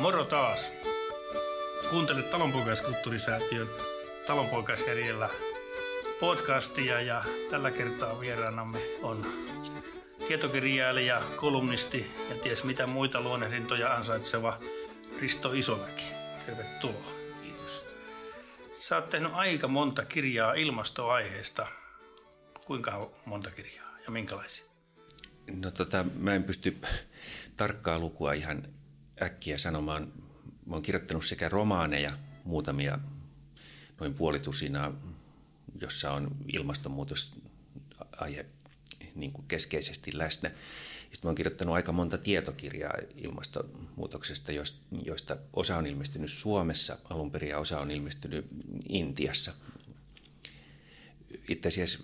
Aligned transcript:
Moro 0.00 0.24
taas. 0.24 0.72
Kuuntelet 1.90 2.30
Talonpoikaiskulttuurisäätiön 2.30 3.68
Talonpoikaisjärjellä 4.26 5.28
podcastia 6.20 7.00
ja 7.00 7.24
tällä 7.50 7.70
kertaa 7.70 8.20
vieraanamme 8.20 8.78
on 9.02 9.26
tietokirjailija, 10.28 11.22
kolumnisti 11.36 12.10
ja 12.30 12.36
ties 12.42 12.64
mitä 12.64 12.86
muita 12.86 13.20
luonnehdintoja 13.20 13.94
ansaitseva 13.94 14.58
Risto 15.20 15.52
Isomäki. 15.52 16.04
Tervetuloa. 16.46 17.12
Kiitos. 17.42 17.82
Sä 18.78 18.96
oot 18.96 19.10
tehnyt 19.10 19.32
aika 19.34 19.68
monta 19.68 20.04
kirjaa 20.04 20.54
ilmastoaiheesta. 20.54 21.66
Kuinka 22.66 23.10
monta 23.24 23.50
kirjaa 23.50 23.98
ja 24.04 24.10
minkälaisia? 24.10 24.64
No 25.52 25.70
tota, 25.70 26.04
mä 26.14 26.34
en 26.34 26.44
pysty 26.44 26.76
tarkkaa 27.56 27.98
lukua 27.98 28.32
ihan 28.32 28.79
äkkiä 29.22 29.58
sanomaan. 29.58 30.12
Mä 30.66 30.74
oon 30.74 30.82
kirjoittanut 30.82 31.26
sekä 31.26 31.48
romaaneja, 31.48 32.12
muutamia, 32.44 32.98
noin 34.00 34.14
puolitusinaa, 34.14 34.92
jossa 35.80 36.12
on 36.12 36.36
ilmastonmuutosaihe 36.52 38.46
niin 39.14 39.32
kuin 39.32 39.46
keskeisesti 39.48 40.18
läsnä. 40.18 40.50
Sitten 41.12 41.28
oon 41.28 41.34
kirjoittanut 41.34 41.74
aika 41.74 41.92
monta 41.92 42.18
tietokirjaa 42.18 42.94
ilmastonmuutoksesta, 43.16 44.52
joista 45.04 45.36
osa 45.52 45.76
on 45.76 45.86
ilmestynyt 45.86 46.30
Suomessa 46.30 46.98
alun 47.10 47.30
perin 47.30 47.50
ja 47.50 47.58
osa 47.58 47.80
on 47.80 47.90
ilmestynyt 47.90 48.46
Intiassa. 48.88 49.52
Itse 51.48 51.68
asiassa 51.68 51.98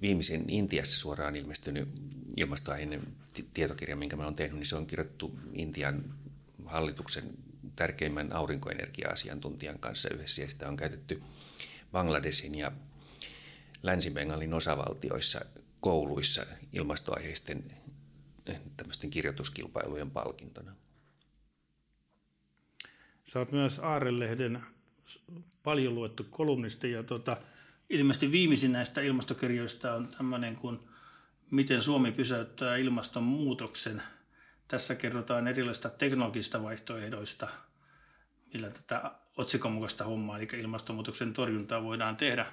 viimeisin 0.00 0.50
Intiassa 0.50 0.98
suoraan 0.98 1.36
ilmestynyt 1.36 1.88
ilmastoaiheinen 2.36 3.02
tietokirja, 3.54 3.96
minkä 3.96 4.16
mä 4.16 4.24
oon 4.24 4.34
tehnyt, 4.36 4.58
niin 4.58 4.66
se 4.66 4.76
on 4.76 4.86
kirjoittu 4.86 5.38
Intian 5.52 6.14
hallituksen 6.66 7.24
tärkeimmän 7.76 8.32
aurinkoenergia-asiantuntijan 8.32 9.78
kanssa 9.78 10.08
yhdessä. 10.14 10.42
Ja 10.42 10.48
sitä 10.48 10.68
on 10.68 10.76
käytetty 10.76 11.22
Bangladesin 11.92 12.54
ja 12.54 12.72
Länsi-Bengalin 13.82 14.54
osavaltioissa 14.54 15.40
kouluissa 15.80 16.46
ilmastoaiheisten 16.72 17.64
tämmöisten 18.76 19.10
kirjoituskilpailujen 19.10 20.10
palkintona. 20.10 20.72
Sä 23.24 23.38
oot 23.38 23.52
myös 23.52 23.78
Aarelehden 23.78 24.62
paljon 25.62 25.94
luettu 25.94 26.24
kolumnisti 26.30 26.90
ja 26.90 27.02
tota, 27.02 27.36
ilmeisesti 27.90 28.32
viimeisin 28.32 28.72
näistä 28.72 29.00
ilmastokirjoista 29.00 29.94
on 29.94 30.08
tämmöinen 30.08 30.56
kuin 30.56 30.80
Miten 31.50 31.82
Suomi 31.82 32.12
pysäyttää 32.12 32.76
ilmastonmuutoksen. 32.76 34.02
Tässä 34.68 34.94
kerrotaan 34.94 35.48
erilaisista 35.48 35.88
teknologista 35.88 36.62
vaihtoehdoista, 36.62 37.48
millä 38.52 38.70
tätä 38.70 39.10
otsikon 39.36 39.72
mukaista 39.72 40.04
hommaa, 40.04 40.38
eli 40.38 40.48
ilmastonmuutoksen 40.52 41.32
torjuntaa 41.32 41.82
voidaan 41.82 42.16
tehdä. 42.16 42.46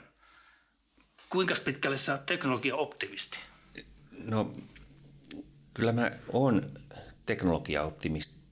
Kuinka 1.29 1.55
pitkälle 1.65 1.97
sä 1.97 2.11
oot 2.11 2.25
teknologia-optimisti? 2.25 3.37
No, 4.27 4.55
kyllä 5.73 5.91
mä 5.91 6.11
oon 6.31 6.71
teknologia-optimisti 7.25 8.42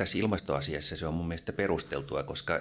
tässä 0.00 0.18
ilmastoasiassa 0.18 0.96
se 0.96 1.06
on 1.06 1.14
mun 1.14 1.28
mielestä 1.28 1.52
perusteltua, 1.52 2.22
koska 2.22 2.60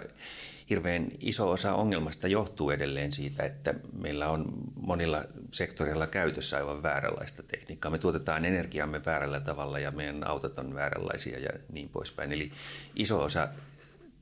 hirveän 0.69 1.07
iso 1.19 1.49
osa 1.49 1.73
ongelmasta 1.73 2.27
johtuu 2.27 2.69
edelleen 2.69 3.11
siitä, 3.11 3.43
että 3.43 3.73
meillä 3.93 4.29
on 4.29 4.53
monilla 4.75 5.23
sektoreilla 5.51 6.07
käytössä 6.07 6.57
aivan 6.57 6.83
vääränlaista 6.83 7.43
tekniikkaa. 7.43 7.91
Me 7.91 7.97
tuotetaan 7.97 8.45
energiamme 8.45 9.05
väärällä 9.05 9.39
tavalla 9.39 9.79
ja 9.79 9.91
meidän 9.91 10.27
autot 10.27 10.59
on 10.59 10.75
vääränlaisia 10.75 11.39
ja 11.39 11.49
niin 11.71 11.89
poispäin. 11.89 12.31
Eli 12.31 12.51
iso 12.95 13.23
osa 13.23 13.47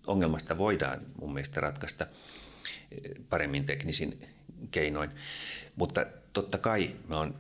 ongelmasta 0.08 0.58
voidaan 0.58 1.02
mun 1.22 1.34
mielestä 1.34 1.62
ratkaista 1.62 2.08
paremmin 3.30 3.66
teknisin 3.66 4.28
keinoin. 4.72 5.10
Mutta 5.76 6.06
totta 6.34 6.58
kai 6.58 6.96
mä 7.08 7.18
oon 7.18 7.36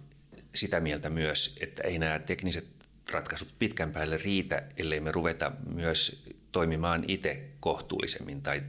sitä 0.55 0.79
mieltä 0.79 1.09
myös, 1.09 1.57
että 1.61 1.83
ei 1.83 1.99
nämä 1.99 2.19
tekniset 2.19 2.76
ratkaisut 3.11 3.47
pitkän 3.59 3.91
päälle 3.91 4.17
riitä, 4.17 4.63
ellei 4.77 4.99
me 4.99 5.11
ruveta 5.11 5.51
myös 5.73 6.23
toimimaan 6.51 7.03
itse 7.07 7.43
kohtuullisemmin 7.59 8.41
tai, 8.41 8.63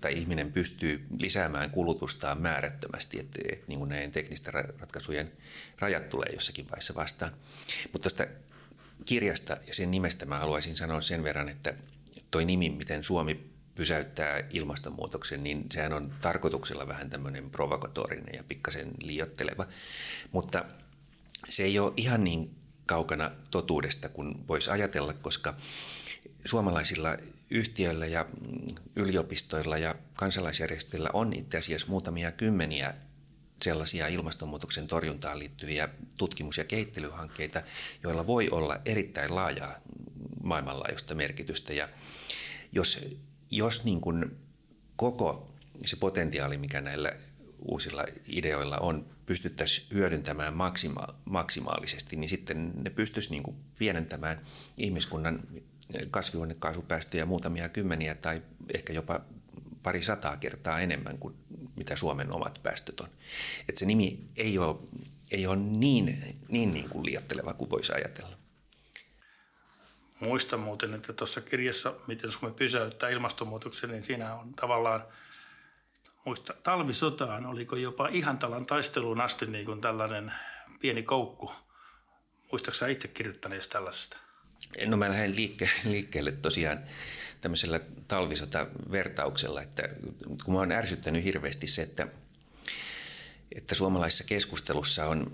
tai 0.00 0.18
ihminen 0.18 0.52
pystyy 0.52 1.06
lisäämään 1.18 1.70
kulutustaan 1.70 2.40
määrättömästi, 2.40 3.20
että, 3.20 3.38
että 3.52 3.64
niin 3.68 3.88
näiden 3.88 4.12
teknisten 4.12 4.54
ratkaisujen 4.54 5.32
rajat 5.78 6.08
tulee 6.08 6.28
jossakin 6.32 6.70
vaiheessa 6.70 6.94
vastaan. 6.94 7.32
Mutta 7.92 8.10
tuosta 8.10 8.26
kirjasta 9.04 9.56
ja 9.66 9.74
sen 9.74 9.90
nimestä 9.90 10.26
mä 10.26 10.38
haluaisin 10.38 10.76
sanoa 10.76 11.00
sen 11.00 11.24
verran, 11.24 11.48
että 11.48 11.74
toi 12.30 12.44
nimi, 12.44 12.70
miten 12.70 13.04
Suomi 13.04 13.50
pysäyttää 13.74 14.42
ilmastonmuutoksen, 14.50 15.42
niin 15.42 15.66
sehän 15.72 15.92
on 15.92 16.12
tarkoituksella 16.20 16.88
vähän 16.88 17.10
tämmöinen 17.10 17.50
provokatorinen 17.50 18.34
ja 18.34 18.44
pikkasen 18.44 18.90
liiotteleva. 19.02 19.66
Mutta 20.32 20.64
se 21.48 21.62
ei 21.62 21.78
ole 21.78 21.92
ihan 21.96 22.24
niin 22.24 22.59
kaukana 22.90 23.30
totuudesta 23.50 24.08
kuin 24.08 24.48
voisi 24.48 24.70
ajatella, 24.70 25.12
koska 25.12 25.54
suomalaisilla 26.44 27.16
yhtiöillä 27.50 28.06
ja 28.06 28.26
yliopistoilla 28.96 29.78
ja 29.78 29.94
kansalaisjärjestöillä 30.14 31.10
on 31.12 31.32
itse 31.32 31.58
asiassa 31.58 31.86
muutamia 31.88 32.32
kymmeniä 32.32 32.94
sellaisia 33.62 34.08
ilmastonmuutoksen 34.08 34.86
torjuntaan 34.86 35.38
liittyviä 35.38 35.88
tutkimus- 36.18 36.58
ja 36.58 36.64
kehittelyhankkeita, 36.64 37.62
joilla 38.02 38.26
voi 38.26 38.48
olla 38.50 38.80
erittäin 38.84 39.34
laajaa 39.34 39.74
maailmanlaajuista 40.42 41.14
merkitystä. 41.14 41.72
Ja 41.72 41.88
jos, 42.72 43.06
jos 43.50 43.84
niin 43.84 44.00
kuin 44.00 44.36
koko 44.96 45.50
se 45.84 45.96
potentiaali, 45.96 46.58
mikä 46.58 46.80
näillä 46.80 47.12
uusilla 47.60 48.04
ideoilla 48.26 48.78
on, 48.78 49.06
pystyttäisiin 49.26 49.86
hyödyntämään 49.94 50.54
maksima- 50.54 51.14
maksimaalisesti, 51.24 52.16
niin 52.16 52.30
sitten 52.30 52.72
ne 52.74 52.90
pystyisi 52.90 53.30
niin 53.30 53.56
pienentämään 53.78 54.40
ihmiskunnan 54.76 55.40
kasvihuonekaasupäästöjä 56.10 57.24
muutamia 57.24 57.68
kymmeniä 57.68 58.14
tai 58.14 58.42
ehkä 58.74 58.92
jopa 58.92 59.20
pari 59.82 60.02
sataa 60.02 60.36
kertaa 60.36 60.80
enemmän 60.80 61.18
kuin 61.18 61.34
mitä 61.76 61.96
Suomen 61.96 62.32
omat 62.32 62.60
päästöt 62.62 63.00
on. 63.00 63.08
Et 63.68 63.76
se 63.76 63.86
nimi 63.86 64.20
ei 64.36 64.58
ole, 64.58 64.76
ei 65.30 65.46
ole 65.46 65.56
niin, 65.56 66.36
niin, 66.48 66.72
niin 66.72 66.88
kuin 66.88 67.06
liiotteleva 67.06 67.54
kuin 67.54 67.70
voisi 67.70 67.92
ajatella. 67.92 68.36
Muistan 70.20 70.60
muuten, 70.60 70.94
että 70.94 71.12
tuossa 71.12 71.40
kirjassa, 71.40 71.94
miten 72.06 72.30
Suomi 72.30 72.54
pysäyttää 72.54 73.08
ilmastonmuutoksen, 73.08 73.90
niin 73.90 74.04
siinä 74.04 74.34
on 74.34 74.52
tavallaan– 74.52 75.04
muista 76.24 76.54
talvisotaan, 76.62 77.46
oliko 77.46 77.76
jopa 77.76 78.08
Ihantalan 78.08 78.66
taisteluun 78.66 79.20
asti 79.20 79.46
niin 79.46 79.66
kuin 79.66 79.80
tällainen 79.80 80.32
pieni 80.80 81.02
koukku. 81.02 81.52
Muistaaksä 82.52 82.88
itse 82.88 83.08
kirjoittaneesta 83.08 83.72
tällaisesta? 83.72 84.16
No 84.86 84.96
mä 84.96 85.08
lähden 85.08 85.36
liikkeelle, 85.36 85.74
liikkeelle 85.84 86.32
tosiaan 86.32 86.78
tämmöisellä 87.40 87.80
talvisota-vertauksella, 88.08 89.62
että 89.62 89.82
kun 90.44 90.54
mä 90.54 90.60
oon 90.60 90.72
ärsyttänyt 90.72 91.24
hirveästi 91.24 91.66
se, 91.66 91.82
että, 91.82 92.06
että 93.54 93.74
suomalaisessa 93.74 94.24
keskustelussa 94.24 95.06
on 95.06 95.30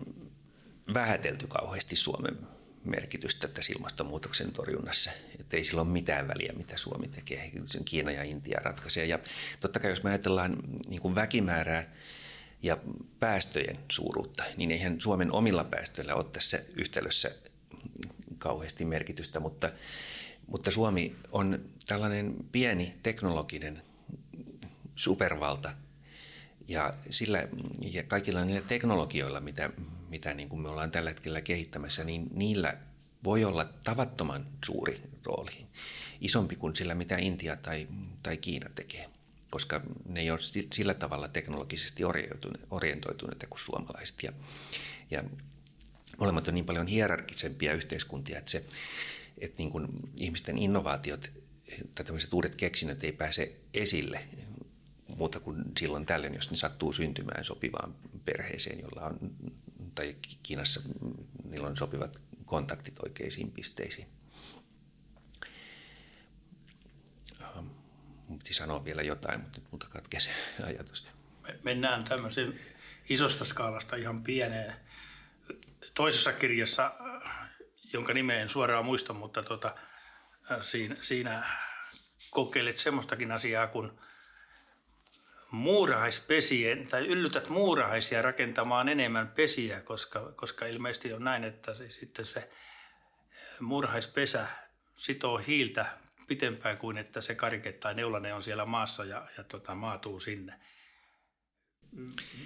vähätelty 0.94 1.46
kauheasti 1.46 1.96
Suomen 1.96 2.38
merkitystä 2.86 3.48
tässä 3.48 3.72
ilmastonmuutoksen 3.72 4.52
torjunnassa. 4.52 5.10
Että 5.40 5.56
ei 5.56 5.64
sillä 5.64 5.80
ole 5.80 5.90
mitään 5.90 6.28
väliä, 6.28 6.52
mitä 6.56 6.76
Suomi 6.76 7.08
tekee. 7.08 7.50
Sen 7.66 7.84
Kiina 7.84 8.10
ja 8.10 8.22
Intia 8.22 8.60
ratkaisee. 8.62 9.06
Ja 9.06 9.18
totta 9.60 9.80
kai 9.80 9.90
jos 9.90 10.02
me 10.02 10.10
ajatellaan 10.10 10.56
niin 10.88 11.00
kuin 11.00 11.14
väkimäärää 11.14 11.94
ja 12.62 12.78
päästöjen 13.20 13.78
suuruutta, 13.90 14.44
niin 14.56 14.70
eihän 14.70 15.00
Suomen 15.00 15.32
omilla 15.32 15.64
päästöillä 15.64 16.14
ole 16.14 16.24
tässä 16.24 16.62
yhtälössä 16.76 17.30
kauheasti 18.38 18.84
merkitystä, 18.84 19.40
mutta, 19.40 19.72
mutta 20.46 20.70
Suomi 20.70 21.16
on 21.32 21.70
tällainen 21.86 22.34
pieni 22.52 22.94
teknologinen 23.02 23.82
supervalta– 24.96 25.72
ja, 26.68 26.92
sillä, 27.10 27.48
ja 27.80 28.02
kaikilla 28.02 28.44
niillä 28.44 28.66
teknologioilla, 28.68 29.40
mitä, 29.40 29.70
mitä 30.08 30.34
niin 30.34 30.48
kuin 30.48 30.62
me 30.62 30.68
ollaan 30.68 30.90
tällä 30.90 31.10
hetkellä 31.10 31.40
kehittämässä, 31.40 32.04
niin 32.04 32.28
niillä 32.34 32.76
voi 33.24 33.44
olla 33.44 33.64
tavattoman 33.84 34.46
suuri 34.64 35.00
rooli. 35.24 35.66
Isompi 36.20 36.56
kuin 36.56 36.76
sillä, 36.76 36.94
mitä 36.94 37.16
Intia 37.16 37.56
tai, 37.56 37.88
tai 38.22 38.36
Kiina 38.36 38.70
tekee, 38.74 39.06
koska 39.50 39.80
ne 40.08 40.20
ei 40.20 40.30
ole 40.30 40.38
sillä 40.72 40.94
tavalla 40.94 41.28
teknologisesti 41.28 42.02
orientoituneita 42.70 43.46
kuin 43.46 43.60
suomalaiset. 43.60 44.22
Ja, 44.22 44.32
ja 45.10 45.24
molemmat 46.18 46.48
on 46.48 46.54
niin 46.54 46.66
paljon 46.66 46.86
hierarkisempia 46.86 47.72
yhteiskuntia, 47.72 48.38
että, 48.38 48.50
se, 48.50 48.66
että 49.38 49.58
niin 49.58 49.70
kuin 49.70 49.88
ihmisten 50.20 50.58
innovaatiot 50.58 51.30
tai 51.94 52.04
tämmöiset 52.04 52.32
uudet 52.32 52.54
keksinnöt 52.54 53.04
ei 53.04 53.12
pääse 53.12 53.56
esille 53.74 54.20
muuta 55.16 55.40
kuin 55.40 55.64
silloin 55.78 56.04
tällöin, 56.04 56.34
jos 56.34 56.50
ne 56.50 56.56
sattuu 56.56 56.92
syntymään 56.92 57.44
sopivaan 57.44 57.94
perheeseen, 58.24 58.80
jolla 58.80 59.06
on, 59.06 59.18
tai 59.94 60.16
Kiinassa 60.42 60.80
niillä 61.44 61.66
on 61.66 61.76
sopivat 61.76 62.20
kontaktit 62.46 62.98
oikeisiin 62.98 63.52
pisteisiin. 63.52 64.08
Ähm, 67.42 67.66
Mun 68.28 68.38
piti 68.38 68.54
sanoa 68.54 68.84
vielä 68.84 69.02
jotain, 69.02 69.40
mutta 69.40 69.58
nyt 69.58 69.72
multa 69.72 69.86
katkesi 69.88 70.30
ajatus. 70.66 71.06
Me 71.42 71.58
mennään 71.64 72.04
tämmöisen 72.04 72.60
isosta 73.08 73.44
skaalasta 73.44 73.96
ihan 73.96 74.22
pieneen. 74.22 74.76
Toisessa 75.94 76.32
kirjassa, 76.32 76.92
äh, 77.26 77.48
jonka 77.92 78.14
nimeä 78.14 78.40
en 78.40 78.48
suoraan 78.48 78.84
muista, 78.84 79.12
mutta 79.12 79.42
tota, 79.42 79.74
äh, 80.50 80.58
siinä, 80.60 80.96
siinä 81.00 81.46
kokeilet 82.30 82.78
semmoistakin 82.78 83.32
asiaa 83.32 83.66
kun 83.66 84.05
muurahaispesien, 85.56 86.86
tai 86.86 87.06
yllytät 87.06 87.48
muurahaisia 87.48 88.22
rakentamaan 88.22 88.88
enemmän 88.88 89.28
pesiä, 89.28 89.80
koska, 89.80 90.32
koska 90.36 90.66
ilmeisesti 90.66 91.12
on 91.12 91.24
näin, 91.24 91.44
että 91.44 91.74
se, 91.74 91.90
sitten 91.90 92.26
se 92.26 92.50
muurahaispesä 93.60 94.46
sitoo 94.96 95.38
hiiltä 95.38 95.86
pitempään 96.28 96.78
kuin 96.78 96.98
että 96.98 97.20
se 97.20 97.34
karike 97.34 97.72
tai 97.72 97.94
neulanen 97.94 98.34
on 98.34 98.42
siellä 98.42 98.64
maassa 98.64 99.04
ja, 99.04 99.28
ja 99.38 99.44
tota, 99.44 99.74
maatuu 99.74 100.20
sinne. 100.20 100.54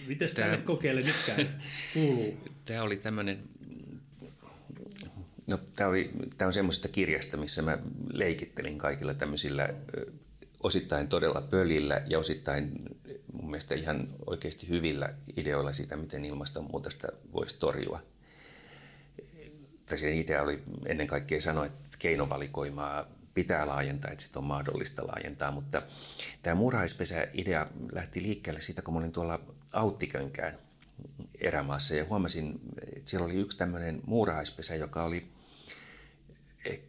Miten 0.06 0.34
tämä 0.34 0.56
kokeile 0.56 1.02
nytkään 1.02 1.62
kuuluu? 1.94 2.44
Tämä 2.64 2.82
oli 2.82 2.96
tämmöinen, 2.96 3.42
no 5.50 5.58
tämä, 5.76 5.90
oli, 5.90 6.10
tämä 6.38 6.46
on 6.46 6.52
semmoisesta 6.52 6.88
kirjasta, 6.88 7.36
missä 7.36 7.62
mä 7.62 7.78
leikittelin 8.12 8.78
kaikilla 8.78 9.14
tämmöisillä 9.14 9.68
osittain 10.62 11.08
todella 11.08 11.40
pölillä 11.40 12.02
ja 12.08 12.18
osittain 12.18 12.72
mun 13.32 13.50
mielestä 13.50 13.74
ihan 13.74 14.08
oikeasti 14.26 14.68
hyvillä 14.68 15.14
ideoilla 15.36 15.72
siitä, 15.72 15.96
miten 15.96 16.24
ilmastonmuutosta 16.24 17.08
voisi 17.32 17.56
torjua. 17.58 18.02
Tai 19.86 20.20
idea 20.20 20.42
oli 20.42 20.62
ennen 20.86 21.06
kaikkea 21.06 21.40
sanoa, 21.40 21.66
että 21.66 21.88
keinovalikoimaa 21.98 23.06
pitää 23.34 23.66
laajentaa, 23.66 24.10
että 24.10 24.24
sitä 24.24 24.38
on 24.38 24.44
mahdollista 24.44 25.06
laajentaa, 25.06 25.50
mutta 25.50 25.82
tämä 26.42 26.54
muurahaispesä-idea 26.54 27.66
lähti 27.92 28.22
liikkeelle 28.22 28.60
siitä, 28.60 28.82
kun 28.82 28.96
olin 28.96 29.12
tuolla 29.12 29.40
Auttikönkään 29.72 30.58
erämaassa 31.40 31.94
ja 31.94 32.04
huomasin, 32.04 32.60
että 32.96 33.10
siellä 33.10 33.24
oli 33.24 33.34
yksi 33.34 33.58
tämmöinen 33.58 34.00
muurahaispesä, 34.06 34.74
joka 34.74 35.04
oli 35.04 35.28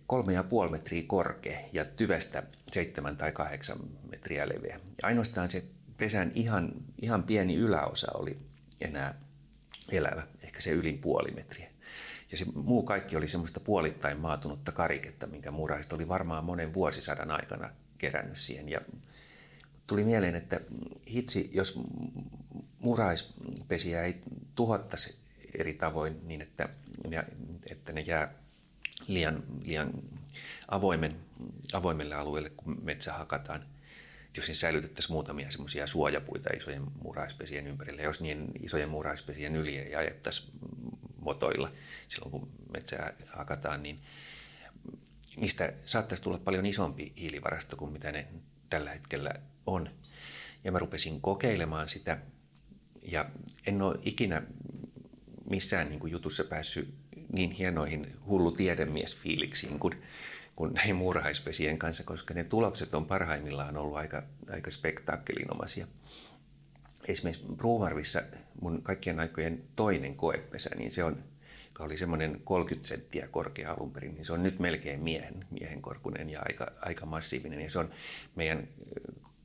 kolme 0.07 0.33
ja 0.33 0.43
puoli 0.43 0.71
metriä 0.71 1.03
korkea 1.07 1.59
ja 1.73 1.85
tyvestä 1.85 2.43
seitsemän 2.71 3.17
tai 3.17 3.31
kahdeksan 3.31 3.77
metriä 4.11 4.49
leveä. 4.49 4.79
Ainoastaan 5.03 5.49
se 5.49 5.63
pesän 5.97 6.31
ihan, 6.33 6.71
ihan 7.01 7.23
pieni 7.23 7.55
yläosa 7.55 8.11
oli 8.13 8.37
enää 8.81 9.21
elävä, 9.91 10.27
ehkä 10.41 10.61
se 10.61 10.71
ylin 10.71 10.97
puoli 10.97 11.31
metriä. 11.31 11.69
Ja 12.31 12.37
se 12.37 12.45
muu 12.55 12.83
kaikki 12.83 13.15
oli 13.15 13.27
semmoista 13.27 13.59
puolittain 13.59 14.19
maatunutta 14.19 14.71
kariketta, 14.71 15.27
minkä 15.27 15.51
muurahaiset 15.51 15.93
oli 15.93 16.07
varmaan 16.07 16.45
monen 16.45 16.73
vuosisadan 16.73 17.31
aikana 17.31 17.69
kerännyt 17.97 18.37
siihen. 18.37 18.69
Ja 18.69 18.79
tuli 19.87 20.03
mieleen, 20.03 20.35
että 20.35 20.59
hitsi, 21.07 21.49
jos 21.53 21.79
muurahaispesiä 22.79 24.03
ei 24.03 24.21
tuhottaisi 24.55 25.15
eri 25.59 25.73
tavoin 25.73 26.27
niin, 26.27 26.41
että, 26.41 26.69
että 27.69 27.93
ne 27.93 28.01
jää 28.01 28.40
liian, 29.07 29.43
liian 29.63 29.91
avoimen, 30.67 31.15
avoimelle 31.73 32.15
alueelle, 32.15 32.49
kun 32.49 32.77
metsä 32.83 33.13
hakataan. 33.13 33.65
Jos 34.37 34.45
siinä 34.45 34.59
säilytettäisiin 34.59 35.13
muutamia 35.13 35.51
semmoisia 35.51 35.87
suojapuita 35.87 36.49
isojen 36.57 36.83
muurahaispesien 37.03 37.67
ympärille, 37.67 38.01
jos 38.01 38.21
niin 38.21 38.51
isojen 38.63 38.89
muurahaispesien 38.89 39.55
yli 39.55 39.77
ei 39.77 39.95
ajettaisi 39.95 40.51
motoilla 41.19 41.71
silloin, 42.07 42.31
kun 42.31 42.51
metsää 42.73 43.13
hakataan, 43.27 43.83
niin 43.83 44.01
niistä 45.35 45.73
saattaisi 45.85 46.23
tulla 46.23 46.37
paljon 46.37 46.65
isompi 46.65 47.13
hiilivarasto 47.17 47.75
kuin 47.75 47.91
mitä 47.91 48.11
ne 48.11 48.27
tällä 48.69 48.91
hetkellä 48.91 49.33
on. 49.65 49.89
Ja 50.63 50.71
mä 50.71 50.79
rupesin 50.79 51.21
kokeilemaan 51.21 51.89
sitä, 51.89 52.17
ja 53.01 53.29
en 53.65 53.81
ole 53.81 53.99
ikinä 54.01 54.41
missään 55.49 55.89
niin 55.89 55.99
kuin 55.99 56.11
jutussa 56.11 56.43
päässyt 56.43 56.93
niin 57.33 57.51
hienoihin 57.51 58.17
hullu 58.27 58.51
tiedemies-fiiliksiin 58.51 59.79
kuin, 59.79 59.93
kuin 60.55 60.73
näin 60.73 60.95
muurahaispesien 60.95 61.77
kanssa, 61.77 62.03
koska 62.03 62.33
ne 62.33 62.43
tulokset 62.43 62.93
on 62.93 63.05
parhaimmillaan 63.05 63.77
ollut 63.77 63.97
aika, 63.97 64.23
aika 64.49 64.71
spektaakkelinomaisia. 64.71 65.87
Esimerkiksi 67.07 67.45
Bruvarvissa 67.57 68.21
mun 68.61 68.81
kaikkien 68.81 69.19
aikojen 69.19 69.63
toinen 69.75 70.15
koepesä, 70.15 70.69
niin 70.75 70.91
se 70.91 71.03
on, 71.03 71.23
joka 71.65 71.83
oli 71.83 71.97
semmoinen 71.97 72.41
30 72.43 72.87
senttiä 72.87 73.27
korkea 73.27 73.71
alun 73.71 73.91
perin, 73.91 74.15
niin 74.15 74.25
se 74.25 74.33
on 74.33 74.43
nyt 74.43 74.59
melkein 74.59 75.03
miehen, 75.03 75.45
miehen 75.51 75.81
korkunen 75.81 76.29
ja 76.29 76.41
aika, 76.45 76.71
aika 76.81 77.05
massiivinen. 77.05 77.61
Ja 77.61 77.69
se 77.69 77.79
on 77.79 77.91
meidän 78.35 78.67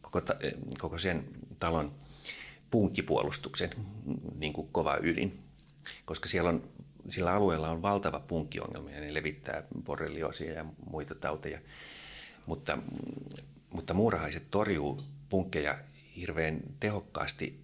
koko, 0.01 0.23
koko 0.79 0.99
sen 0.99 1.25
talon 1.59 1.95
punkkipuolustuksen 2.71 3.71
niin 4.35 4.53
kuin 4.53 4.69
kova 4.73 4.99
ydin, 5.03 5.33
koska 6.05 6.29
siellä 6.29 6.51
on 6.51 6.69
sillä 7.09 7.33
alueella 7.33 7.71
on 7.71 7.83
valtava 7.83 8.21
punkkiongelma 8.21 8.91
ja 8.91 9.01
ne 9.01 9.15
levittää 9.15 9.63
borrelioosia 9.85 10.53
ja 10.53 10.65
muita 10.91 11.15
tauteja. 11.15 11.61
Mutta, 12.47 12.79
mutta 13.71 13.95
muurahaiset 13.95 14.51
torjuu 14.51 15.01
punkkeja 15.29 15.79
hirveän 16.17 16.61
tehokkaasti, 16.81 17.61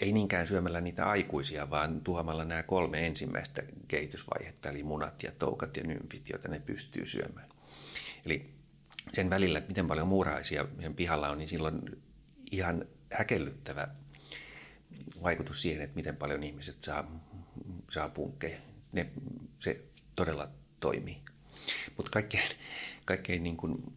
ei 0.00 0.12
niinkään 0.12 0.46
syömällä 0.46 0.80
niitä 0.80 1.08
aikuisia, 1.08 1.70
vaan 1.70 2.00
tuomalla 2.00 2.44
nämä 2.44 2.62
kolme 2.62 3.06
ensimmäistä 3.06 3.62
kehitysvaihetta, 3.88 4.70
eli 4.70 4.82
munat 4.82 5.22
ja 5.22 5.32
toukat 5.38 5.76
ja 5.76 5.82
nymfit, 5.82 6.28
joita 6.28 6.48
ne 6.48 6.60
pystyy 6.60 7.06
syömään. 7.06 7.48
Eli 8.26 8.50
sen 9.12 9.30
välillä, 9.30 9.58
että 9.58 9.68
miten 9.68 9.86
paljon 9.86 10.08
muurahaisia 10.08 10.66
meidän 10.76 10.94
pihalla 10.94 11.28
on, 11.28 11.38
niin 11.38 11.48
silloin 11.48 12.02
ihan 12.50 12.84
häkellyttävä 13.12 13.88
vaikutus 15.22 15.62
siihen, 15.62 15.82
että 15.82 15.96
miten 15.96 16.16
paljon 16.16 16.42
ihmiset 16.42 16.82
saa, 16.82 17.20
saa 17.90 18.08
punkkeja 18.08 18.58
ne, 18.92 19.10
se 19.58 19.84
todella 20.14 20.48
toimii. 20.80 21.22
Mutta 21.96 22.10
kaikkein, 22.10 22.50
kaikkein 23.04 23.42
niin 23.42 23.56
kuin, 23.56 23.92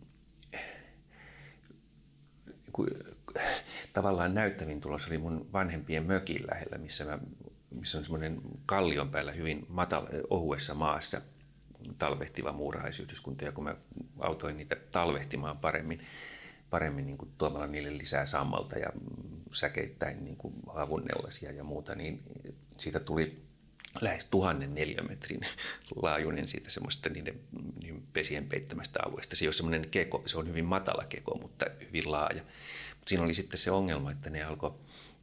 tavallaan 3.93 4.33
näyttävin 4.33 4.81
tulos 4.81 5.07
oli 5.07 5.17
mun 5.17 5.49
vanhempien 5.53 6.05
mökin 6.05 6.47
lähellä, 6.51 6.77
missä, 6.77 7.05
mä, 7.05 7.19
missä 7.69 7.97
on 7.97 8.03
semmoinen 8.03 8.41
kallion 8.65 9.09
päällä 9.09 9.31
hyvin 9.31 9.65
matala, 9.69 10.09
ohuessa 10.29 10.73
maassa 10.73 11.21
talvehtiva 11.97 12.51
muurahaisyhdyskunta, 12.51 13.45
ja 13.45 13.51
kun 13.51 13.63
mä 13.63 13.75
autoin 14.19 14.57
niitä 14.57 14.75
talvehtimaan 14.91 15.57
paremmin, 15.57 16.01
paremmin 16.69 17.05
niin 17.05 17.17
kuin 17.17 17.31
tuomalla 17.37 17.67
niille 17.67 17.97
lisää 17.97 18.25
sammalta 18.25 18.77
ja 18.79 18.89
säkeittäin 19.51 20.23
niin 20.23 20.37
kuin 20.37 20.53
havunneulasia 20.67 21.51
ja 21.51 21.63
muuta, 21.63 21.95
niin 21.95 22.21
siitä 22.77 22.99
tuli 22.99 23.44
lähes 24.01 24.25
tuhannen 24.25 24.75
neliömetrin 24.75 25.41
laajuinen 26.01 26.47
siitä 26.47 26.69
semmoista 26.69 27.09
niiden 27.09 27.39
niin 27.79 28.07
pesien 28.13 28.45
peittämästä 28.45 28.99
alueesta. 29.05 29.35
Se 29.35 29.45
ole 29.45 29.53
semmoinen 29.53 29.89
keko, 29.89 30.23
se 30.25 30.37
on 30.37 30.47
hyvin 30.47 30.65
matala 30.65 31.05
keko, 31.09 31.37
mutta 31.41 31.65
hyvin 31.87 32.11
laaja. 32.11 32.41
Mutta 32.89 33.09
siinä 33.09 33.23
oli 33.23 33.33
sitten 33.33 33.59
se 33.59 33.71
ongelma, 33.71 34.11
että 34.11 34.29
ne 34.29 34.43
alkoi 34.43 34.73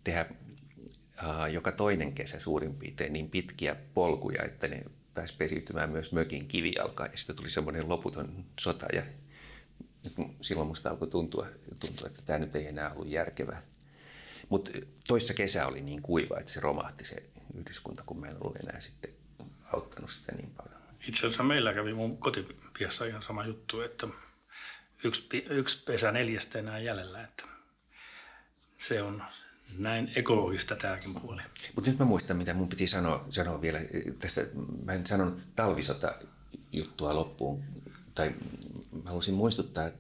tehdä 0.05 0.27
uh, 0.31 1.53
joka 1.53 1.73
toinen 1.73 2.13
kesä 2.13 2.41
suurin 2.41 2.75
piirtein 2.75 3.13
niin 3.13 3.31
pitkiä 3.31 3.77
polkuja, 3.95 4.43
että 4.43 4.69
ne 4.69 4.81
pääsi 5.15 5.35
pesiytymään 5.39 5.91
myös 5.91 6.13
mökin 6.13 6.49
kivijalkaan. 6.49 7.11
Ja 7.13 7.19
sitten 7.19 7.37
tuli 7.37 7.51
semmoinen 7.51 7.89
loputon 7.89 8.45
sota 8.61 8.87
ja 8.93 9.03
silloin 10.41 10.69
musta 10.69 10.91
alkoi 10.91 11.09
tuntua, 11.09 11.47
tuntua, 11.81 12.07
että 12.07 12.23
tämä 12.27 12.39
nyt 12.39 12.57
ei 12.57 12.67
enää 12.67 12.93
ollut 12.93 13.09
järkevää. 13.09 13.63
Mutta 14.49 14.71
toissa 15.09 15.35
kesä 15.35 15.67
oli 15.67 15.81
niin 15.81 16.03
kuiva, 16.03 16.39
että 16.39 16.53
se 16.53 16.61
romahti 16.61 17.05
se 17.05 17.23
yhdyskunta, 17.55 18.03
kun 18.07 18.21
meillä 18.21 18.39
oli 18.45 18.59
enää 18.69 18.81
sitten 18.81 19.11
auttanut 19.73 20.11
sitä 20.11 20.33
niin 20.33 20.51
paljon. 20.57 20.83
Itse 21.09 21.27
asiassa 21.27 21.43
meillä 21.43 21.75
kävi 21.75 21.95
mun 21.95 22.19
kotipiassa 22.19 23.05
ihan 23.05 23.23
sama 23.23 23.47
juttu, 23.47 23.81
että 23.81 24.09
yksi, 25.05 25.29
yksi 25.51 25.85
pesä 25.85 26.13
neljästä 26.13 26.59
enää 26.59 26.79
jäljellä, 26.79 27.25
että 27.25 27.45
se 28.77 29.03
on 29.03 29.23
näin 29.79 30.13
ekologista 30.17 30.77
tämäkin 30.77 31.15
puoli. 31.15 31.43
Mutta 31.75 31.91
nyt 31.91 31.99
mä 31.99 32.05
muistan, 32.05 32.37
mitä 32.37 32.55
mun 32.55 32.69
piti 32.69 32.87
sanoa, 32.87 33.27
sanoa 33.31 33.63
vielä 33.63 33.81
tästä. 34.19 34.41
Mä 34.85 34.93
en 34.93 35.07
sanonut 35.07 35.47
talvisota 35.57 36.15
juttua 36.73 37.15
loppuun, 37.15 37.65
tai 38.15 38.35
mä 38.93 39.11
halusin 39.11 39.35
muistuttaa 39.35 39.91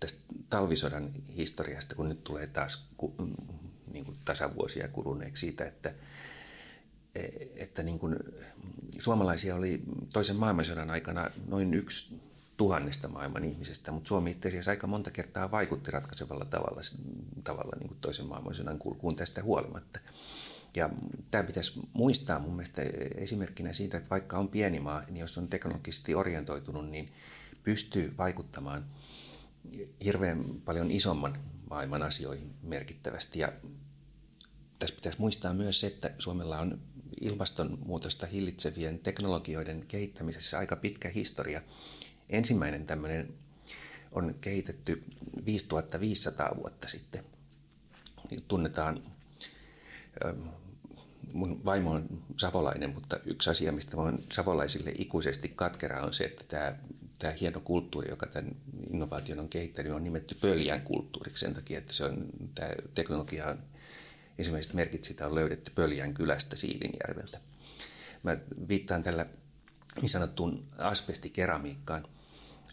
tästä 0.00 0.20
talvisodan 0.50 1.10
historiasta, 1.36 1.94
kun 1.94 2.08
nyt 2.08 2.24
tulee 2.24 2.46
taas 2.46 2.88
niin 3.92 4.04
kuin 4.04 4.18
tasavuosia 4.24 4.88
kuluneeksi 4.88 5.40
siitä, 5.40 5.64
että– 5.64 5.94
että 7.56 7.82
niin 7.82 7.98
kuin 7.98 8.16
suomalaisia 8.98 9.54
oli 9.54 9.82
toisen 10.12 10.36
maailmansodan 10.36 10.90
aikana 10.90 11.30
noin 11.46 11.74
yksi 11.74 12.20
tuhannesta 12.56 13.08
maailman 13.08 13.44
ihmisestä, 13.44 13.92
mutta 13.92 14.08
Suomi 14.08 14.30
itse 14.30 14.48
asiassa 14.48 14.70
aika 14.70 14.86
monta 14.86 15.10
kertaa 15.10 15.50
vaikutti 15.50 15.90
ratkaisevalla 15.90 16.44
tavalla, 16.44 16.80
tavalla 17.44 17.76
niin 17.78 17.88
kuin 17.88 17.98
toisen 18.00 18.26
maailmansodan 18.26 18.78
kulkuun 18.78 19.16
tästä 19.16 19.42
huolimatta. 19.42 20.00
Ja 20.76 20.90
tämä 21.30 21.44
pitäisi 21.44 21.80
muistaa 21.92 22.38
mun 22.38 22.54
mielestä 22.54 22.82
esimerkkinä 23.14 23.72
siitä, 23.72 23.96
että 23.96 24.10
vaikka 24.10 24.38
on 24.38 24.48
pieni 24.48 24.80
maa, 24.80 25.02
niin 25.06 25.16
jos 25.16 25.38
on 25.38 25.48
teknologisesti 25.48 26.14
orientoitunut, 26.14 26.90
niin 26.90 27.12
pystyy 27.62 28.14
vaikuttamaan 28.18 28.84
hirveän 30.04 30.44
paljon 30.64 30.90
isomman 30.90 31.38
maailman 31.70 32.02
asioihin 32.02 32.54
merkittävästi. 32.62 33.38
Ja 33.38 33.52
tässä 34.78 34.94
pitäisi 34.94 35.20
muistaa 35.20 35.54
myös 35.54 35.80
se, 35.80 35.86
että 35.86 36.10
Suomella 36.18 36.58
on 36.58 36.80
ilmastonmuutosta 37.20 38.26
hillitsevien 38.26 38.98
teknologioiden 38.98 39.84
kehittämisessä 39.88 40.58
aika 40.58 40.76
pitkä 40.76 41.08
historia. 41.08 41.62
Ensimmäinen 42.30 42.86
tämmöinen 42.86 43.34
on 44.12 44.34
kehitetty 44.40 45.04
5500 45.46 46.56
vuotta 46.56 46.88
sitten. 46.88 47.24
Tunnetaan, 48.48 49.02
mun 51.34 51.64
vaimo 51.64 51.90
on 51.90 52.22
savolainen, 52.36 52.94
mutta 52.94 53.20
yksi 53.24 53.50
asia, 53.50 53.72
mistä 53.72 53.96
mä 53.96 54.12
savolaisille 54.32 54.92
ikuisesti 54.98 55.48
katkera 55.48 56.02
on 56.02 56.12
se, 56.12 56.24
että 56.24 56.44
tämä, 56.48 56.76
tämä 57.18 57.32
hieno 57.40 57.60
kulttuuri, 57.60 58.10
joka 58.10 58.26
tämän 58.26 58.56
innovaation 58.90 59.38
on 59.38 59.48
kehittänyt, 59.48 59.92
on 59.92 60.04
nimetty 60.04 60.34
pöljän 60.34 60.80
kulttuuriksi 60.80 61.40
sen 61.40 61.54
takia, 61.54 61.78
että 61.78 61.92
se 61.92 62.04
on, 62.04 62.26
tämä 62.54 62.70
teknologia 62.94 63.46
on 63.46 63.58
ensimmäiset 64.38 64.74
merkit 64.74 65.04
sitä 65.04 65.26
on 65.26 65.34
löydetty 65.34 65.72
Pöljän 65.74 66.14
kylästä 66.14 66.56
Siilinjärveltä. 66.56 67.40
Mä 68.22 68.36
viittaan 68.68 69.02
tällä 69.02 69.26
niin 70.00 70.08
sanottuun 70.08 70.66
asbestikeramiikkaan, 70.78 72.04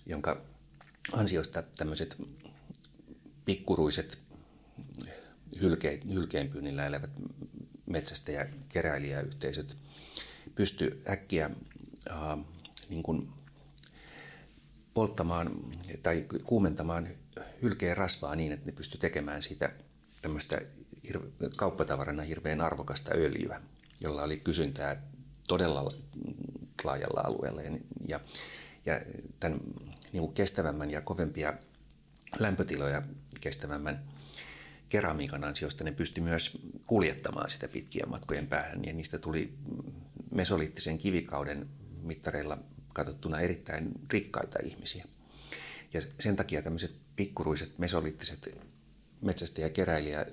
jonka 0.06 0.42
ansiosta 1.12 1.62
tämmöiset 1.64 2.18
pikkuruiset 3.46 4.18
hylke, 5.62 6.00
hylkeenpyynnillä 6.14 6.86
elävät 6.86 7.12
metsästä- 7.86 8.32
ja 8.32 8.46
keräilijäyhteisöt 8.70 9.78
pysty 10.56 11.04
äkkiä 11.10 11.50
äh, 12.12 12.40
niin 12.90 13.04
kuin 13.04 13.30
polttamaan 14.94 15.52
tai 16.04 16.26
kuumentamaan 16.44 17.08
hylkeen 17.62 17.98
rasvaa 17.98 18.36
niin, 18.36 18.52
että 18.52 18.66
ne 18.66 18.72
pysty 18.72 18.98
tekemään 18.98 19.42
sitä 19.42 19.72
tämmöistä 20.22 20.62
kauppatavarana 21.56 22.24
hirveän 22.24 22.62
arvokasta 22.62 23.12
öljyä, 23.14 23.62
jolla 24.02 24.24
oli 24.24 24.38
kysyntää 24.38 25.02
todella 25.48 25.94
laajalla 26.84 27.22
alueella. 27.24 27.62
Ja, 28.08 28.20
ja 28.86 29.02
tämän 29.40 29.60
niin 30.14 30.22
kuin 30.22 30.34
kestävämmän 30.34 30.92
ja 30.92 31.02
kovempia 31.02 31.54
lämpötiloja 32.40 33.02
kestävämmän 33.40 34.04
keramiikan 34.90 35.44
ansiosta 35.44 35.84
ne 35.84 35.92
pystyi 35.92 36.24
myös 36.24 36.58
kuljettamaan 36.88 37.50
sitä 37.50 37.68
pitkien 37.68 38.10
matkojen 38.10 38.48
päähän. 38.48 38.86
Ja 38.86 38.94
niistä 38.94 39.18
tuli 39.18 39.54
mesoliittisen 40.32 40.98
kivikauden 40.98 41.70
mittareilla 42.02 42.58
katsottuna 42.94 43.40
erittäin 43.40 43.92
rikkaita 44.14 44.60
ihmisiä. 44.64 45.06
Ja 45.94 46.02
sen 46.20 46.36
takia 46.36 46.62
tämmöiset 46.62 46.96
pikkuruiset 47.16 47.78
mesoliittiset 47.78 48.56
metsästä 49.22 49.62
ja 49.62 49.70
keräilijä 49.70 50.26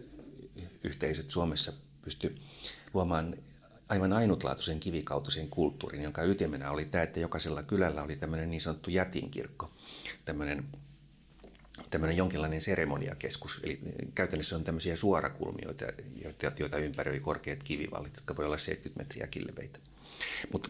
yhteisöt 0.87 1.31
Suomessa 1.31 1.73
pysty 2.03 2.37
luomaan 2.95 3.37
aivan 3.89 4.13
ainutlaatuisen 4.13 4.81
kivikautuisen 4.81 5.49
kulttuurin, 5.49 6.03
jonka 6.03 6.23
ytimenä 6.23 6.71
oli 6.71 6.85
tämä, 6.85 7.05
että 7.05 7.21
jokaisella 7.21 7.63
kylällä 7.63 8.03
oli 8.03 8.17
tämmöinen 8.17 8.51
niin 8.51 8.61
sanottu 8.61 8.91
jätinkirkko, 8.91 9.71
tämmöinen, 10.25 10.65
tämmöinen 11.91 12.17
jonkinlainen 12.17 12.61
seremoniakeskus. 12.61 13.61
Eli 13.63 13.81
käytännössä 14.15 14.57
on 14.57 14.65
tämmöisiä 14.65 14.97
suorakulmioita, 14.97 15.85
joita, 16.25 16.53
joita 16.59 16.79
ympäröi 16.79 17.21
korkeat 17.21 17.63
kivivallit, 17.63 18.17
jotka 18.17 18.37
voi 18.37 18.45
olla 18.45 18.59
70 18.59 19.03
metriä 19.03 19.27
kilveitä. 19.27 19.79
Mutta 20.53 20.69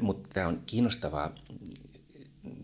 mut 0.00 0.28
tämä 0.32 0.48
on 0.48 0.62
kiinnostavaa 0.66 1.34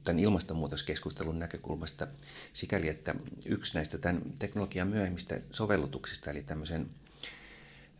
tämän 0.04 0.18
ilmastonmuutoskeskustelun 0.18 1.38
näkökulmasta 1.38 2.06
sikäli, 2.52 2.88
että 2.88 3.14
yksi 3.46 3.74
näistä 3.74 3.98
tämän 3.98 4.22
teknologian 4.38 4.88
myöhemmistä 4.88 5.40
sovellutuksista, 5.50 6.30
eli 6.30 6.42
tämmöisen 6.42 6.90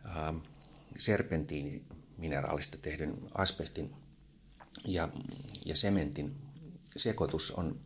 äh, 0.05 0.35
serpentiinimineraalista 0.97 2.77
tehdyn 2.77 3.17
asbestin 3.33 3.93
ja, 4.87 5.09
ja 5.65 5.75
sementin 5.75 6.35
sekoitus 6.97 7.51
on, 7.51 7.79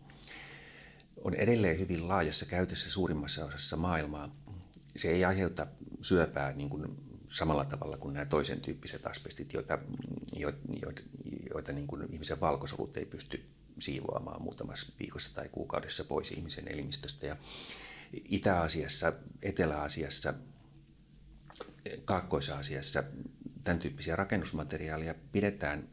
on 1.23 1.33
edelleen 1.33 1.79
hyvin 1.79 2.07
laajassa 2.07 2.45
käytössä 2.45 2.89
suurimmassa 2.89 3.45
osassa 3.45 3.75
maailmaa. 3.75 4.35
Se 4.97 5.07
ei 5.07 5.25
aiheuta 5.25 5.67
syöpää 6.01 6.53
niin 6.53 6.69
kuin 6.69 7.09
samalla 7.29 7.65
tavalla 7.65 7.97
kuin 7.97 8.13
nämä 8.13 8.25
toisen 8.25 8.61
tyyppiset 8.61 9.07
asbestit, 9.07 9.53
joita, 9.53 9.79
joita, 10.35 10.59
joita, 10.81 11.01
joita 11.53 11.71
niin 11.71 11.87
kuin 11.87 12.13
ihmisen 12.13 12.41
valkosolut 12.41 12.97
ei 12.97 13.05
pysty 13.05 13.45
siivoamaan 13.81 14.41
muutamassa 14.41 14.93
viikossa 14.99 15.35
tai 15.35 15.49
kuukaudessa 15.49 16.03
pois 16.03 16.31
ihmisen 16.31 16.67
elimistöstä. 16.67 17.25
Ja 17.25 17.37
Itä-Asiassa, 18.29 19.13
Etelä-Asiassa, 19.41 20.33
Kaakkois-Aasiassa 22.05 23.03
tämän 23.63 23.79
tyyppisiä 23.79 24.15
rakennusmateriaaleja 24.15 25.15
pidetään 25.31 25.89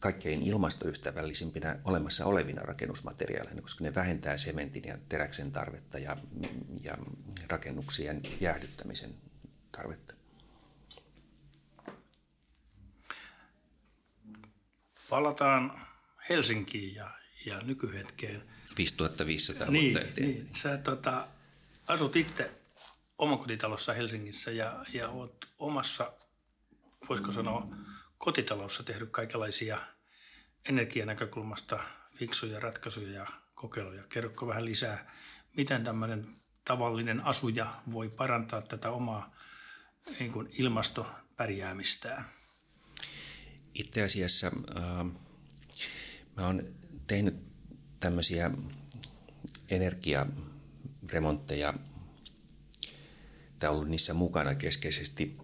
kaikkein 0.00 0.42
ilmastoystävällisimpinä 0.42 1.78
olemassa 1.84 2.26
olevina 2.26 2.62
rakennusmateriaaleina, 2.62 3.62
koska 3.62 3.84
ne 3.84 3.94
vähentää 3.94 4.38
sementin 4.38 4.84
ja 4.84 4.98
teräksen 5.08 5.52
tarvetta 5.52 5.98
ja, 5.98 6.16
ja 6.80 6.98
rakennuksien 7.48 8.22
jäähdyttämisen 8.40 9.14
tarvetta. 9.72 10.14
Palataan 15.10 15.86
Helsinkiin 16.28 16.94
ja, 16.94 17.10
ja 17.46 17.60
nykyhetkeen. 17.60 18.42
5500 18.76 19.70
niin, 19.70 19.94
vuotta 19.94 20.08
eteen. 20.08 20.28
Niin, 20.28 20.48
sä 20.56 20.78
tota, 20.78 21.28
asut 21.86 22.16
itse 22.16 22.50
omakotitalossa 23.18 23.92
Helsingissä 23.92 24.50
ja, 24.50 24.84
ja 24.92 25.08
oot 25.08 25.48
omassa, 25.58 26.12
voisiko 27.08 27.32
sanoa, 27.32 27.68
kotitalossa 28.18 28.82
tehnyt 28.82 29.10
kaikenlaisia 29.10 29.78
energianäkökulmasta 30.68 31.80
fiksuja 32.16 32.60
ratkaisuja 32.60 33.10
ja 33.10 33.26
kokeiluja. 33.54 34.02
Kerrotko 34.02 34.46
vähän 34.46 34.64
lisää, 34.64 35.14
miten 35.56 35.84
tämmöinen 35.84 36.36
tavallinen 36.64 37.20
asuja 37.20 37.82
voi 37.92 38.08
parantaa 38.08 38.62
tätä 38.62 38.90
omaa 38.90 39.34
niin 40.18 40.32
kuin 40.32 40.48
ilmastopärjäämistään? 40.52 42.24
Itse 43.74 44.02
asiassa 44.02 44.46
äh, 44.46 45.06
Mä 46.36 46.46
oon 46.46 46.62
tehnyt 47.06 47.34
tämmöisiä 48.00 48.50
energiaremontteja 49.70 51.74
tai 53.58 53.70
ollut 53.70 53.88
niissä 53.88 54.14
mukana 54.14 54.54
keskeisesti 54.54 55.36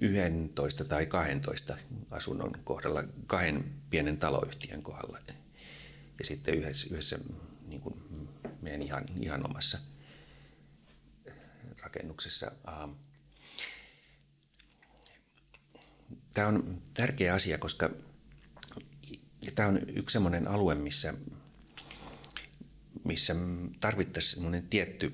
11 0.00 0.84
tai 0.84 1.06
12 1.06 1.76
asunnon 2.10 2.52
kohdalla, 2.64 3.04
kahden 3.26 3.74
pienen 3.90 4.18
taloyhtiön 4.18 4.82
kohdalla 4.82 5.18
ja 6.18 6.24
sitten 6.24 6.54
yhdessä, 6.54 6.86
yhdessä 6.90 7.18
niin 7.66 7.80
kuin 7.80 7.94
meidän 8.62 8.82
ihan, 8.82 9.04
ihan 9.20 9.46
omassa 9.46 9.78
rakennuksessa. 11.82 12.52
Tämä 16.34 16.48
on 16.48 16.82
tärkeä 16.94 17.34
asia, 17.34 17.58
koska 17.58 17.90
ja 19.46 19.52
tämä 19.54 19.68
on 19.68 19.78
yksi 19.94 20.12
sellainen 20.12 20.48
alue, 20.48 20.74
missä, 20.74 21.14
missä 23.04 23.34
tarvittaisiin 23.80 24.34
sellainen 24.34 24.68
tietty 24.68 25.12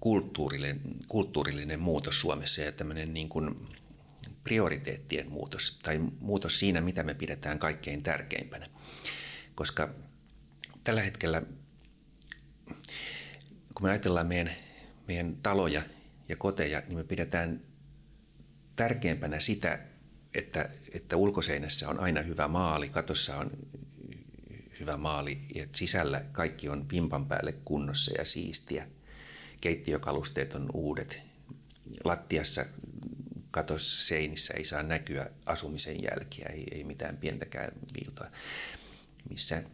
kulttuurillinen, 0.00 0.80
kulttuurillinen 1.08 1.80
muutos 1.80 2.20
Suomessa 2.20 2.60
ja 2.60 2.72
tämmöinen 2.72 3.14
niin 3.14 3.28
kuin 3.28 3.68
prioriteettien 4.44 5.30
muutos 5.30 5.78
tai 5.82 5.98
muutos 6.20 6.58
siinä, 6.58 6.80
mitä 6.80 7.02
me 7.02 7.14
pidetään 7.14 7.58
kaikkein 7.58 8.02
tärkeimpänä. 8.02 8.66
Koska 9.54 9.94
tällä 10.84 11.02
hetkellä, 11.02 11.42
kun 13.74 13.82
me 13.82 13.90
ajatellaan 13.90 14.26
meidän, 14.26 14.52
meidän 15.08 15.36
taloja 15.36 15.82
ja 16.28 16.36
koteja, 16.36 16.82
niin 16.88 16.98
me 16.98 17.04
pidetään 17.04 17.60
tärkeimpänä 18.76 19.40
sitä, 19.40 19.78
että, 20.34 20.68
että 20.92 21.16
ulkoseinässä 21.16 21.88
on 21.88 22.00
aina 22.00 22.22
hyvä 22.22 22.48
maali, 22.48 22.88
katossa 22.88 23.36
on 23.36 23.50
hyvä 24.80 24.96
maali 24.96 25.40
ja 25.54 25.66
sisällä 25.74 26.24
kaikki 26.32 26.68
on 26.68 26.86
vimpan 26.92 27.26
päälle 27.26 27.52
kunnossa 27.52 28.12
ja 28.18 28.24
siistiä. 28.24 28.86
Keittiökalusteet 29.60 30.54
on 30.54 30.70
uudet. 30.74 31.20
Lattiassa 32.04 32.66
katos 33.50 34.08
seinissä 34.08 34.54
ei 34.54 34.64
saa 34.64 34.82
näkyä 34.82 35.30
asumisen 35.46 36.02
jälkiä, 36.02 36.48
ei, 36.52 36.66
ei 36.70 36.84
mitään 36.84 37.16
pientäkään 37.16 37.72
viiltoa 37.94 38.30
missään. 39.30 39.66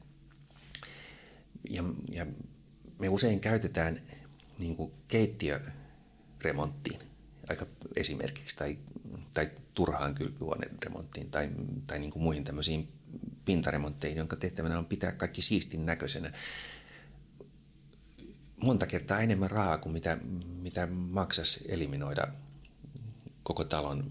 Ja, 1.71 1.85
ja 2.15 2.27
me 2.99 3.09
usein 3.09 3.41
käytetään 3.41 4.03
niin 4.59 4.77
keittiöremonttiin 5.09 7.01
aika 7.49 7.67
esimerkiksi 7.97 8.57
tai, 8.57 8.79
tai 9.35 9.51
turhaan 9.75 10.15
kylpyhuoneen 10.15 10.77
remonttiin 10.85 11.31
tai, 11.31 11.51
tai 11.87 11.99
niin 11.99 12.11
kuin 12.11 12.23
muihin 12.23 12.45
tämmöisiin 12.45 12.89
pintaremontteihin, 13.45 14.19
jonka 14.19 14.37
tehtävänä 14.37 14.79
on 14.79 14.87
pitää 14.87 15.13
kaikki 15.13 15.43
siistin 15.43 15.87
näköisenä. 15.87 16.33
monta 18.57 18.87
kertaa 18.87 19.21
enemmän 19.21 19.51
rahaa 19.51 19.79
kuin 19.79 19.93
mitä, 19.93 20.19
mitä 20.63 20.87
maksaisi 20.87 21.65
eliminoida 21.69 22.29
koko 23.43 23.65
talon 23.65 24.11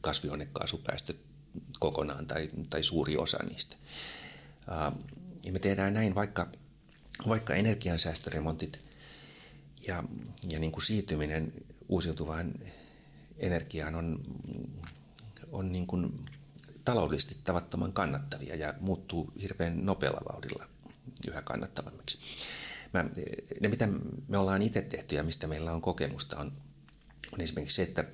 kasvihuonekaasupäästöt 0.00 1.16
kokonaan 1.78 2.26
tai, 2.26 2.50
tai 2.70 2.82
suuri 2.82 3.16
osa 3.16 3.38
niistä. 3.48 3.76
Ja 5.44 5.52
me 5.52 5.58
tehdään 5.58 5.94
näin 5.94 6.14
vaikka, 6.14 6.48
vaikka 7.28 7.54
energiansäästöremontit 7.54 8.80
ja, 9.86 10.04
ja 10.48 10.58
niin 10.58 10.72
kuin 10.72 10.84
siirtyminen 10.84 11.52
uusiutuvaan 11.88 12.54
energiaan 13.40 13.94
on, 13.94 14.20
on 15.52 15.72
niin 15.72 15.86
kuin 15.86 16.26
taloudellisesti 16.84 17.36
tavattoman 17.44 17.92
kannattavia 17.92 18.56
ja 18.56 18.74
muuttuu 18.80 19.32
hirveän 19.42 19.86
nopealla 19.86 20.20
vauhdilla 20.32 20.66
yhä 21.28 21.42
kannattavammaksi. 21.42 22.18
Mä, 22.92 23.04
ne, 23.60 23.68
mitä 23.68 23.88
me 24.28 24.38
ollaan 24.38 24.62
itse 24.62 24.82
tehty 24.82 25.16
ja 25.16 25.22
mistä 25.22 25.46
meillä 25.46 25.72
on 25.72 25.80
kokemusta, 25.80 26.38
on, 26.38 26.52
on 27.32 27.40
esimerkiksi 27.40 27.76
se, 27.76 27.82
että 27.82 28.04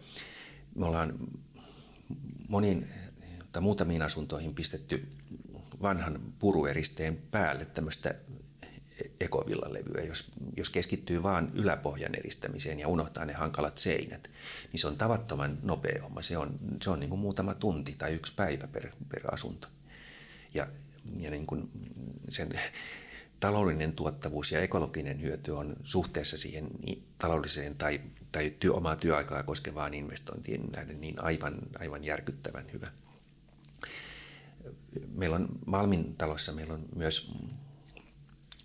me 0.75 0.87
ollaan 0.87 1.19
monin 2.49 2.89
tai 3.53 3.63
muutamiin 3.63 4.03
asuntoihin 4.03 4.55
pistetty 4.55 5.09
vanhan 5.83 6.33
purueristeen 6.39 7.23
päälle 7.31 7.65
tämmöistä 7.65 8.15
ekovillalevyä. 9.21 10.03
Jos, 10.03 10.33
jos 10.57 10.71
keskittyy 10.71 11.23
vain 11.23 11.51
yläpohjan 11.55 12.15
eristämiseen 12.15 12.81
ja 12.81 12.89
unohtaa 12.89 13.25
ne 13.25 13.33
hankalat 13.33 13.79
seinät, 13.79 14.31
niin 14.73 14.81
se 14.81 14.87
on 14.87 14.97
tavattoman 14.97 15.59
nopea 15.63 16.03
homma. 16.03 16.23
Se 16.23 16.39
on, 16.39 16.59
se 16.83 16.91
on 16.91 17.01
niin 17.01 17.11
kuin 17.11 17.21
muutama 17.21 17.55
tunti 17.55 17.95
tai 17.99 18.13
yksi 18.13 18.33
päivä 18.37 18.67
per, 18.67 18.89
per 19.09 19.35
asunto. 19.35 19.69
Ja, 20.55 20.69
ja 21.21 21.31
niin 21.31 21.47
kuin 21.47 21.71
sen 22.29 22.49
taloudellinen 23.41 23.93
tuottavuus 23.93 24.53
ja 24.53 24.61
ekologinen 24.61 25.23
hyöty 25.23 25.51
on 25.51 25.77
suhteessa 25.85 26.39
siihen 26.39 26.71
taloudelliseen 27.19 27.75
tai, 27.75 28.01
tai 28.33 28.57
työ, 28.61 28.73
omaa 28.73 28.97
työaikaa 28.97 29.43
koskevaan 29.43 29.95
investointiin 29.95 30.71
nähden 30.77 31.01
niin 31.01 31.25
aivan, 31.25 31.59
aivan 31.79 32.05
järkyttävän 32.05 32.73
hyvä. 32.73 32.89
Meillä 35.15 35.37
on 35.37 35.49
Malmin 35.67 36.17
talossa 36.17 36.53
meillä 36.53 36.75
on 36.75 36.85
myös, 36.97 37.33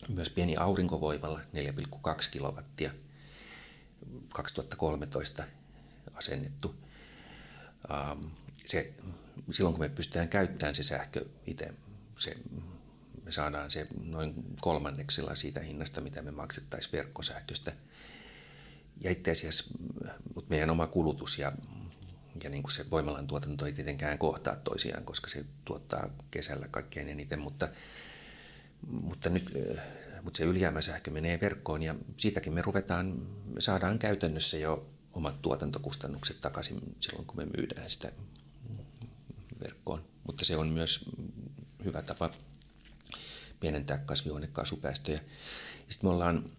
myös 0.10 0.29
pieni 0.29 0.58
aurinkovoimalla 0.58 1.39
4,2 1.39 2.29
kilowattia 2.31 2.91
2013 4.34 5.43
asennettu. 6.13 6.75
Se, 8.65 8.93
silloin 9.51 9.74
kun 9.74 9.84
me 9.84 9.89
pystytään 9.89 10.29
käyttämään 10.29 10.75
se 10.75 10.84
sähkö 10.84 11.25
itse, 11.46 11.74
se 12.17 12.36
me 13.24 13.31
saadaan 13.31 13.72
se 13.72 13.88
noin 14.03 14.34
kolmanneksella 14.62 15.36
siitä 15.36 15.60
hinnasta, 15.60 16.01
mitä 16.01 16.22
me 16.22 16.31
maksettaisiin 16.31 16.91
verkkosähköstä. 16.91 17.74
Ja 19.01 19.12
itse 19.12 19.31
asiassa 19.31 19.65
mutta 20.36 20.50
meidän 20.50 20.70
oma 20.70 20.88
kulutus 20.88 21.39
ja, 21.39 21.51
ja 22.43 22.50
niin 22.50 22.63
kuin 22.63 22.72
se 22.72 22.89
voimalan 22.91 23.27
tuotanto 23.27 23.65
ei 23.65 23.74
tietenkään 23.74 24.17
kohtaa 24.17 24.55
toisiaan, 24.55 25.03
koska 25.03 25.29
se 25.29 25.46
tuottaa 25.65 26.10
kesällä 26.31 26.67
kaikkein 26.67 27.10
eniten, 27.10 27.39
mutta, 27.39 27.70
mutta 28.88 29.29
nyt 29.29 29.50
mutta 30.23 30.38
se 30.38 30.43
ylijäämäsähkö 30.43 31.11
menee 31.11 31.39
verkkoon 31.41 31.83
ja 31.83 31.95
siitäkin 32.17 32.53
me 32.53 32.61
ruvetaan, 32.61 33.27
saadaan 33.59 34.00
käytännössä 34.00 34.57
jo 34.57 34.89
omat 35.13 35.41
tuotantokustannukset 35.41 36.41
takaisin 36.41 36.95
silloin, 37.00 37.25
kun 37.25 37.38
me 37.38 37.45
myydään 37.57 37.89
sitä 37.89 38.11
verkkoon. 39.59 40.05
Mutta 40.27 40.45
se 40.45 40.57
on 40.57 40.67
myös 40.67 41.05
hyvä 41.85 42.01
tapa 42.01 42.29
pienentää 43.59 43.98
kasvihuonekaasupäästöjä. 43.98 45.22
Sitten 45.87 46.09
me 46.09 46.13
ollaan 46.13 46.51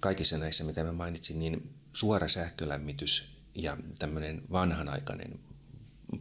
kaikissa 0.00 0.38
näissä, 0.38 0.64
mitä 0.64 0.84
mä 0.84 0.92
mainitsin, 0.92 1.38
niin 1.38 1.74
suora 1.92 2.28
sähkölämmitys 2.28 3.36
ja 3.54 3.76
tämmöinen 3.98 4.42
vanhanaikainen 4.52 5.40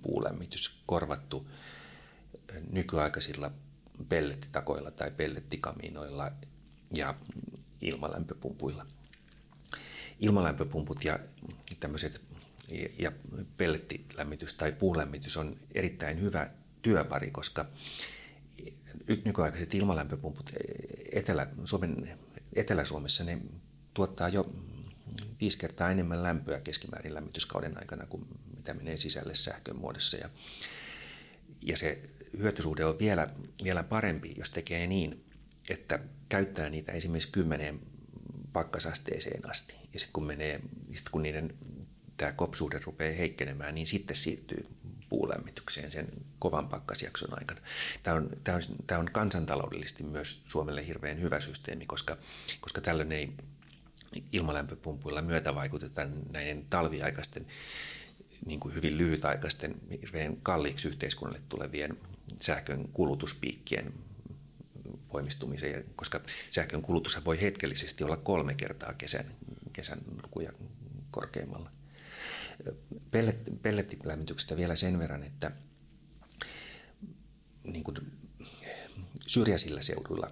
puulämmitys 0.02 0.82
korvattu 0.86 1.50
nykyaikaisilla 2.72 3.52
pellettitakoilla 4.10 4.92
tai 4.92 5.12
pellettikaminoilla 5.12 6.32
ja 6.96 7.16
ilmalämpöpumpuilla. 7.82 8.86
Ilmalämpöpumput 10.20 11.04
ja 11.04 11.20
tämmöiset 11.80 12.22
ja 13.00 13.12
pellettilämmitys 13.58 14.54
tai 14.54 14.72
puulämmitys 14.72 15.38
on 15.38 15.58
erittäin 15.72 16.22
hyvä 16.22 16.50
työpari, 16.82 17.32
koska 17.32 17.66
nykyaikaiset 19.26 19.74
ilmalämpöpumput 19.74 20.52
Etelä, 21.12 21.48
Suomen, 21.66 22.18
Etelä-Suomessa 22.56 23.24
ne 23.24 23.42
tuottaa 23.94 24.30
jo 24.30 24.54
viisi 25.42 25.58
kertaa 25.58 25.92
enemmän 25.92 26.24
lämpöä 26.24 26.60
keskimäärin 26.60 27.14
lämmityskauden 27.14 27.78
aikana 27.78 28.06
kuin 28.06 28.26
mitä 28.56 28.74
menee 28.74 28.98
sisälle 28.98 29.36
sähkön 29.36 29.76
muodossa. 29.76 30.18
Ja, 30.18 30.30
ja 31.62 31.78
se 31.78 32.02
hyötysuhde 32.38 32.86
on 32.86 33.00
vielä, 33.00 33.28
vielä 33.64 33.84
parempi, 33.84 34.34
jos 34.38 34.50
tekee 34.50 34.88
niin, 34.88 35.26
että 35.70 36.00
käyttää 36.30 36.70
niitä 36.70 36.92
esimerkiksi 36.92 37.32
kymmeneen 37.32 37.80
pakkasasteeseen 38.54 39.50
asti. 39.50 39.74
Ja 39.94 40.00
sitten 40.00 40.14
kun, 40.14 40.24
menee, 40.24 40.62
sit 40.92 41.10
kun 41.10 41.24
niiden 41.24 41.54
tämä 42.18 42.32
kopsuhde 42.32 42.80
rupeaa 42.86 43.16
heikkenemään, 43.16 43.76
niin 43.76 43.88
sitten 43.88 44.16
siirtyy 44.16 44.66
puulämmitykseen 45.10 45.92
sen 45.92 46.08
kovan 46.40 46.70
pakkasjakson 46.70 47.40
aikana. 47.40 47.62
Tämä 48.04 48.18
on, 48.18 48.30
tämä 48.44 48.56
on, 48.56 48.62
tämä 48.88 49.00
on 49.00 49.10
kansantaloudellisesti 49.12 50.04
myös 50.04 50.42
Suomelle 50.46 50.88
hirveän 50.88 51.22
hyvä 51.22 51.40
systeemi, 51.40 51.86
koska, 51.86 52.18
koska 52.62 52.82
tällöin 52.82 53.12
ei 53.12 53.34
ilmalämpöpumpuilla 54.32 55.22
myötä 55.22 55.56
vaikuteta 55.56 56.08
näiden 56.32 56.66
talviaikaisten 56.70 57.46
niin 58.46 58.60
kuin 58.60 58.76
hyvin 58.76 58.98
lyhytaikaisten, 58.98 59.76
hirveän 60.02 60.38
kalliiksi 60.44 60.88
yhteiskunnalle 60.88 61.42
tulevien 61.50 61.98
sähkön 62.42 62.90
kulutuspiikkien 62.94 63.94
voimistumiseen, 65.14 65.86
koska 65.96 66.22
sähkön 66.52 66.82
kulutus 66.82 67.26
voi 67.26 67.42
hetkellisesti 67.42 68.04
olla 68.04 68.18
kolme 68.18 68.54
kertaa 68.54 68.94
kesän, 68.94 69.36
kesän 69.74 70.00
lukuja 70.24 70.52
korkeammalla 71.12 71.72
pellettilämmityksestä 73.62 74.58
vielä 74.58 74.76
sen 74.76 75.00
verran, 75.00 75.24
että 75.24 75.52
niin 77.64 77.84
kuin 77.84 77.98
syrjäisillä 79.28 79.82
seuduilla 79.82 80.32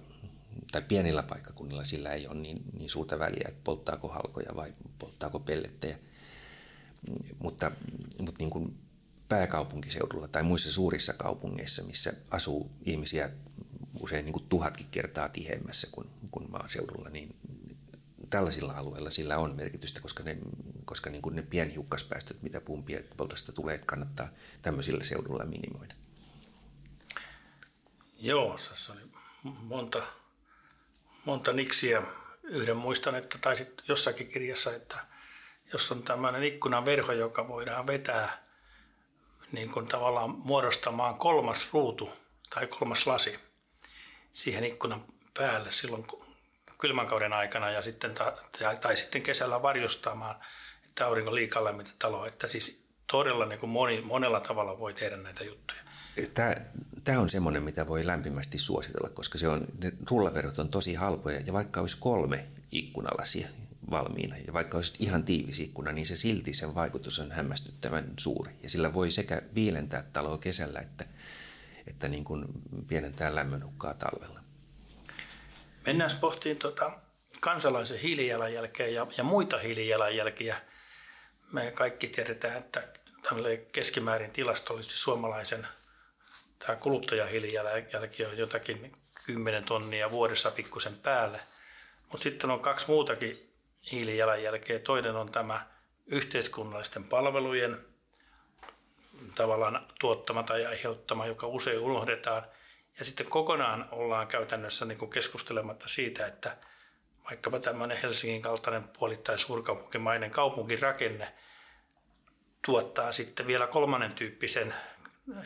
tai 0.72 0.82
pienillä 0.82 1.22
paikkakunnilla 1.22 1.84
sillä 1.84 2.12
ei 2.12 2.26
ole 2.26 2.40
niin, 2.40 2.62
niin 2.78 2.90
suurta 2.90 3.18
väliä, 3.18 3.44
että 3.48 3.60
polttaako 3.64 4.08
halkoja 4.08 4.56
vai 4.56 4.74
polttaako 4.98 5.40
pellettejä. 5.40 5.98
Mutta, 7.38 7.72
mutta 8.18 8.38
niin 8.38 8.50
kuin 8.50 8.78
pääkaupunkiseudulla 9.32 10.28
tai 10.28 10.42
muissa 10.42 10.72
suurissa 10.72 11.12
kaupungeissa, 11.12 11.82
missä 11.82 12.12
asuu 12.30 12.70
ihmisiä 12.84 13.30
usein 14.00 14.24
niin 14.24 14.32
kuin 14.32 14.48
tuhatkin 14.48 14.86
kertaa 14.90 15.28
tihemmässä 15.28 15.88
kuin, 15.92 16.10
kuin 16.30 16.50
maaseudulla, 16.50 17.08
niin 17.08 17.36
tällaisilla 18.30 18.72
alueilla 18.72 19.10
sillä 19.10 19.38
on 19.38 19.56
merkitystä, 19.56 20.00
koska 20.00 20.22
ne, 20.22 20.38
koska 20.84 21.10
niin 21.10 21.22
kuin 21.22 21.36
ne 21.36 21.42
pienhiukkaspäästöt, 21.42 22.42
mitä 22.42 22.60
pumpien 22.60 23.04
poltosta 23.16 23.52
tulee, 23.52 23.78
kannattaa 23.78 24.28
tämmöisillä 24.62 25.04
seudulla 25.04 25.44
minimoida. 25.44 25.94
Joo, 28.18 28.58
tässä 28.68 28.92
oli 28.92 29.02
monta, 29.42 30.02
monta 31.24 31.52
niksiä. 31.52 32.02
Yhden 32.42 32.76
muistan, 32.76 33.14
että 33.14 33.38
taisit 33.38 33.82
jossakin 33.88 34.28
kirjassa, 34.28 34.74
että 34.74 35.06
jos 35.72 35.92
on 35.92 36.02
tämmöinen 36.02 36.44
ikkunaverho, 36.44 37.12
joka 37.12 37.48
voidaan 37.48 37.86
vetää 37.86 38.41
niin 39.52 39.70
kuin 39.70 39.86
tavallaan 39.86 40.30
muodostamaan 40.30 41.14
kolmas 41.14 41.68
ruutu 41.72 42.10
tai 42.54 42.66
kolmas 42.66 43.06
lasi 43.06 43.38
siihen 44.32 44.64
ikkunan 44.64 45.04
päälle 45.34 45.72
silloin, 45.72 46.06
kylmän 46.80 47.06
kauden 47.06 47.32
aikana 47.32 47.70
ja 47.70 47.82
sitten, 47.82 48.14
tai, 48.58 48.76
tai 48.76 48.96
sitten 48.96 49.22
kesällä 49.22 49.62
varjostamaan, 49.62 50.36
että 50.84 51.06
aurinko 51.06 51.34
liikaa 51.34 51.64
lämmitä 51.64 51.90
taloa. 51.98 52.26
Että 52.26 52.48
siis 52.48 52.82
todella 53.06 53.46
niin 53.46 53.58
kuin 53.58 53.70
moni, 53.70 54.00
monella 54.00 54.40
tavalla 54.40 54.78
voi 54.78 54.94
tehdä 54.94 55.16
näitä 55.16 55.44
juttuja. 55.44 55.80
Tämä, 56.34 56.54
tämä 57.04 57.20
on 57.20 57.28
semmoinen, 57.28 57.62
mitä 57.62 57.88
voi 57.88 58.06
lämpimästi 58.06 58.58
suositella, 58.58 59.08
koska 59.08 59.38
se 59.38 59.48
on, 59.48 59.66
ne 59.78 59.92
rullaverot 60.10 60.58
on 60.58 60.68
tosi 60.68 60.94
halpoja 60.94 61.40
ja 61.46 61.52
vaikka 61.52 61.80
olisi 61.80 61.96
kolme 62.00 62.46
ikkunalasia 62.70 63.48
valmiina 63.90 64.36
ja 64.46 64.52
vaikka 64.52 64.78
olisi 64.78 64.92
ihan 64.98 65.24
tiivis 65.24 65.60
ikkuna, 65.60 65.92
niin 65.92 66.06
se 66.06 66.16
silti 66.16 66.54
sen 66.54 66.74
vaikutus 66.74 67.18
on 67.18 67.32
hämmästyttävän 67.32 68.12
suuri. 68.18 68.52
Ja 68.62 68.70
sillä 68.70 68.94
voi 68.94 69.10
sekä 69.10 69.42
viilentää 69.54 70.04
taloa 70.12 70.38
kesällä 70.38 70.80
että, 70.80 71.04
että 71.86 72.08
niin 72.08 72.24
kuin 72.24 72.44
pienentää 72.88 73.34
lämmönhukkaa 73.34 73.94
talvella. 73.94 74.40
Mennään 75.86 76.10
pohtiin 76.20 76.56
tota 76.56 76.92
kansalaisen 77.40 77.98
hiilijalanjälkeä 77.98 78.86
ja, 78.86 79.06
ja 79.16 79.24
muita 79.24 79.58
hiilijalanjälkiä. 79.58 80.56
Me 81.52 81.70
kaikki 81.70 82.08
tiedetään, 82.08 82.58
että 82.58 82.88
keskimäärin 83.72 84.30
tilastollisesti 84.30 84.98
suomalaisen 84.98 85.66
tämä 86.58 86.76
kuluttajahiilijalanjälki 86.76 88.24
on 88.24 88.38
jotakin 88.38 88.92
10 89.26 89.64
tonnia 89.64 90.10
vuodessa 90.10 90.50
pikkusen 90.50 90.94
päälle. 90.94 91.40
Mutta 92.10 92.22
sitten 92.22 92.50
on 92.50 92.60
kaksi 92.60 92.86
muutakin 92.88 93.51
hiilijalanjälkeä. 93.90 94.78
Toinen 94.78 95.16
on 95.16 95.32
tämä 95.32 95.66
yhteiskunnallisten 96.06 97.04
palvelujen 97.04 97.84
tavallaan 99.34 99.86
tuottama 100.00 100.42
tai 100.42 100.66
aiheuttama, 100.66 101.26
joka 101.26 101.46
usein 101.46 101.78
unohdetaan. 101.78 102.42
Ja 102.98 103.04
sitten 103.04 103.26
kokonaan 103.26 103.88
ollaan 103.92 104.26
käytännössä 104.26 104.84
niin 104.84 105.10
keskustelematta 105.10 105.88
siitä, 105.88 106.26
että 106.26 106.56
vaikkapa 107.30 107.58
tämmöinen 107.58 107.98
Helsingin 108.02 108.42
kaltainen 108.42 108.88
puolittain 108.98 109.38
suurkaupunkimainen 109.38 110.30
kaupunkirakenne 110.30 111.32
tuottaa 112.66 113.12
sitten 113.12 113.46
vielä 113.46 113.66
kolmannen 113.66 114.12
tyyppisen 114.12 114.74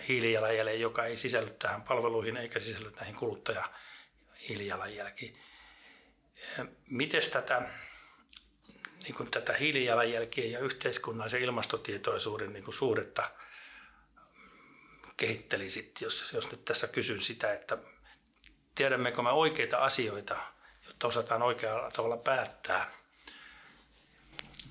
hiilijalanjäljen, 0.09 0.81
joka 0.81 1.05
ei 1.05 1.17
sisälly 1.17 1.51
tähän 1.51 1.83
palveluihin 1.83 2.37
eikä 2.37 2.61
sisälly 2.61 2.93
näihin 2.97 3.17
kuluttajahiilijalanjälkiin. 3.17 5.39
Miten 6.91 7.23
tätä, 7.33 7.63
niin 9.07 9.15
kuin 9.15 9.31
tätä 9.31 9.53
hiilijalanjälkeä 9.53 10.45
ja 10.45 10.59
yhteiskunnallisen 10.59 11.43
ilmastotietoisuuden 11.43 12.53
niin 12.53 12.65
kuin 12.65 12.75
suuretta 12.75 13.31
kehittelisit, 15.17 16.01
jos, 16.01 16.33
jos 16.33 16.51
nyt 16.51 16.65
tässä 16.65 16.87
kysyn 16.87 17.23
sitä, 17.23 17.53
että 17.53 17.79
tiedämmekö 18.75 19.23
me 19.23 19.31
oikeita 19.31 19.79
asioita, 19.79 20.37
jotta 20.87 21.07
osataan 21.07 21.43
oikealla 21.43 21.91
tavalla 21.91 22.17
päättää? 22.17 22.91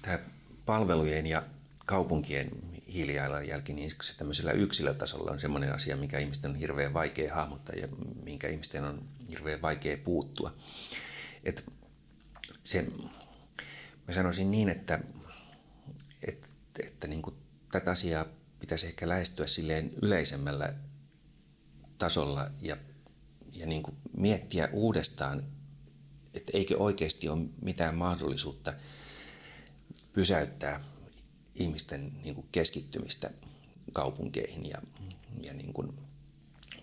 Tämä 0.02 0.20
palvelujen 0.66 1.28
ja 1.28 1.44
kaupunkien 1.86 2.50
hiilijalanjälki, 2.94 3.74
niin 3.74 3.92
se 4.02 4.18
tämmöisellä 4.18 4.52
yksilötasolla 4.52 5.32
on 5.32 5.40
semmoinen 5.40 5.74
asia, 5.74 5.98
mikä 5.98 6.20
ihmisten 6.20 6.52
on 6.52 6.58
hirveän 6.58 6.94
vaikea 6.94 7.36
hahmottaa 7.36 7.76
ja 7.76 7.88
minkä 8.24 8.48
ihmisten 8.48 8.84
on 8.84 9.04
hirveän 9.30 9.62
vaikea 9.62 9.98
puuttua. 9.98 10.54
Et 11.44 11.66
se, 12.64 12.86
mä 14.08 14.14
sanoisin 14.14 14.52
niin, 14.52 14.70
että, 14.70 15.00
että, 16.28 16.48
että 16.80 17.08
niin 17.08 17.22
kuin 17.22 17.36
tätä 17.72 17.92
asiaa 17.92 18.26
pitäisi 18.60 18.88
ehkä 18.88 19.10
lähestyä 19.10 19.48
silleen 19.48 19.92
yleisemmällä 20.02 20.74
tasolla 21.98 22.52
ja, 22.62 22.78
ja 23.56 23.66
niin 23.66 23.84
kuin 23.84 23.98
miettiä 24.18 24.70
uudestaan, 24.72 25.44
että 26.34 26.52
eikö 26.56 26.78
oikeasti 26.78 27.30
ole 27.30 27.48
mitään 27.62 27.96
mahdollisuutta 27.96 28.74
pysäyttää 30.14 30.84
ihmisten 31.56 32.12
niin 32.24 32.36
kuin 32.36 32.48
keskittymistä 32.52 33.32
kaupunkeihin 33.94 34.66
ja, 34.66 34.82
ja 35.42 35.54
niin 35.54 35.74
kuin 35.74 35.94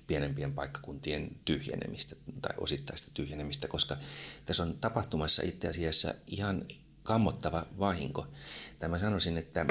pienempien 0.07 0.53
paikkakuntien 0.53 1.31
tyhjenemistä 1.45 2.17
tai 2.43 2.55
osittaista 2.59 3.11
tyhjenemistä, 3.15 3.69
koska 3.69 3.97
tässä 4.45 4.63
on 4.63 4.79
tapahtumassa 4.81 5.43
itse 5.43 5.69
asiassa 5.69 6.15
ihan 6.27 6.65
kammottava 7.03 7.67
vahinko. 7.79 8.27
Tämä 8.79 8.99
sanoisin, 8.99 9.38
että, 9.38 9.67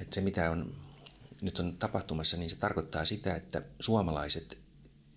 että 0.00 0.14
se 0.14 0.20
mitä 0.20 0.50
on 0.50 0.74
nyt 1.42 1.58
on 1.58 1.76
tapahtumassa, 1.78 2.36
niin 2.36 2.50
se 2.50 2.56
tarkoittaa 2.56 3.04
sitä, 3.04 3.34
että 3.34 3.62
suomalaiset 3.80 4.58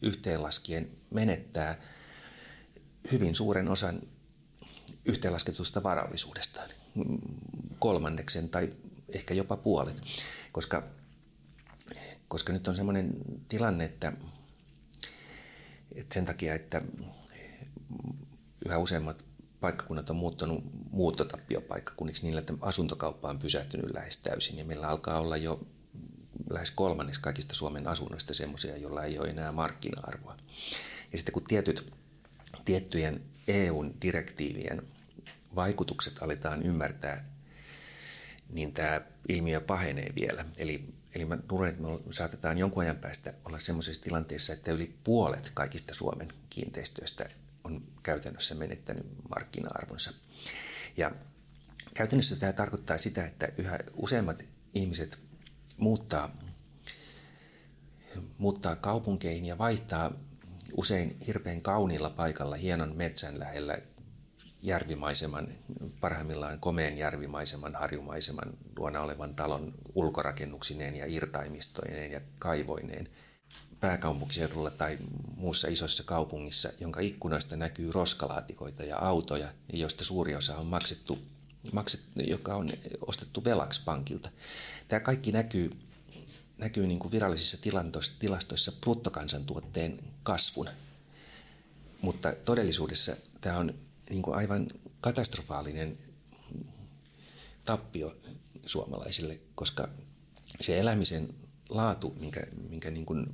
yhteenlaskien 0.02 0.92
menettää 1.10 1.82
hyvin 3.12 3.36
suuren 3.36 3.68
osan 3.68 4.02
yhteenlasketusta 5.06 5.84
varallisuudestaan, 5.84 6.70
kolmanneksen 7.80 8.50
tai 8.50 8.74
ehkä 9.10 9.34
jopa 9.34 9.58
puolet, 9.58 10.02
koska, 10.52 10.84
koska 12.28 12.54
nyt 12.54 12.68
on 12.68 12.76
sellainen 12.76 13.14
tilanne, 13.50 13.86
että, 13.86 14.14
että 15.96 16.14
sen 16.14 16.26
takia, 16.26 16.56
että 16.56 16.82
yhä 18.66 18.78
useammat 18.78 19.26
paikkakunnat 19.62 20.10
on 20.10 20.16
muuttunut 20.16 20.64
muuttotappiopaikkakunniksi 20.92 22.24
niillä, 22.24 22.40
että 22.40 22.54
asuntokauppa 22.62 23.30
on 23.30 23.40
pysähtynyt 23.40 23.94
lähes 23.94 24.18
täysin 24.18 24.58
ja 24.58 24.66
meillä 24.66 24.88
alkaa 24.88 25.20
olla 25.20 25.38
jo 25.38 25.68
lähes 26.50 26.72
kolmannes 26.72 27.20
kaikista 27.20 27.56
Suomen 27.56 27.88
asunnoista 27.88 28.34
semmoisia, 28.34 28.78
joilla 28.78 29.04
ei 29.04 29.20
ole 29.20 29.30
enää 29.30 29.52
markkina-arvoa. 29.52 30.38
Ja 31.12 31.18
sitten 31.18 31.34
kun 31.34 31.44
tietyt, 31.44 31.94
tiettyjen 32.66 33.22
EUn 33.48 33.94
direktiivien 34.02 34.82
vaikutukset 35.56 36.24
aletaan 36.24 36.64
ymmärtää 36.64 37.32
niin 38.50 38.74
tämä 38.74 39.02
ilmiö 39.30 39.62
pahenee 39.62 40.10
vielä. 40.16 40.46
Eli, 40.58 40.94
eli 41.16 41.26
mä 41.26 41.38
luulen, 41.52 41.70
että 41.70 41.82
me 41.82 42.14
saatetaan 42.14 42.58
jonkun 42.58 42.84
ajan 42.84 42.98
päästä 42.98 43.34
olla 43.46 43.60
sellaisessa 43.60 44.04
tilanteessa, 44.04 44.54
että 44.54 44.72
yli 44.72 44.96
puolet 45.04 45.52
kaikista 45.54 45.94
Suomen 45.94 46.28
kiinteistöistä 46.50 47.30
käytännössä 48.04 48.56
menettänyt 48.56 49.06
markkina-arvonsa. 49.30 50.14
Ja 50.98 51.12
käytännössä 51.94 52.36
tämä 52.36 52.54
tarkoittaa 52.54 52.98
sitä, 52.98 53.26
että 53.26 53.48
yhä 53.58 53.80
useammat 53.96 54.44
ihmiset 54.74 55.20
muuttaa, 55.78 56.38
muuttaa 58.38 58.76
kaupunkeihin 58.76 59.46
ja 59.46 59.58
vaihtaa 59.58 60.12
usein 60.78 61.18
hirveän 61.28 61.62
kauniilla 61.62 62.10
paikalla 62.10 62.56
hienon 62.56 62.98
metsän 62.98 63.40
lähellä 63.40 63.78
järvimaiseman, 64.62 65.48
parhaimmillaan 66.00 66.60
komeen 66.60 66.98
järvimaiseman, 66.98 67.76
harjumaiseman 67.76 68.58
luona 68.78 69.02
olevan 69.02 69.36
talon 69.36 69.74
ulkorakennuksineen 69.96 70.96
ja 70.96 71.06
irtaimistoineen 71.06 72.12
ja 72.12 72.22
kaivoineen 72.40 73.08
pääkaupunkiseudulla 73.82 74.72
tai 74.72 74.98
muussa 75.36 75.68
isossa 75.68 76.04
kaupungissa, 76.04 76.70
jonka 76.80 77.00
ikkunoista 77.00 77.56
näkyy 77.56 77.92
roskalaatikoita 77.92 78.84
ja 78.84 78.98
autoja, 78.98 79.54
joista 79.74 80.04
suuri 80.04 80.36
osa 80.36 80.58
on 80.58 80.66
maksettu, 80.66 81.20
maksettu 81.72 82.22
joka 82.28 82.56
on 82.56 82.74
ostettu 83.08 83.44
velaksi 83.44 83.82
pankilta. 83.86 84.30
Tämä 84.88 85.00
kaikki 85.00 85.32
näkyy, 85.32 85.72
näkyy 86.58 86.88
niin 86.88 87.00
kuin 87.00 87.12
virallisissa 87.12 87.58
tilastoissa 88.20 88.72
bruttokansantuotteen 88.72 90.00
kasvun, 90.24 90.70
mutta 92.02 92.34
todellisuudessa 92.46 93.16
tämä 93.42 93.58
on 93.58 93.76
niin 94.10 94.22
kuin 94.22 94.38
aivan 94.38 94.68
katastrofaalinen 95.02 95.98
tappio 97.66 98.16
suomalaisille, 98.66 99.40
koska 99.56 99.88
se 100.62 100.80
elämisen 100.80 101.34
laatu, 101.70 102.16
minkä, 102.20 102.42
minkä 102.70 102.92
niin 102.92 103.06
kuin 103.06 103.26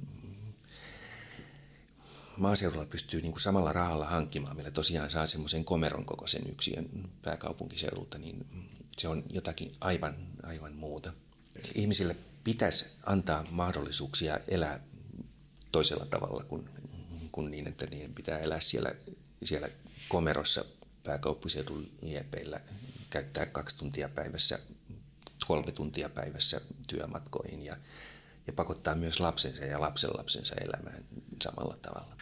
maaseudulla 2.38 2.86
pystyy 2.86 3.22
niin 3.22 3.32
kuin 3.32 3.42
samalla 3.42 3.74
rahalla 3.74 4.06
hankkimaan, 4.06 4.56
millä 4.56 4.72
tosiaan 4.72 5.10
saa 5.10 5.28
semmoisen 5.28 5.66
komeron 5.66 6.06
kokoisen 6.06 6.42
yksiön 6.52 6.90
pääkaupunkiseudulta, 7.22 8.18
niin 8.18 8.48
se 8.98 9.08
on 9.08 9.24
jotakin 9.30 9.76
aivan, 9.82 10.16
aivan 10.44 10.74
muuta. 10.74 11.14
Ihmisille 11.76 12.16
pitäisi 12.44 12.86
antaa 13.06 13.46
mahdollisuuksia 13.50 14.40
elää 14.48 14.80
toisella 15.72 16.06
tavalla 16.06 16.44
kuin, 16.44 16.70
kuin 17.32 17.52
niin, 17.52 17.68
että 17.68 17.86
niiden 17.86 18.14
pitää 18.14 18.40
elää 18.40 18.60
siellä, 18.60 18.92
siellä 19.44 19.70
komerossa 20.10 20.66
pääkauppiseudun 21.04 21.92
liepeillä 22.02 22.62
käyttää 23.10 23.46
kaksi 23.46 23.78
tuntia 23.78 24.10
päivässä, 24.10 24.60
kolme 25.48 25.72
tuntia 25.72 26.10
päivässä 26.10 26.62
työmatkoihin 26.88 27.64
ja, 27.64 27.78
ja 28.48 28.54
pakottaa 28.54 28.96
myös 28.96 29.20
lapsensa 29.20 29.66
ja 29.66 29.82
lapsenlapsensa 29.82 30.56
elämään 30.56 31.06
samalla 31.44 31.78
tavalla. 31.82 32.17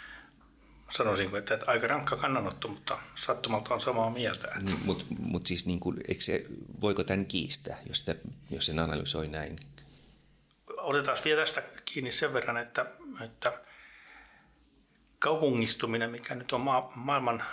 Sanoisinko, 0.91 1.37
että, 1.37 1.53
että 1.53 1.65
aika 1.71 1.87
rankka 1.87 2.15
kannanotto, 2.15 2.67
mutta 2.67 2.99
sattumalta 3.15 3.73
on 3.73 3.81
samaa 3.81 4.09
mieltä. 4.09 4.47
Että... 4.47 4.59
Niin, 4.59 4.79
mutta 4.85 5.05
mut 5.19 5.45
siis 5.45 5.65
niin 5.65 5.79
kuin, 5.79 5.97
se, 6.19 6.45
voiko 6.81 7.03
tämän 7.03 7.25
kiistää, 7.25 7.77
jos, 7.87 8.01
te, 8.01 8.17
jos 8.51 8.65
sen 8.65 8.79
analysoi 8.79 9.27
näin? 9.27 9.55
Otetaan 10.77 11.17
vielä 11.25 11.41
tästä 11.41 11.63
kiinni 11.85 12.11
sen 12.11 12.33
verran, 12.33 12.57
että, 12.57 12.85
että 13.25 13.61
kaupungistuminen, 15.19 16.11
mikä 16.11 16.35
nyt 16.35 16.51
on 16.51 16.61
ma- 16.61 16.91
maailman 16.95 17.43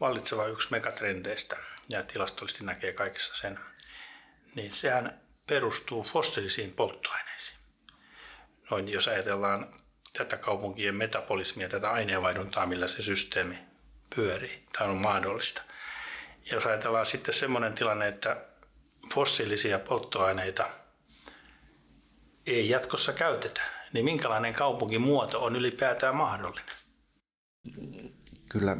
vallitseva 0.00 0.46
yksi 0.46 0.68
megatrendeistä 0.70 1.56
ja 1.88 2.02
tilastollisesti 2.02 2.64
näkee 2.64 2.92
kaikessa 2.92 3.34
sen, 3.36 3.58
niin 4.54 4.72
sehän 4.72 5.20
perustuu 5.46 6.02
fossiilisiin 6.02 6.72
polttoaineisiin. 6.72 7.58
Noin 8.70 8.88
jos 8.88 9.08
ajatellaan 9.08 9.81
tätä 10.18 10.36
kaupunkien 10.36 10.94
metabolismia, 10.94 11.68
tätä 11.68 11.90
aineenvaihduntaa, 11.90 12.66
millä 12.66 12.88
se 12.88 13.02
systeemi 13.02 13.58
pyörii. 14.14 14.64
Tämä 14.72 14.90
on 14.90 14.96
mahdollista. 14.96 15.62
Ja 16.44 16.54
jos 16.54 16.66
ajatellaan 16.66 17.06
sitten 17.06 17.34
semmoinen 17.34 17.72
tilanne, 17.72 18.08
että 18.08 18.44
fossiilisia 19.14 19.78
polttoaineita 19.78 20.70
ei 22.46 22.68
jatkossa 22.68 23.12
käytetä, 23.12 23.60
niin 23.92 24.04
minkälainen 24.04 24.52
kaupunkimuoto 24.52 25.44
on 25.44 25.56
ylipäätään 25.56 26.16
mahdollinen? 26.16 26.76
Kyllä 28.52 28.76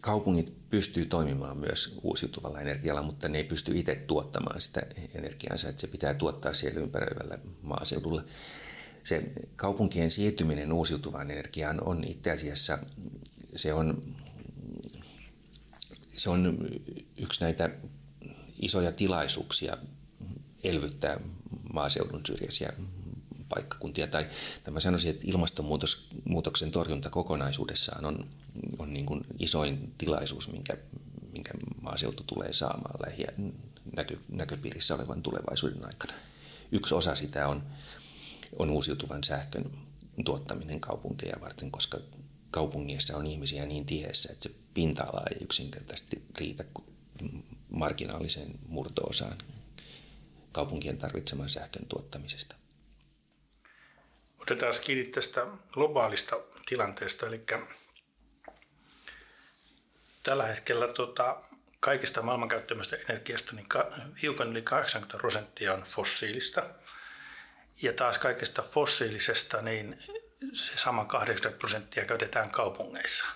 kaupungit 0.00 0.68
pystyy 0.70 1.06
toimimaan 1.06 1.56
myös 1.56 1.98
uusiutuvalla 2.02 2.60
energialla, 2.60 3.02
mutta 3.02 3.28
ne 3.28 3.38
ei 3.38 3.44
pysty 3.44 3.72
itse 3.74 3.94
tuottamaan 3.94 4.60
sitä 4.60 4.82
energiansa, 5.14 5.68
että 5.68 5.80
se 5.80 5.86
pitää 5.86 6.14
tuottaa 6.14 6.52
siellä 6.52 6.80
ympäröivällä 6.80 7.38
maaseudulla. 7.62 8.22
Se 9.04 9.32
kaupunkien 9.56 10.10
siirtyminen 10.10 10.72
uusiutuvaan 10.72 11.30
energiaan 11.30 11.80
on 11.84 12.04
itse 12.04 12.30
asiassa, 12.30 12.78
se 13.56 13.74
on, 13.74 14.14
se 16.08 16.30
on 16.30 16.58
yksi 17.16 17.40
näitä 17.40 17.70
isoja 18.60 18.92
tilaisuuksia 18.92 19.76
elvyttää 20.64 21.20
maaseudun 21.72 22.20
syrjäisiä 22.26 22.72
paikkakuntia. 23.48 24.06
Tai, 24.06 24.26
tai 24.64 24.72
mä 24.72 24.80
sanoisin, 24.80 25.10
että 25.10 25.24
ilmastonmuutoksen 25.26 26.70
torjunta 26.70 27.10
kokonaisuudessaan 27.10 28.04
on, 28.04 28.26
on 28.78 28.92
niin 28.92 29.06
kuin 29.06 29.24
isoin 29.38 29.94
tilaisuus, 29.98 30.52
minkä, 30.52 30.76
minkä 31.32 31.50
maaseutu 31.80 32.22
tulee 32.26 32.52
saamaan 32.52 33.00
lähiä 33.06 33.32
näkö, 33.96 34.16
näköpiirissä 34.28 34.94
olevan 34.94 35.22
tulevaisuuden 35.22 35.84
aikana. 35.84 36.12
Yksi 36.72 36.94
osa 36.94 37.14
sitä 37.14 37.48
on, 37.48 37.62
on 38.58 38.70
uusiutuvan 38.70 39.24
sähkön 39.24 39.64
tuottaminen 40.24 40.80
kaupunkeja 40.80 41.36
varten, 41.40 41.70
koska 41.70 41.98
kaupungeissa 42.50 43.16
on 43.16 43.26
ihmisiä 43.26 43.66
niin 43.66 43.86
tiheessä, 43.86 44.32
että 44.32 44.48
se 44.48 44.54
pinta-ala 44.74 45.22
ei 45.30 45.44
yksinkertaisesti 45.44 46.22
riitä 46.38 46.64
marginaaliseen 47.68 48.50
murto-osaan 48.66 49.38
kaupunkien 50.52 50.98
tarvitseman 50.98 51.50
sähkön 51.50 51.86
tuottamisesta. 51.86 52.56
Otetaan 54.38 54.74
kiinni 54.84 55.04
tästä 55.04 55.46
globaalista 55.72 56.36
tilanteesta, 56.66 57.26
eli 57.26 57.44
tällä 60.22 60.46
hetkellä 60.46 60.88
tota, 60.88 61.42
kaikista 61.80 62.22
maailman 62.22 62.48
käyttämästä 62.48 62.96
energiasta 62.96 63.56
niin 63.56 63.68
ka, 63.68 63.92
hiukan 64.22 64.48
yli 64.48 64.62
80 64.62 65.18
prosenttia 65.18 65.74
on 65.74 65.82
fossiilista. 65.82 66.62
Ja 67.82 67.92
taas 67.92 68.18
kaikesta 68.18 68.62
fossiilisesta 68.62 69.62
niin 69.62 69.98
se 70.54 70.72
sama 70.76 71.04
80 71.04 71.58
prosenttia 71.58 72.04
käytetään 72.04 72.50
kaupungeissa. 72.50 73.26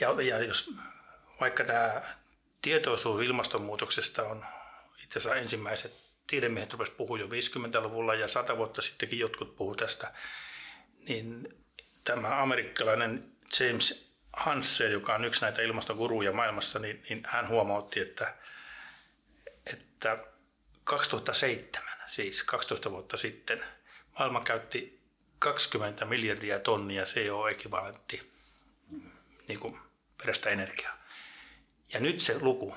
Ja, 0.00 0.22
ja 0.22 0.38
jos 0.44 0.74
vaikka 1.40 1.64
tämä 1.64 2.02
tietoisuus 2.62 3.24
ilmastonmuutoksesta 3.24 4.22
on 4.22 4.44
itse 5.04 5.18
asiassa 5.18 5.40
ensimmäiset 5.40 6.02
tiedemiehet 6.26 6.72
rupesivat 6.72 6.96
puhua 6.96 7.18
jo 7.18 7.26
50-luvulla 7.26 8.14
ja 8.14 8.28
100 8.28 8.56
vuotta 8.56 8.82
sittenkin 8.82 9.18
jotkut 9.18 9.56
puhu 9.56 9.74
tästä, 9.74 10.12
niin 11.08 11.58
tämä 12.04 12.42
amerikkalainen 12.42 13.32
James 13.60 14.12
Hansse, 14.32 14.88
joka 14.88 15.14
on 15.14 15.24
yksi 15.24 15.42
näitä 15.42 15.62
ilmastoguruja 15.62 16.32
maailmassa, 16.32 16.78
niin, 16.78 17.02
niin 17.08 17.22
hän 17.26 17.48
huomautti, 17.48 18.00
että, 18.00 18.34
että 19.66 20.18
2007, 20.84 22.01
siis 22.12 22.42
12 22.42 22.90
vuotta 22.90 23.16
sitten, 23.16 23.64
maailma 24.18 24.40
käytti 24.40 25.00
20 25.38 26.04
miljardia 26.04 26.58
tonnia 26.58 27.04
CO-ekvivalentti 27.04 28.32
niin 29.48 29.60
kuin 29.60 29.78
perästä 30.18 30.50
energiaa. 30.50 30.98
Ja 31.92 32.00
nyt 32.00 32.20
se 32.20 32.38
luku 32.38 32.76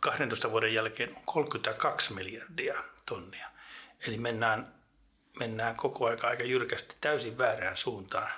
12 0.00 0.50
vuoden 0.50 0.74
jälkeen 0.74 1.16
on 1.16 1.22
32 1.24 2.14
miljardia 2.14 2.84
tonnia. 3.06 3.48
Eli 4.06 4.18
mennään, 4.18 4.74
mennään 5.38 5.76
koko 5.76 6.06
aika 6.06 6.28
aika 6.28 6.42
jyrkästi 6.42 6.96
täysin 7.00 7.38
väärään 7.38 7.76
suuntaan. 7.76 8.30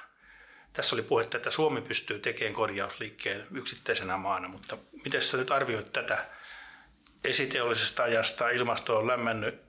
Tässä 0.72 0.96
oli 0.96 1.02
puhetta, 1.02 1.36
että 1.36 1.50
Suomi 1.50 1.80
pystyy 1.80 2.18
tekemään 2.18 2.54
korjausliikkeen 2.54 3.46
yksittäisenä 3.54 4.16
maana, 4.16 4.48
mutta 4.48 4.78
miten 5.04 5.22
sä 5.22 5.36
nyt 5.36 5.50
arvioit 5.50 5.92
tätä 5.92 6.26
esiteollisesta 7.24 8.02
ajasta? 8.02 8.50
Ilmasto 8.50 8.98
on 8.98 9.06
lämmännyt 9.06 9.63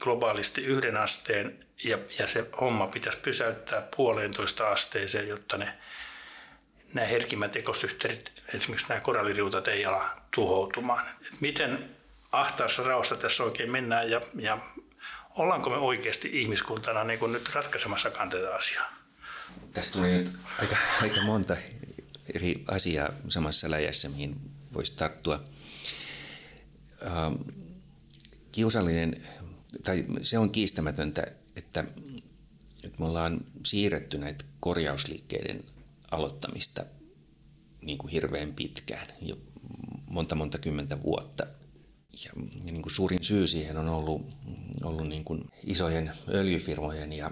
globaalisti 0.00 0.64
yhden 0.64 0.96
asteen 0.96 1.66
ja, 1.84 1.98
ja 2.18 2.28
se 2.28 2.44
homma 2.60 2.86
pitäisi 2.86 3.18
pysäyttää 3.18 3.88
puolentoista 3.96 4.68
asteeseen, 4.68 5.28
jotta 5.28 5.56
ne 5.56 5.72
nämä 6.94 7.06
herkimmät 7.06 7.56
ekosysteemit, 7.56 8.32
esimerkiksi 8.54 8.88
nämä 8.88 9.00
koralliriutat 9.00 9.68
ei 9.68 9.84
ala 9.84 10.10
tuhoutumaan. 10.34 11.06
Et 11.26 11.40
miten 11.40 11.90
ahtaassa 12.32 12.82
raossa 12.82 13.16
tässä 13.16 13.44
oikein 13.44 13.70
mennään 13.70 14.10
ja, 14.10 14.20
ja 14.38 14.58
ollaanko 15.30 15.70
me 15.70 15.76
oikeasti 15.76 16.30
ihmiskuntana 16.32 17.04
niin 17.04 17.18
kuin 17.18 17.32
nyt 17.32 17.54
ratkaisemassa 17.54 18.10
tätä 18.10 18.54
asiaa? 18.54 18.92
Tästä 19.72 19.92
tuli 19.92 20.08
nyt 20.08 20.32
aika, 20.58 20.76
aika 21.02 21.22
monta 21.22 21.56
eri 22.34 22.64
asiaa 22.68 23.08
samassa 23.28 23.70
läjässä, 23.70 24.08
mihin 24.08 24.36
voisi 24.74 24.96
tarttua. 24.96 25.42
Ähm, 27.06 27.34
kiusallinen, 28.52 29.22
tai 29.84 30.06
se 30.22 30.38
on 30.38 30.50
kiistämätöntä, 30.50 31.22
että, 31.56 31.84
että 32.84 32.98
me 32.98 33.06
ollaan 33.06 33.40
siirretty 33.66 34.18
näitä 34.18 34.44
korjausliikkeiden 34.60 35.64
aloittamista 36.10 36.84
niin 37.82 37.98
kuin 37.98 38.10
hirveän 38.10 38.52
pitkään, 38.54 39.06
jo 39.22 39.36
monta 40.06 40.34
monta 40.34 40.58
kymmentä 40.58 41.02
vuotta. 41.02 41.46
Ja, 42.24 42.32
ja 42.64 42.72
niin 42.72 42.82
kuin 42.82 42.92
suurin 42.92 43.24
syy 43.24 43.48
siihen 43.48 43.76
on 43.76 43.88
ollut, 43.88 44.22
ollut 44.82 45.08
niin 45.08 45.24
kuin 45.24 45.44
isojen 45.64 46.12
öljyfirmojen 46.28 47.12
ja, 47.12 47.30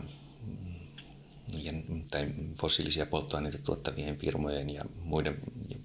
ja, 1.62 1.72
tai 2.10 2.28
fossiilisia 2.60 3.06
polttoaineita 3.06 3.58
tuottavien 3.58 4.16
firmojen 4.16 4.70
ja 4.70 4.84
muiden 5.04 5.38
ja, 5.68 5.76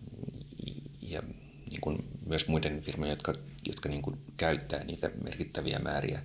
ja 1.02 1.24
niin 1.72 1.82
kuin 1.82 2.15
myös 2.26 2.48
muiden 2.48 2.82
firmojen, 2.82 3.12
jotka, 3.12 3.34
jotka 3.68 3.90
niin 3.90 4.02
kuin 4.02 4.18
käyttää 4.38 4.84
niitä 4.84 5.12
merkittäviä 5.24 5.80
määriä 5.80 6.22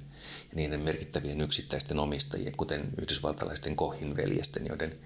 ja 0.51 0.55
niiden 0.55 0.81
merkittävien 0.81 1.41
yksittäisten 1.41 1.99
omistajien, 1.99 2.57
kuten 2.57 2.91
yhdysvaltalaisten 3.01 3.77
Kohin 3.77 4.17
veljesten, 4.17 4.67
joiden 4.67 4.99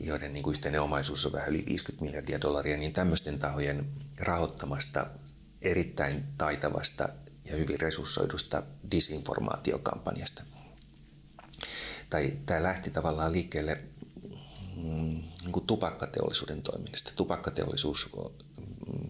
joiden 0.00 0.32
niin 0.32 0.42
kuin 0.42 0.54
yhteinen 0.54 0.82
omaisuus 0.82 1.26
on 1.26 1.32
vähän 1.32 1.48
yli 1.48 1.64
50 1.66 2.04
miljardia 2.04 2.40
dollaria, 2.40 2.76
niin 2.76 2.92
tämmöisten 2.92 3.38
tahojen 3.38 3.86
rahoittamasta 4.18 5.06
erittäin 5.62 6.24
taitavasta 6.38 7.08
ja 7.44 7.56
hyvin 7.56 7.80
resurssoidusta 7.80 8.62
disinformaatiokampanjasta. 8.90 10.42
Tai 12.10 12.38
tämä 12.46 12.62
lähti 12.62 12.90
tavallaan 12.90 13.32
liikkeelle 13.32 13.82
mm, 14.76 15.22
niin 15.42 15.52
kuin 15.52 15.66
tupakkateollisuuden 15.66 16.62
toiminnasta. 16.62 17.12
Tupakkateollisuus 17.16 18.08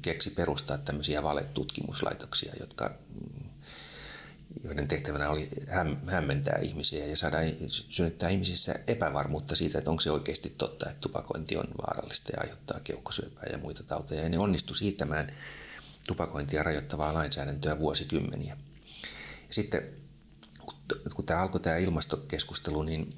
keksi 0.03 0.31
perustaa 0.31 0.79
tämmöisiä 0.79 1.23
valetutkimuslaitoksia, 1.23 2.53
jotka 2.61 2.95
joiden 4.65 4.89
tehtävänä 4.89 5.31
oli 5.31 5.49
hämmentää 6.07 6.59
ihmisiä 6.59 7.07
ja 7.07 7.17
saada 7.17 7.39
synnyttää 7.69 8.29
ihmisissä 8.29 8.75
epävarmuutta 8.87 9.57
siitä, 9.57 9.79
että 9.79 9.91
onko 9.91 10.01
se 10.01 10.11
oikeasti 10.11 10.55
totta, 10.59 10.91
että 10.91 11.01
tupakointi 11.01 11.57
on 11.57 11.69
vaarallista 11.83 12.33
ja 12.33 12.41
aiheuttaa 12.41 12.81
keuhkosyöpää 12.81 13.45
ja 13.53 13.59
muita 13.59 13.83
tauteja. 13.83 14.23
Ja 14.23 14.29
ne 14.29 14.39
onnistu 14.39 14.75
siitämään 14.75 15.33
tupakointia 16.07 16.63
rajoittavaa 16.63 17.15
lainsäädäntöä 17.15 17.79
vuosikymmeniä. 17.79 18.57
Ja 19.49 19.55
sitten 19.55 19.83
kun 21.15 21.27
tämä 21.27 21.41
alkoi 21.41 21.61
tämä 21.61 21.77
ilmastokeskustelu, 21.77 22.83
niin 22.83 23.15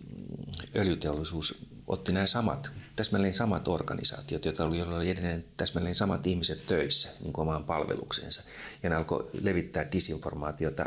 öljyteollisuus 0.77 1.55
otti 1.87 2.12
nämä 2.12 2.27
samat, 2.27 2.70
täsmälleen 3.01 3.35
samat 3.35 3.69
organisaatiot, 3.69 4.45
joita 4.45 4.65
oli, 4.65 4.83
oli 4.83 5.11
edelleen 5.11 5.45
täsmälleen 5.57 5.95
samat 5.95 6.27
ihmiset 6.27 6.67
töissä 6.67 7.09
niin 7.21 7.33
kuin 7.33 7.43
omaan 7.43 7.65
palvelukseensa. 7.65 8.43
Ja 8.83 8.91
ne 8.91 8.97
alkoi 8.97 9.31
levittää 9.41 9.93
disinformaatiota 9.93 10.85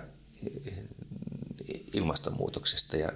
ilmastonmuutoksesta 1.94 2.98
ja 2.98 3.12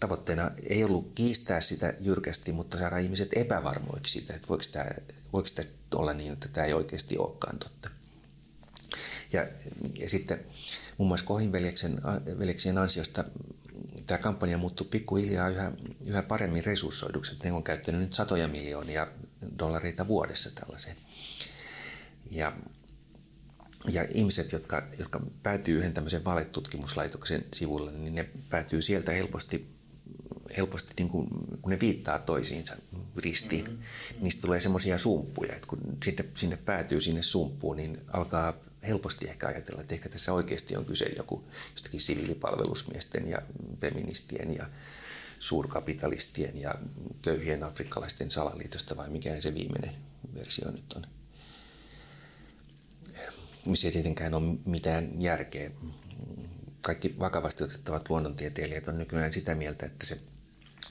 tavoitteena 0.00 0.50
ei 0.62 0.84
ollut 0.84 1.12
kiistää 1.14 1.60
sitä 1.60 1.94
jyrkästi, 2.00 2.52
mutta 2.52 2.78
saada 2.78 2.98
ihmiset 2.98 3.28
epävarmoiksi 3.36 4.12
siitä, 4.12 4.34
että 4.34 4.48
voiko 4.48 4.64
tämä, 4.72 4.86
voiko 5.32 5.48
tämä 5.54 5.68
olla 5.94 6.12
niin, 6.12 6.32
että 6.32 6.48
tämä 6.48 6.66
ei 6.66 6.72
oikeasti 6.72 7.18
olekaan 7.18 7.58
totta. 7.58 7.90
Ja, 9.32 9.46
ja 9.98 10.10
sitten 10.10 10.44
muun 10.98 11.08
muassa 11.08 11.26
Kohin 11.26 11.52
veljeksien 12.38 12.78
ansiosta 12.78 13.24
tämä 14.12 14.22
kampanja 14.22 14.58
muuttui 14.58 14.86
pikkuhiljaa 14.90 15.48
yhä, 15.48 15.72
yhä 16.06 16.22
paremmin 16.22 16.64
resurssoiduksi. 16.64 17.38
Ne 17.44 17.52
on 17.52 17.62
käyttänyt 17.62 18.00
nyt 18.00 18.14
satoja 18.14 18.48
miljoonia 18.48 19.06
dollareita 19.58 20.08
vuodessa 20.08 20.50
tällaiseen. 20.54 20.96
Ja 22.30 22.52
ja 23.88 24.06
ihmiset, 24.14 24.52
jotka, 24.52 24.82
jotka 24.98 25.20
päätyy 25.42 25.78
yhden 25.78 25.94
tämmöisen 25.94 26.24
valetutkimuslaitoksen 26.24 27.44
sivulle, 27.54 27.92
niin 27.92 28.14
ne 28.14 28.28
päätyy 28.50 28.82
sieltä 28.82 29.12
helposti, 29.12 29.66
helposti 30.56 30.94
niin 30.98 31.08
kuin, 31.08 31.28
kun 31.62 31.70
ne 31.70 31.80
viittaa 31.80 32.18
toisiinsa 32.18 32.76
ristiin, 33.16 33.64
mm-hmm. 33.64 33.82
niistä 34.20 34.42
tulee 34.42 34.60
semmoisia 34.60 34.98
sumppuja, 34.98 35.54
että 35.54 35.66
kun 35.66 35.80
sinne, 36.04 36.24
sinne 36.34 36.56
päätyy 36.56 37.00
sinne 37.00 37.22
sumppuun, 37.22 37.76
niin 37.76 38.00
alkaa 38.12 38.54
helposti 38.88 39.28
ehkä 39.28 39.46
ajatella, 39.46 39.80
että 39.80 39.94
ehkä 39.94 40.08
tässä 40.08 40.32
oikeasti 40.32 40.76
on 40.76 40.84
kyse 40.84 41.06
joku 41.16 41.44
jostakin 41.72 42.00
siviilipalvelusmiesten 42.00 43.28
ja 43.28 43.42
feministien 43.80 44.56
ja 44.56 44.66
suurkapitalistien 45.38 46.60
ja 46.60 46.74
köyhien 47.22 47.62
afrikkalaisten 47.62 48.30
salaliitosta 48.30 48.96
vai 48.96 49.10
mikä 49.10 49.40
se 49.40 49.54
viimeinen 49.54 49.94
versio 50.34 50.70
nyt 50.70 50.92
on 50.92 51.06
missä 53.66 53.88
ei 53.88 53.92
tietenkään 53.92 54.34
ole 54.34 54.58
mitään 54.64 55.22
järkeä. 55.22 55.70
Kaikki 56.80 57.14
vakavasti 57.18 57.64
otettavat 57.64 58.10
luonnontieteilijät 58.10 58.88
on 58.88 58.98
nykyään 58.98 59.32
sitä 59.32 59.54
mieltä, 59.54 59.86
että 59.86 60.06
se 60.06 60.18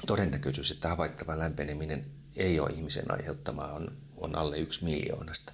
todennäköisyys, 0.07 0.71
että 0.71 0.87
havaittava 0.87 1.39
lämpeneminen 1.39 2.05
ei 2.35 2.59
ole 2.59 2.69
ihmisen 2.69 3.11
aiheuttamaa, 3.11 3.73
on, 3.73 3.97
on 4.17 4.35
alle 4.35 4.57
yksi 4.57 4.83
miljoonasta 4.83 5.53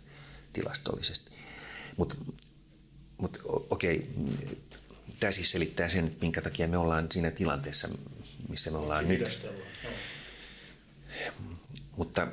tilastollisesti. 0.53 1.26
Mutta 1.97 2.15
mut, 3.17 3.41
okei, 3.69 4.09
tämä 5.19 5.31
siis 5.31 5.51
selittää 5.51 5.89
sen, 5.89 6.07
että 6.07 6.21
minkä 6.21 6.41
takia 6.41 6.67
me 6.67 6.77
ollaan 6.77 7.11
siinä 7.11 7.31
tilanteessa, 7.31 7.87
missä 8.49 8.71
me 8.71 8.77
ollaan 8.77 9.07
nyt. 9.07 9.47
Mutta, 11.97 12.27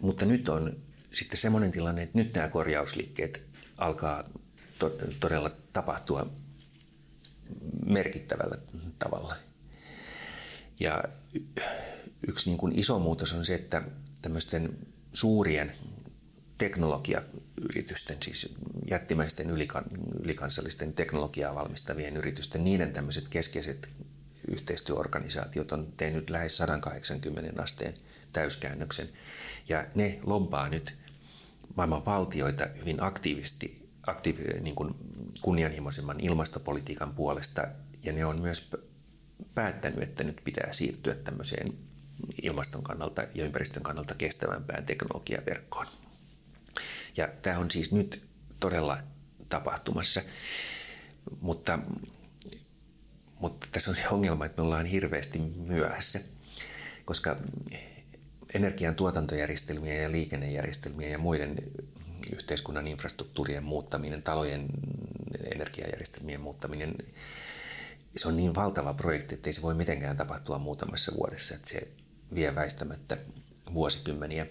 mutta 0.00 0.24
nyt 0.24 0.48
on 0.48 0.76
sitten 1.12 1.38
semmoinen 1.38 1.72
tilanne, 1.72 2.02
että 2.02 2.18
nyt 2.18 2.34
nämä 2.34 2.48
korjausliikkeet 2.48 3.42
alkaa 3.78 4.24
to, 4.78 4.90
todella 5.20 5.50
tapahtua 5.72 6.30
merkittävällä 7.86 8.58
tavalla. 8.98 9.36
Ja 10.80 11.04
yksi 12.28 12.46
niin 12.46 12.58
kuin 12.58 12.78
iso 12.78 12.98
muutos 12.98 13.32
on 13.32 13.44
se, 13.44 13.54
että 13.54 13.82
tämmöisten 14.22 14.78
suurien 15.12 15.72
teknologiayritysten, 16.60 18.16
siis 18.22 18.54
jättimäisten 18.90 19.50
ylikan, 19.50 19.84
ylikansallisten 20.22 20.92
teknologiaa 20.92 21.54
valmistavien 21.54 22.16
yritysten, 22.16 22.64
niiden 22.64 22.92
tämmöiset 22.92 23.28
keskeiset 23.28 23.88
yhteistyöorganisaatiot 24.48 25.72
on 25.72 25.92
tehnyt 25.96 26.30
lähes 26.30 26.56
180 26.56 27.62
asteen 27.62 27.94
täyskäännöksen. 28.32 29.08
Ja 29.68 29.86
ne 29.94 30.20
lompaa 30.22 30.68
nyt 30.68 30.94
maailman 31.76 32.04
valtioita 32.04 32.66
hyvin 32.80 33.02
aktiivisesti 33.02 33.88
aktiivi, 34.06 34.60
niin 34.60 34.74
kuin 34.74 34.94
kunnianhimoisemman 35.40 36.20
ilmastopolitiikan 36.20 37.14
puolesta. 37.14 37.66
Ja 38.02 38.12
ne 38.12 38.24
on 38.24 38.40
myös 38.40 38.76
päättänyt, 39.54 40.02
että 40.02 40.24
nyt 40.24 40.40
pitää 40.44 40.72
siirtyä 40.72 41.14
tämmöiseen 41.14 41.72
ilmaston 42.42 42.82
kannalta 42.82 43.22
ja 43.34 43.44
ympäristön 43.44 43.82
kannalta 43.82 44.14
kestävämpään 44.14 44.86
teknologiaverkkoon. 44.86 45.86
Ja 47.16 47.28
tämä 47.42 47.58
on 47.58 47.70
siis 47.70 47.92
nyt 47.92 48.22
todella 48.60 48.98
tapahtumassa, 49.48 50.22
mutta, 51.40 51.78
mutta 53.40 53.66
tässä 53.72 53.90
on 53.90 53.94
se 53.94 54.08
ongelma, 54.08 54.46
että 54.46 54.62
me 54.62 54.66
ollaan 54.66 54.86
hirveästi 54.86 55.38
myöhässä, 55.38 56.20
koska 57.04 57.36
energian 58.54 58.94
tuotantojärjestelmien 58.94 60.02
ja 60.02 60.10
liikennejärjestelmien 60.10 61.12
ja 61.12 61.18
muiden 61.18 61.56
yhteiskunnan 62.32 62.86
infrastruktuurien 62.86 63.64
muuttaminen, 63.64 64.22
talojen 64.22 64.66
energiajärjestelmien 65.52 66.40
muuttaminen, 66.40 66.94
se 68.16 68.28
on 68.28 68.36
niin 68.36 68.54
valtava 68.54 68.94
projekti, 68.94 69.34
että 69.34 69.48
ei 69.48 69.54
se 69.54 69.62
voi 69.62 69.74
mitenkään 69.74 70.16
tapahtua 70.16 70.58
muutamassa 70.58 71.12
vuodessa, 71.16 71.54
että 71.54 71.68
se 71.68 71.88
vie 72.34 72.54
väistämättä 72.54 73.16
vuosikymmeniä. 73.74 74.46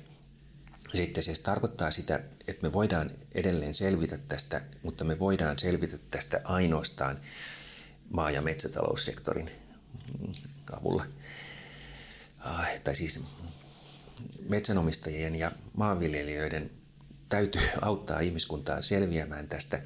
Sitten 0.93 1.23
se 1.23 1.41
tarkoittaa 1.43 1.91
sitä, 1.91 2.19
että 2.47 2.61
me 2.61 2.73
voidaan 2.73 3.11
edelleen 3.35 3.73
selvitä 3.73 4.17
tästä, 4.17 4.61
mutta 4.83 5.03
me 5.03 5.19
voidaan 5.19 5.59
selvitä 5.59 5.97
tästä 6.11 6.41
ainoastaan 6.43 7.17
maa- 8.09 8.31
ja 8.31 8.41
metsätaloussektorin 8.41 9.51
avulla. 10.79 11.05
Ah, 12.39 12.67
tai 12.83 12.95
siis 12.95 13.23
metsänomistajien 14.49 15.35
ja 15.35 15.51
maanviljelijöiden 15.77 16.71
täytyy 17.29 17.61
auttaa 17.81 18.19
ihmiskuntaa 18.19 18.81
selviämään 18.81 19.47
tästä 19.47 19.81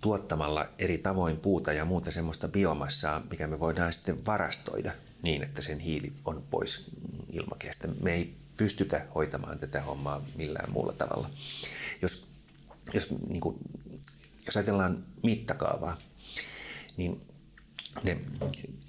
tuottamalla 0.00 0.68
eri 0.78 0.98
tavoin 0.98 1.36
puuta 1.36 1.72
ja 1.72 1.84
muuta 1.84 2.10
semmoista 2.10 2.48
biomassaa, 2.48 3.22
mikä 3.30 3.46
me 3.46 3.60
voidaan 3.60 3.92
sitten 3.92 4.26
varastoida 4.26 4.92
niin, 5.22 5.42
että 5.42 5.62
sen 5.62 5.78
hiili 5.78 6.12
on 6.24 6.44
pois 6.50 6.90
ilmakehästä. 7.32 7.88
Me 8.00 8.12
ei 8.12 8.43
pystytä 8.56 9.06
hoitamaan 9.14 9.58
tätä 9.58 9.82
hommaa 9.82 10.26
millään 10.36 10.72
muulla 10.72 10.92
tavalla. 10.92 11.30
Jos, 12.02 12.28
jos, 12.92 13.08
niin 13.28 13.40
kuin, 13.40 13.58
jos 14.46 14.56
ajatellaan 14.56 15.04
mittakaavaa, 15.22 15.98
niin 16.96 17.20
ne 18.02 18.18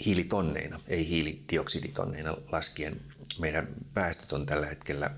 hiilitonneina, 0.06 0.80
ei 0.88 1.10
hiilidioksiditonneina 1.10 2.38
laskien, 2.52 3.02
meidän 3.40 3.68
päästöt 3.94 4.34
on 4.34 4.46
tällä 4.46 4.66
hetkellä 4.66 5.12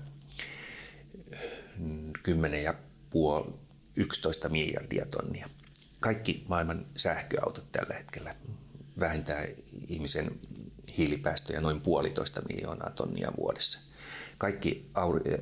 10 2.22 2.62
ja 2.62 2.74
puoli 3.10 3.54
11 3.96 4.48
miljardia 4.48 5.06
tonnia. 5.06 5.48
Kaikki 6.00 6.44
maailman 6.48 6.86
sähköautot 6.96 7.72
tällä 7.72 7.94
hetkellä 7.94 8.36
vähentää 9.00 9.46
ihmisen 9.88 10.40
hiilipäästöjä 10.98 11.60
noin 11.60 11.80
puolitoista 11.80 12.42
miljoonaa 12.48 12.90
tonnia 12.90 13.32
vuodessa. 13.38 13.87
Kaikki 14.38 14.90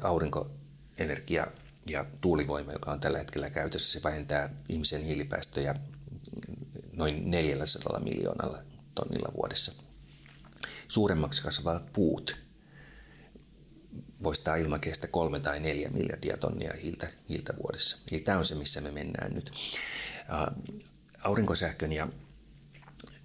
aurinkoenergia 0.02 1.46
ja 1.86 2.04
tuulivoima, 2.20 2.72
joka 2.72 2.92
on 2.92 3.00
tällä 3.00 3.18
hetkellä 3.18 3.50
käytössä, 3.50 3.92
se 3.92 4.04
vähentää 4.04 4.50
ihmisen 4.68 5.02
hiilipäästöjä 5.02 5.74
noin 6.92 7.30
400 7.30 8.00
miljoonalla 8.00 8.58
tonnilla 8.94 9.32
vuodessa. 9.36 9.72
Suuremmaksi 10.88 11.42
kasvavat 11.42 11.92
puut 11.92 12.46
poistaa 14.22 14.56
ilmakehästä 14.56 15.06
kolme 15.06 15.40
tai 15.40 15.60
neljä 15.60 15.88
miljardia 15.88 16.36
tonnia 16.36 16.74
hiiltä, 16.82 17.08
hiiltä 17.28 17.54
vuodessa. 17.62 17.98
Eli 18.12 18.20
tämä 18.20 18.38
on 18.38 18.46
se, 18.46 18.54
missä 18.54 18.80
me 18.80 18.90
mennään 18.90 19.34
nyt. 19.34 19.52
Aurinkosähkön 21.24 21.92
ja 21.92 22.08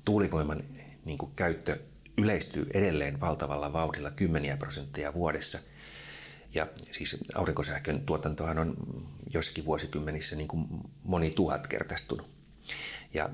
tuulivoiman 0.06 0.64
niin 1.06 1.18
kuin 1.18 1.32
käyttö 1.36 1.80
yleistyy 2.22 2.68
edelleen 2.74 3.20
valtavalla 3.20 3.74
vauhdilla 3.74 4.12
kymmeniä 4.12 4.58
prosentteja 4.58 5.14
vuodessa. 5.14 5.60
Ja 6.54 6.68
siis 6.92 7.18
aurinkosähkön 7.36 8.02
tuotantohan 8.06 8.60
on 8.60 8.76
jossakin 9.34 9.66
vuosikymmenissä 9.66 10.36
niin 10.36 10.48
kuin 10.48 10.68
moni 11.04 11.32
tuhat 11.32 11.68
kertaistunut. 11.68 12.30
Ja, 13.14 13.30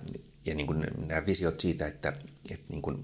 ja 0.45 0.55
niin 0.55 0.67
kuin 0.67 0.87
nämä 1.07 1.25
visiot 1.25 1.59
siitä, 1.59 1.87
että, 1.87 2.13
että 2.51 2.65
niin 2.69 2.81
kuin 2.81 3.03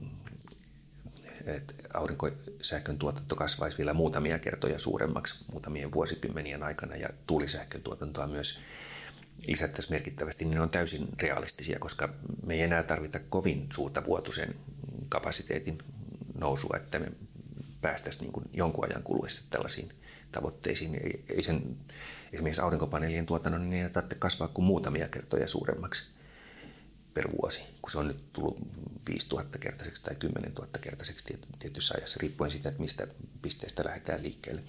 että 1.46 1.74
aurinkosähkön 1.94 2.98
tuotanto 2.98 3.36
kasvaisi 3.36 3.78
vielä 3.78 3.94
muutamia 3.94 4.40
kertoja 4.40 4.80
suuremmaksi 4.80 5.46
muutamien 5.52 5.92
vuosikymmenien 5.92 6.64
aikana 6.64 6.96
ja 6.96 7.10
tuulisähkön 7.28 7.82
tuotantoa 7.82 8.28
myös 8.28 8.60
lisättäisiin 9.48 9.94
merkittävästi, 9.94 10.46
niin 10.46 10.56
ne 10.56 10.62
on 10.62 10.70
täysin 10.70 11.08
realistisia, 11.22 11.80
koska 11.80 12.14
me 12.46 12.54
ei 12.54 12.62
enää 12.62 12.84
tarvita 12.84 13.20
kovin 13.20 13.68
suurta 13.74 14.06
vuotuisen 14.06 14.56
kapasiteetin 15.14 15.78
nousua, 16.40 16.78
että 16.78 17.00
me 17.00 17.12
päästäisiin 17.82 18.32
niin 18.32 18.50
jonkun 18.54 18.86
ajan 18.86 19.04
kuluessa 19.04 19.44
tällaisiin 19.50 19.90
tavoitteisiin. 20.32 20.96
Ei, 20.96 21.24
ei 21.30 21.44
sen, 21.44 21.78
esimerkiksi 22.34 22.62
aurinkopaneelien 22.62 23.26
tuotannon 23.26 23.70
niin 23.70 23.84
ei 23.84 23.90
tarvitse 23.90 24.16
kasvaa 24.16 24.48
kuin 24.48 24.66
muutamia 24.66 25.08
kertoja 25.08 25.48
suuremmaksi 25.48 26.04
per 27.14 27.32
vuosi, 27.42 27.62
kun 27.82 27.92
se 27.92 27.98
on 27.98 28.08
nyt 28.08 28.34
tullut 28.34 28.60
5000 29.10 29.58
kertaiseksi 29.58 30.04
tai 30.04 30.16
10 30.16 30.54
000 30.54 30.68
kertaiseksi 30.82 31.40
tietyssä 31.60 31.94
ajassa, 31.98 32.20
riippuen 32.22 32.52
siitä, 32.52 32.70
että 32.70 32.82
mistä 32.82 33.08
pisteestä 33.42 33.86
lähdetään 33.86 34.24
liikkeelle. 34.24 34.64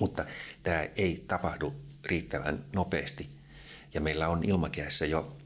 Mutta 0.00 0.24
tämä 0.62 0.86
ei 0.96 1.24
tapahdu 1.26 1.74
riittävän 2.04 2.64
nopeasti 2.72 3.30
ja 3.94 4.00
meillä 4.00 4.28
on 4.28 4.44
ilmakehässä 4.44 5.06
jo 5.06 5.36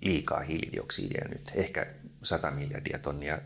liikaa 0.00 0.40
hiilidioksidia 0.40 1.28
nyt, 1.28 1.52
ehkä 1.54 1.86
100 2.26 2.50
miljardia 2.50 2.98
tonnia 2.98 3.38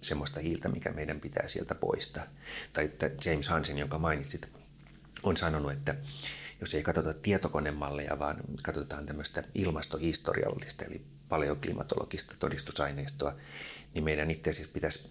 semmoista 0.00 0.40
hiiltä, 0.40 0.68
mikä 0.68 0.90
meidän 0.90 1.20
pitää 1.20 1.48
sieltä 1.48 1.74
poistaa. 1.74 2.24
Tai 2.72 2.84
että 2.84 3.10
James 3.24 3.48
Hansen, 3.48 3.78
jonka 3.78 3.98
mainitsit, 3.98 4.48
on 5.22 5.36
sanonut, 5.36 5.72
että 5.72 5.94
jos 6.60 6.74
ei 6.74 6.82
katsota 6.82 7.14
tietokonemalleja, 7.14 8.18
vaan 8.18 8.36
katsotaan 8.62 9.06
tämmöistä 9.06 9.44
ilmastohistoriallista, 9.54 10.84
eli 10.84 11.04
paleoklimatologista 11.28 12.34
todistusaineistoa, 12.38 13.34
niin 13.94 14.04
meidän 14.04 14.30
itse 14.30 14.50
asiassa 14.50 14.72
pitäisi 14.72 15.10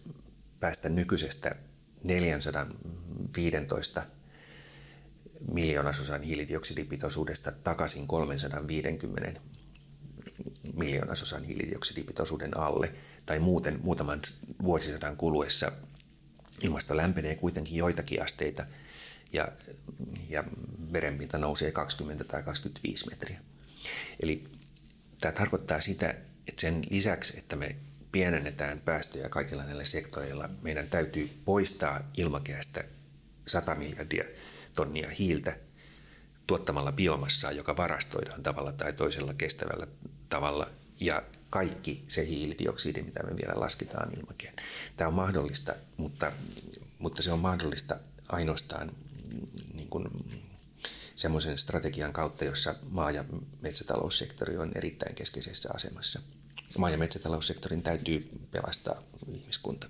päästä 0.60 0.90
nykyisestä 0.90 1.56
415 2.04 4.04
miljoonasosan 5.52 6.22
hiilidioksidipitoisuudesta 6.22 7.52
takaisin 7.52 8.08
350 8.08 9.42
miljoonasosan 10.74 11.44
hiilidioksidipitoisuuden 11.44 12.58
alle, 12.58 12.94
tai 13.28 13.40
muuten 13.40 13.80
muutaman 13.84 14.22
vuosisadan 14.64 15.18
kuluessa 15.18 15.72
ilmasto 16.62 16.98
lämpenee 16.98 17.36
kuitenkin 17.36 17.76
joitakin 17.76 18.24
asteita 18.24 18.66
ja, 19.34 19.48
ja 20.30 20.44
merenpinta 20.92 21.38
nousee 21.38 21.72
20 21.72 22.24
tai 22.24 22.44
25 22.44 23.10
metriä. 23.10 23.40
Eli 24.20 24.58
Tämä 25.22 25.32
tarkoittaa 25.32 25.82
sitä, 25.82 26.10
että 26.48 26.62
sen 26.62 26.82
lisäksi, 26.90 27.40
että 27.40 27.56
me 27.56 27.76
pienennetään 28.12 28.80
päästöjä 28.80 29.30
kaikilla 29.30 29.64
näillä 29.64 29.86
sektoreilla, 29.86 30.50
meidän 30.62 30.88
täytyy 30.88 31.30
poistaa 31.46 32.02
ilmakehästä 32.18 32.84
100 33.48 33.76
miljardia 33.76 34.24
tonnia 34.76 35.10
hiiltä 35.10 35.58
tuottamalla 36.48 36.92
biomassaa, 36.92 37.52
joka 37.52 37.78
varastoidaan 37.78 38.44
tavalla 38.44 38.72
tai 38.72 38.94
toisella 38.94 39.34
kestävällä 39.34 39.88
tavalla 40.30 40.70
ja 41.00 41.24
kaikki 41.50 42.04
se 42.08 42.26
hiilidioksidi, 42.28 43.02
mitä 43.02 43.24
me 43.24 43.38
vielä 43.38 43.60
lasketaan 43.60 44.20
ilmakehään. 44.20 44.58
Tämä 44.98 45.08
on 45.08 45.14
mahdollista, 45.14 45.76
mutta, 45.98 46.32
mutta 47.00 47.24
se 47.24 47.32
on 47.32 47.40
mahdollista 47.40 48.00
ainoastaan 48.30 48.92
niin 49.74 49.90
kuin 49.90 50.08
semmoisen 51.16 51.58
strategian 51.58 52.14
kautta, 52.14 52.46
jossa 52.46 52.76
maa- 52.90 53.12
ja 53.12 53.26
metsätaloussektori 53.62 54.58
on 54.58 54.72
erittäin 54.76 55.16
keskeisessä 55.16 55.70
asemassa. 55.74 56.20
Maa- 56.78 56.90
ja 56.90 56.98
metsätaloussektorin 56.98 57.84
täytyy 57.84 58.30
pelastaa 58.52 59.02
ihmiskunta. 59.34 59.88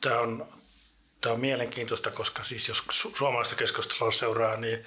Tämä 0.00 0.20
on, 0.20 0.48
tämä 1.20 1.32
on 1.32 1.40
mielenkiintoista, 1.40 2.10
koska 2.10 2.44
siis 2.44 2.68
jos 2.68 2.84
suomalaista 3.18 3.54
keskustelua 3.54 4.12
seuraa, 4.12 4.56
niin, 4.56 4.86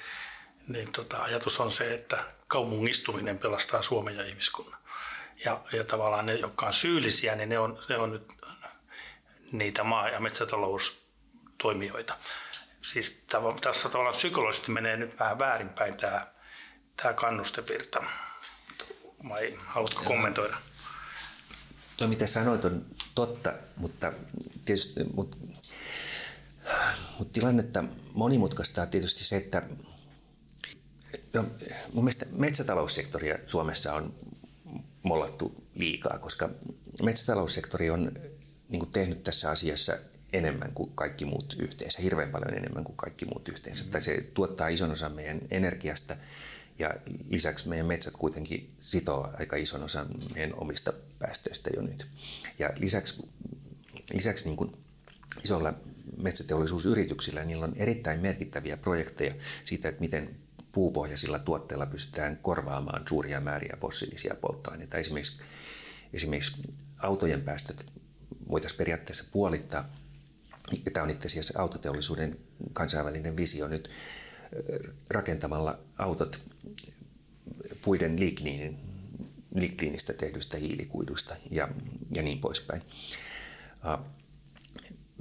niin 0.68 0.92
tota, 0.92 1.24
ajatus 1.24 1.60
on 1.60 1.72
se, 1.72 1.94
että 1.94 2.24
kaupungistuminen 2.48 3.40
pelastaa 3.40 3.82
Suomen 3.82 4.16
ja 4.16 4.26
ihmiskunnan. 4.26 4.79
Ja, 5.46 5.64
ja 5.72 5.84
tavallaan 5.84 6.26
ne, 6.26 6.34
jotka 6.36 6.66
on 6.66 6.74
syyllisiä, 6.74 7.36
niin 7.36 7.50
ne 7.50 7.60
on, 7.60 7.84
ne 7.90 7.98
on 7.98 8.12
nyt 8.12 8.34
niitä 9.52 9.84
maa- 9.84 10.10
ja 10.10 10.20
metsätaloustoimijoita. 10.20 12.18
Siis 12.82 13.24
tässä 13.62 13.90
tavallaan 13.90 14.16
psykologisesti 14.16 14.72
menee 14.72 14.98
nyt 14.98 15.20
vähän 15.20 15.40
väärinpäin 15.40 15.98
tämä, 15.98 16.28
tämä 17.02 17.14
kannustevirta. 17.14 18.04
Vai 19.30 19.58
haluatko 19.66 20.04
kommentoida? 20.04 20.58
Tuo 21.98 22.08
mitä 22.08 22.28
sanoit 22.28 22.66
on 22.66 22.86
totta, 23.16 23.54
mutta, 23.76 24.14
tietysti, 24.66 25.04
mutta, 25.14 25.38
mutta 27.18 27.34
tilannetta 27.34 27.84
monimutkaistaa 28.14 28.86
tietysti 28.86 29.24
se, 29.24 29.38
että 29.38 29.62
no, 31.34 31.46
mun 31.94 32.04
mielestä 32.04 32.26
metsätaloussektoria 32.32 33.38
Suomessa 33.46 33.94
on 33.94 34.14
mollattu 35.10 35.64
liikaa, 35.76 36.20
koska 36.20 36.50
metsätaloussektori 37.04 37.90
on 37.90 38.12
niin 38.70 38.80
kuin 38.80 38.92
tehnyt 38.92 39.24
tässä 39.24 39.50
asiassa 39.50 39.98
enemmän 40.34 40.72
kuin 40.74 40.92
kaikki 40.96 41.26
muut 41.26 41.56
yhteensä, 41.60 42.02
hirveän 42.02 42.30
paljon 42.30 42.54
enemmän 42.58 42.84
kuin 42.84 42.96
kaikki 42.96 43.26
muut 43.26 43.50
yhteensä. 43.50 43.84
Mm-hmm. 43.84 43.92
Tai 43.92 44.02
se 44.02 44.22
tuottaa 44.34 44.68
ison 44.68 44.92
osan 44.92 45.12
meidän 45.12 45.40
energiasta 45.52 46.16
ja 46.80 46.94
lisäksi 47.30 47.70
meidän 47.70 47.86
metsät 47.86 48.14
kuitenkin 48.14 48.68
sitoo 48.80 49.30
aika 49.40 49.56
ison 49.56 49.84
osan 49.84 50.08
meidän 50.34 50.54
omista 50.56 50.94
päästöistä 51.20 51.70
jo 51.76 51.82
nyt. 51.82 52.08
Ja 52.60 52.70
lisäksi, 52.76 53.30
lisäksi 54.14 54.46
niin 54.46 54.58
kuin 54.58 54.78
isolla 55.44 55.74
metsäteollisuusyrityksillä 56.18 57.46
niillä 57.46 57.66
on 57.66 57.74
erittäin 57.76 58.20
merkittäviä 58.20 58.78
projekteja 58.78 59.34
siitä, 59.64 59.90
että 59.90 60.02
miten 60.02 60.36
puupohjaisilla 60.72 61.40
tuotteilla 61.40 61.86
pystytään 61.86 62.38
korvaamaan 62.42 63.04
suuria 63.10 63.40
määriä 63.40 63.78
fossiilisia 63.80 64.36
polttoaineita. 64.36 64.98
Esimerkiksi, 64.98 65.42
esimerkiksi 66.14 66.62
autojen 66.98 67.42
päästöt 67.42 67.86
voitaisiin 68.50 68.78
periaatteessa 68.78 69.24
puolittaa. 69.32 69.90
Tämä 70.94 71.04
on 71.04 71.10
itse 71.10 71.28
asiassa 71.28 71.62
autoteollisuuden 71.62 72.40
kansainvälinen 72.74 73.38
visio 73.38 73.68
nyt 73.68 73.90
rakentamalla 75.10 75.80
autot 75.98 76.42
puiden 77.82 78.20
ligniinin, 78.20 78.78
ligniinistä 79.56 80.14
tehdystä 80.14 80.58
hiilikuidusta 80.58 81.36
ja, 81.52 81.70
ja 82.16 82.24
niin 82.24 82.40
poispäin. 82.40 82.82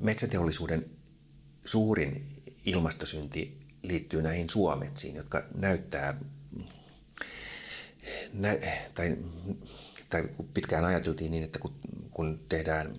Metsäteollisuuden 0.01 0.91
suurin 1.65 2.27
ilmastosynti 2.65 3.58
liittyy 3.83 4.22
näihin 4.22 4.49
suometsiin, 4.49 5.14
jotka 5.14 5.45
näyttää, 5.55 6.20
nä, 8.33 8.57
tai, 8.95 9.16
tai 10.09 10.29
pitkään 10.55 10.85
ajateltiin 10.85 11.31
niin, 11.31 11.45
että 11.45 11.59
kun, 11.59 11.74
kun 12.11 12.41
tehdään, 12.49 12.97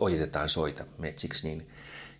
ojitetaan 0.00 0.48
soita 0.48 0.84
metsiksi, 0.98 1.48
niin 1.48 1.68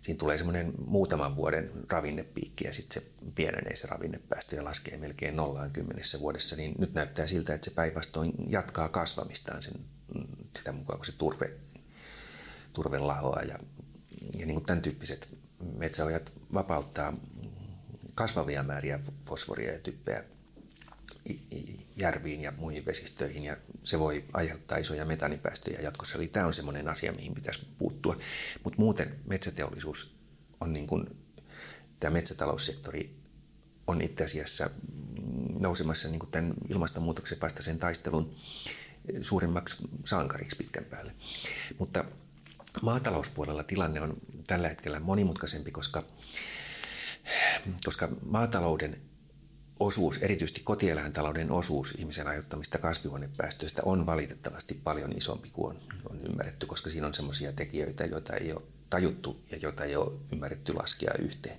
siinä 0.01 0.17
tulee 0.17 0.37
semmoinen 0.37 0.73
muutaman 0.85 1.35
vuoden 1.35 1.71
ravinnepiikki 1.89 2.65
ja 2.65 2.73
sitten 2.73 3.01
se 3.01 3.09
pienenee 3.35 3.75
se 3.75 3.87
ravinnepäästö 3.87 4.55
ja 4.55 4.63
laskee 4.63 4.97
melkein 4.97 5.35
nollaan 5.35 5.71
kymmenessä 5.71 6.19
vuodessa, 6.19 6.55
niin 6.55 6.75
nyt 6.77 6.93
näyttää 6.93 7.27
siltä, 7.27 7.53
että 7.53 7.69
se 7.69 7.75
päinvastoin 7.75 8.33
jatkaa 8.47 8.89
kasvamistaan 8.89 9.63
sen, 9.63 9.73
sitä 10.57 10.71
mukaan, 10.71 10.99
kun 10.99 11.05
se 11.05 11.11
turve, 11.11 11.53
turve 12.73 12.99
lahoaa 12.99 13.41
ja, 13.41 13.59
ja 14.39 14.45
niin 14.45 14.55
kuin 14.55 14.65
tämän 14.65 14.81
tyyppiset 14.81 15.27
metsäojat 15.77 16.31
vapauttaa 16.53 17.17
kasvavia 18.15 18.63
määriä 18.63 18.99
fosforia 19.21 19.73
ja 19.73 19.79
typpeä 19.79 20.23
järviin 21.97 22.41
ja 22.41 22.53
muihin 22.57 22.85
vesistöihin 22.85 23.43
ja 23.43 23.57
se 23.83 23.99
voi 23.99 24.23
aiheuttaa 24.33 24.77
isoja 24.77 25.05
metanipäästöjä 25.05 25.81
jatkossa. 25.81 26.17
Eli 26.17 26.27
tämä 26.27 26.45
on 26.45 26.53
semmoinen 26.53 26.87
asia, 26.87 27.11
mihin 27.11 27.33
pitäisi 27.33 27.67
puuttua. 27.77 28.17
Mutta 28.63 28.79
muuten 28.79 29.19
metsäteollisuus 29.25 30.15
on 30.61 30.73
niin 30.73 30.87
kuin, 30.87 31.17
tämä 31.99 32.13
metsätaloussektori 32.13 33.15
on 33.87 34.01
itse 34.01 34.23
asiassa 34.23 34.69
nousemassa 35.59 36.07
niin 36.07 36.19
kuin 36.19 36.31
tämän 36.31 36.53
ilmastonmuutoksen 36.69 37.41
vastaisen 37.41 37.79
taistelun 37.79 38.35
suurimmaksi 39.21 39.75
sankariksi 40.05 40.55
pitkän 40.55 40.85
päälle. 40.85 41.15
Mutta 41.79 42.05
maatalouspuolella 42.81 43.63
tilanne 43.63 44.01
on 44.01 44.17
tällä 44.47 44.69
hetkellä 44.69 44.99
monimutkaisempi, 44.99 45.71
koska 45.71 46.03
koska 47.85 48.09
maatalouden 48.25 49.01
osuus, 49.79 50.17
erityisesti 50.17 50.61
kotieläintalouden 50.63 51.51
osuus 51.51 51.93
ihmisen 51.97 52.27
aiheuttamista 52.27 52.77
kasvihuonepäästöistä 52.77 53.81
on 53.85 54.05
valitettavasti 54.05 54.81
paljon 54.83 55.17
isompi 55.17 55.49
kuin 55.49 55.77
on, 55.77 55.83
on 56.09 56.21
ymmärretty, 56.21 56.65
koska 56.65 56.89
siinä 56.89 57.07
on 57.07 57.13
sellaisia 57.13 57.53
tekijöitä, 57.53 58.05
joita 58.05 58.35
ei 58.35 58.53
ole 58.53 58.61
tajuttu 58.89 59.43
ja 59.51 59.57
joita 59.57 59.83
ei 59.83 59.95
ole 59.95 60.19
ymmärretty 60.33 60.73
laskea 60.73 61.13
yhteen. 61.19 61.57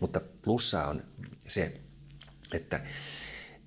Mutta 0.00 0.20
plussaa 0.42 0.88
on 0.88 1.02
se, 1.46 1.80
että 2.52 2.80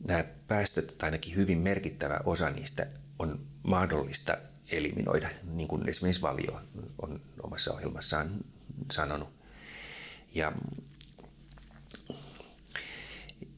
nämä 0.07 0.23
päästöt, 0.23 0.95
tai 0.97 1.07
ainakin 1.07 1.35
hyvin 1.35 1.57
merkittävä 1.57 2.19
osa 2.25 2.49
niistä, 2.49 2.87
on 3.19 3.39
mahdollista 3.63 4.37
eliminoida, 4.71 5.29
niin 5.43 5.67
kuin 5.67 5.89
esimerkiksi 5.89 6.21
Valio 6.21 6.61
on 7.01 7.21
omassa 7.43 7.73
ohjelmassaan 7.73 8.31
sanonut. 8.91 9.29
Ja 10.35 10.51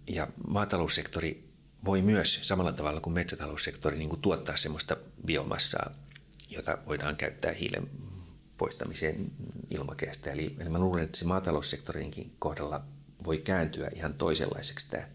ja 0.07 0.27
maataloussektori 0.47 1.51
voi 1.85 2.01
myös 2.01 2.39
samalla 2.41 2.71
tavalla 2.71 3.01
kuin 3.01 3.13
metsätaloussektori 3.13 3.97
niin 3.97 4.09
kuin 4.09 4.21
tuottaa 4.21 4.57
sellaista 4.57 4.97
biomassaa, 5.25 5.91
jota 6.49 6.77
voidaan 6.85 7.15
käyttää 7.15 7.51
hiilen 7.51 7.89
poistamiseen 8.57 9.31
ilmakehästä. 9.69 10.31
Eli, 10.31 10.55
eli 10.59 10.69
mä 10.69 10.79
luulen, 10.79 11.03
että 11.03 11.17
se 11.17 11.25
maataloussektorinkin 11.25 12.35
kohdalla 12.39 12.83
voi 13.23 13.37
kääntyä 13.37 13.89
ihan 13.95 14.13
toisenlaiseksi 14.13 14.89
tämä 14.89 15.07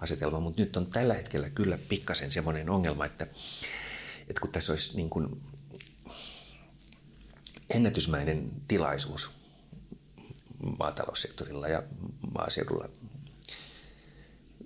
asetelma, 0.00 0.40
mutta 0.40 0.62
nyt 0.62 0.76
on 0.76 0.90
tällä 0.90 1.14
hetkellä 1.14 1.50
kyllä 1.50 1.78
pikkasen 1.88 2.32
semmoinen 2.32 2.70
ongelma, 2.70 3.04
että, 3.04 3.26
että 4.28 4.40
kun 4.40 4.50
tässä 4.50 4.72
olisi 4.72 4.96
niin 4.96 5.10
kuin 5.10 5.42
ennätysmäinen 7.74 8.50
tilaisuus 8.68 9.30
maataloussektorilla 10.78 11.68
ja 11.68 11.82
maaseudulla 12.34 12.88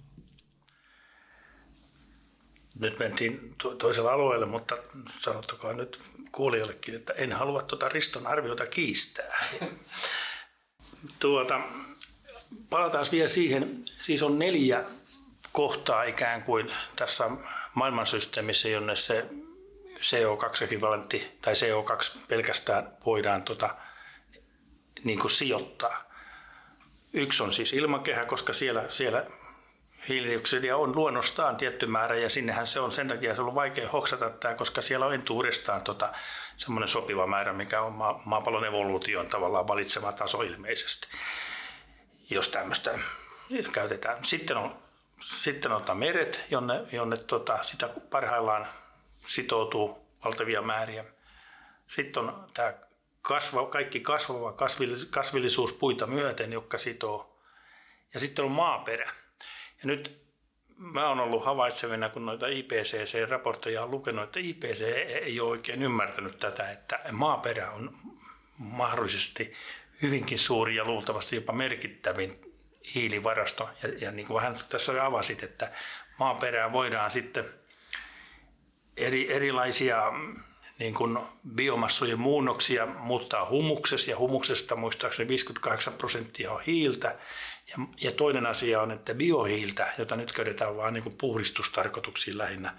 nyt 2.81 2.99
mentiin 2.99 3.55
to- 3.63 3.75
toisella 3.75 4.13
alueelle, 4.13 4.47
mutta 4.47 4.79
sanottakaa 5.21 5.73
nyt 5.73 6.01
kuulijoillekin, 6.33 6.95
että 6.95 7.13
en 7.13 7.33
halua 7.33 7.63
tuota 7.63 7.89
Riston 7.89 8.27
arviota 8.27 8.67
kiistää. 8.67 9.47
tuota, 11.21 11.61
palataan 12.71 13.07
vielä 13.13 13.29
siihen, 13.29 13.85
siis 14.01 14.23
on 14.23 14.39
neljä 14.39 14.85
kohtaa 15.53 16.03
ikään 16.03 16.43
kuin 16.43 16.71
tässä 16.97 17.31
maailmansysteemissä, 17.79 18.69
jonne 18.69 18.97
se 18.97 19.27
CO2-ekvivalentti 20.01 21.25
tai 21.43 21.55
CO2 21.55 22.19
pelkästään 22.29 22.93
voidaan 23.07 23.43
tota, 23.43 23.75
niin 25.05 25.19
kuin 25.19 25.31
sijoittaa. 25.31 26.05
Yksi 27.13 27.43
on 27.43 27.53
siis 27.53 27.73
ilmakehä, 27.73 28.25
koska 28.25 28.53
siellä, 28.53 28.85
siellä 28.89 29.27
hiilidioksidia 30.09 30.77
on 30.77 30.97
luonnostaan 30.97 31.57
tietty 31.57 31.87
määrä 31.87 32.15
ja 32.15 32.31
sinnehän 32.31 32.67
se 32.67 32.81
on 32.81 32.93
sen 32.93 33.09
takia 33.09 33.35
se 33.35 33.43
on 33.43 33.55
vaikea 33.55 33.91
hoksata 33.91 34.31
tämä, 34.31 34.55
koska 34.55 34.83
siellä 34.83 35.07
on 35.07 35.15
entuudestaan 35.15 35.83
tota, 35.83 36.13
semmoinen 36.57 36.89
sopiva 36.89 37.27
määrä, 37.27 37.53
mikä 37.53 37.83
on 37.83 37.93
ma- 37.93 38.21
maapallon 38.25 38.65
evoluution 38.65 39.27
tavallaan 39.27 39.69
valitsema 39.69 40.13
taso 40.13 40.43
ilmeisesti, 40.43 41.07
jos 42.31 42.49
tämmöistä 42.49 42.99
käytetään. 43.73 44.25
Sitten 44.25 44.57
on, 44.57 44.77
sitten 45.21 45.73
on 45.73 45.99
meret, 45.99 46.47
jonne, 46.51 46.81
jonne 46.93 47.17
tota, 47.17 47.63
sitä 47.63 47.89
parhaillaan 48.11 48.67
sitoutuu 49.27 50.07
valtavia 50.25 50.63
määriä. 50.63 51.05
Sitten 51.87 52.23
on 52.23 52.47
tämä 52.55 52.75
kasva, 53.23 53.67
kaikki 53.67 54.01
kasvava 54.01 54.55
kasvillisuus 55.11 55.73
puita 55.73 56.07
myöten, 56.07 56.53
joka 56.53 56.79
sitoo. 56.79 57.39
Ja 58.15 58.21
sitten 58.21 58.45
on 58.45 58.51
maaperä. 58.51 59.13
Ja 59.83 59.87
nyt 59.87 60.23
mä 60.77 61.09
oon 61.09 61.21
ollut 61.21 61.45
havaitsevina, 61.45 62.09
kun 62.09 62.27
noita 62.27 62.47
IPCC-raportteja 62.47 63.83
on 63.83 63.91
lukenut, 63.91 64.25
että 64.25 64.41
IPCC 64.41 64.83
ei 65.09 65.41
ole 65.41 65.51
oikein 65.51 65.83
ymmärtänyt 65.83 66.37
tätä, 66.37 66.71
että 66.71 67.01
maaperä 67.13 67.71
on 67.71 67.97
mahdollisesti 68.59 69.53
hyvinkin 70.03 70.39
suuri 70.39 70.77
ja 70.77 70.85
luultavasti 70.85 71.37
jopa 71.37 71.53
merkittävin 71.53 72.48
hiilivarasto. 72.95 73.71
Ja, 73.83 73.89
ja 74.01 74.11
niin 74.11 74.27
kuin 74.27 74.35
vähän 74.37 74.57
tässä 74.69 75.05
avasit, 75.05 75.43
että 75.43 75.73
maaperää 76.19 76.73
voidaan 76.73 77.11
sitten 77.11 77.45
eri, 78.97 79.33
erilaisia 79.33 80.13
niin 80.79 80.95
kuin 80.95 81.19
biomassojen 81.55 82.21
muunnoksia 82.21 82.87
muuttaa 82.87 83.49
humuksessa 83.49 84.11
ja 84.11 84.19
humuksesta 84.19 84.77
muistaakseni 84.77 85.29
58 85.29 85.93
prosenttia 85.93 86.53
on 86.53 86.61
hiiltä. 86.61 87.19
Ja, 87.69 87.77
ja 88.01 88.13
toinen 88.13 88.47
asia 88.47 88.83
on, 88.83 88.91
että 88.91 89.15
biohiiltä, 89.15 89.93
jota 89.99 90.17
nyt 90.17 90.33
käytetään 90.33 90.77
vain 90.77 90.95
niin 90.95 91.17
puhdistustarkoituksiin 91.19 92.39
lähinnä 92.39 92.75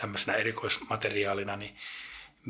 tämmöisenä 0.00 0.36
erikoismateriaalina, 0.36 1.56
niin 1.56 1.76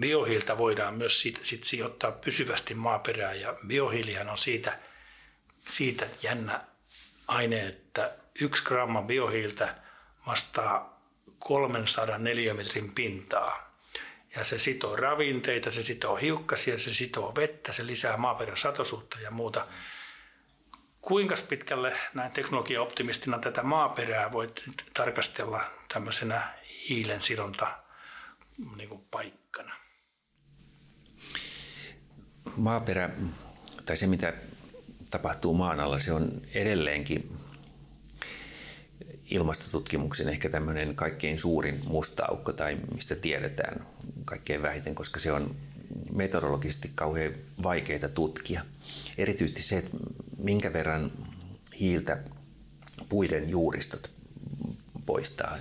biohiiltä 0.00 0.58
voidaan 0.58 0.94
myös 0.94 1.20
sit, 1.20 1.40
sit 1.42 1.64
sijoittaa 1.64 2.12
pysyvästi 2.12 2.74
maaperään 2.74 3.40
ja 3.40 3.56
biohiilihan 3.66 4.28
on 4.28 4.38
siitä, 4.38 4.78
siitä 5.68 6.08
jännä 6.22 6.71
aine, 7.32 7.66
että 7.66 8.16
yksi 8.40 8.64
gramma 8.64 9.02
biohiiltä 9.02 9.74
vastaa 10.26 11.02
300 11.38 12.18
neliömetrin 12.18 12.92
pintaa. 12.94 13.72
Ja 14.36 14.44
se 14.44 14.58
sitoo 14.58 14.96
ravinteita, 14.96 15.70
se 15.70 15.82
sitoo 15.82 16.16
hiukkasia, 16.16 16.78
se 16.78 16.94
sitoo 16.94 17.34
vettä, 17.36 17.72
se 17.72 17.86
lisää 17.86 18.16
maaperän 18.16 18.56
satosuutta 18.56 19.20
ja 19.20 19.30
muuta. 19.30 19.66
Kuinka 21.00 21.34
pitkälle 21.48 21.96
näin 22.14 22.32
teknologiaoptimistina 22.32 23.38
tätä 23.38 23.62
maaperää 23.62 24.32
voit 24.32 24.64
tarkastella 24.94 25.64
tämmöisenä 25.92 26.48
hiilen 26.88 27.22
sidonta 27.22 27.78
niin 28.76 28.88
kuin 28.88 29.04
paikkana? 29.10 29.74
Maaperä, 32.56 33.10
tai 33.86 33.96
se 33.96 34.06
mitä 34.06 34.32
tapahtuu 35.12 35.54
maan 35.54 35.80
alla, 35.80 35.98
se 35.98 36.12
on 36.12 36.42
edelleenkin 36.54 37.36
ilmastotutkimuksen 39.30 40.28
ehkä 40.28 40.48
tämmöinen 40.48 40.94
kaikkein 40.94 41.38
suurin 41.38 41.80
musta 41.84 42.24
aukko 42.28 42.52
tai 42.52 42.76
mistä 42.94 43.14
tiedetään 43.14 43.86
kaikkein 44.24 44.62
vähiten, 44.62 44.94
koska 44.94 45.20
se 45.20 45.32
on 45.32 45.56
metodologisesti 46.12 46.92
kauhean 46.94 47.32
vaikeita 47.62 48.08
tutkia. 48.08 48.64
Erityisesti 49.18 49.62
se, 49.62 49.78
että 49.78 49.96
minkä 50.38 50.72
verran 50.72 51.12
hiiltä 51.80 52.18
puiden 53.08 53.50
juuristot 53.50 54.10
poistaa 55.06 55.58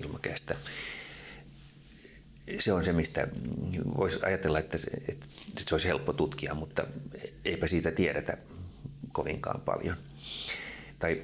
ilmakehästä. 0.00 0.54
Se 2.60 2.72
on 2.72 2.84
se, 2.84 2.92
mistä 2.92 3.28
voisi 3.96 4.18
ajatella, 4.22 4.58
että, 4.58 4.78
että 5.08 5.26
se 5.56 5.74
olisi 5.74 5.88
helppo 5.88 6.12
tutkia, 6.12 6.54
mutta 6.54 6.84
eipä 7.44 7.66
siitä 7.66 7.90
tiedetä 7.90 8.36
kovinkaan 9.12 9.60
paljon. 9.60 9.96
Tai 10.98 11.22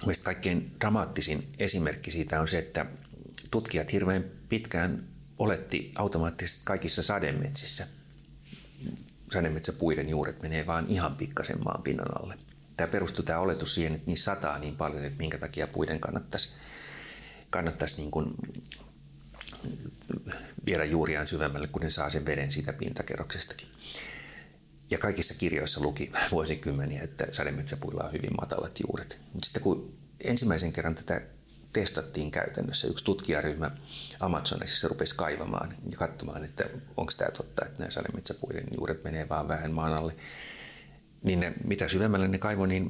Mielestäni 0.00 0.24
kaikkein 0.24 0.76
dramaattisin 0.80 1.52
esimerkki 1.58 2.10
siitä 2.10 2.40
on 2.40 2.48
se, 2.48 2.58
että 2.58 2.86
tutkijat 3.50 3.92
hirveän 3.92 4.24
pitkään 4.48 5.08
oletti 5.38 5.92
automaattisesti 5.94 6.60
kaikissa 6.64 7.02
sademetsissä. 7.02 7.86
Sademetsäpuiden 9.32 10.08
juuret 10.08 10.42
menee 10.42 10.66
vaan 10.66 10.86
ihan 10.88 11.16
pikkasen 11.16 11.64
maan 11.64 11.82
pinnan 11.82 12.22
alle. 12.22 12.34
Tämä 12.76 12.88
perustuu 12.88 13.24
tämä 13.24 13.38
oletus 13.38 13.74
siihen, 13.74 13.94
että 13.94 14.06
niissä 14.06 14.24
sataa 14.24 14.58
niin 14.58 14.76
paljon, 14.76 15.04
että 15.04 15.18
minkä 15.18 15.38
takia 15.38 15.66
puiden 15.66 16.00
kannattaisi, 16.00 16.48
kannattaisi 17.50 17.96
niin 17.96 18.10
kuin 18.10 18.34
viedä 20.66 20.84
juuriaan 20.84 21.26
syvemmälle, 21.26 21.66
kun 21.66 21.82
ne 21.82 21.90
saa 21.90 22.10
sen 22.10 22.26
veden 22.26 22.50
siitä 22.50 22.72
pintakerroksestakin. 22.72 23.68
Ja 24.90 24.98
kaikissa 24.98 25.34
kirjoissa 25.34 25.80
luki 25.80 26.12
vuosikymmeniä, 26.32 27.02
että 27.02 27.26
sademetsäpuilla 27.30 28.04
on 28.04 28.12
hyvin 28.12 28.36
matalat 28.40 28.80
juuret. 28.80 29.18
Mutta 29.32 29.46
sitten 29.46 29.62
kun 29.62 29.94
ensimmäisen 30.24 30.72
kerran 30.72 30.94
tätä 30.94 31.20
testattiin 31.72 32.30
käytännössä, 32.30 32.86
yksi 32.86 33.04
tutkijaryhmä 33.04 33.70
Amazonissa 34.20 34.88
rupesi 34.88 35.14
kaivamaan 35.16 35.74
ja 35.90 35.96
katsomaan, 35.96 36.44
että 36.44 36.64
onko 36.96 37.12
tämä 37.16 37.30
totta, 37.30 37.64
että 37.64 37.78
nämä 37.78 37.90
sademetsäpuiden 37.90 38.66
juuret 38.76 39.04
menee 39.04 39.28
vaan 39.28 39.48
vähän 39.48 39.72
maan 39.72 39.92
alle. 39.92 40.16
Niin 41.22 41.40
ne, 41.40 41.52
mitä 41.64 41.88
syvemmälle 41.88 42.28
ne 42.28 42.38
kaivoi, 42.38 42.68
niin 42.68 42.88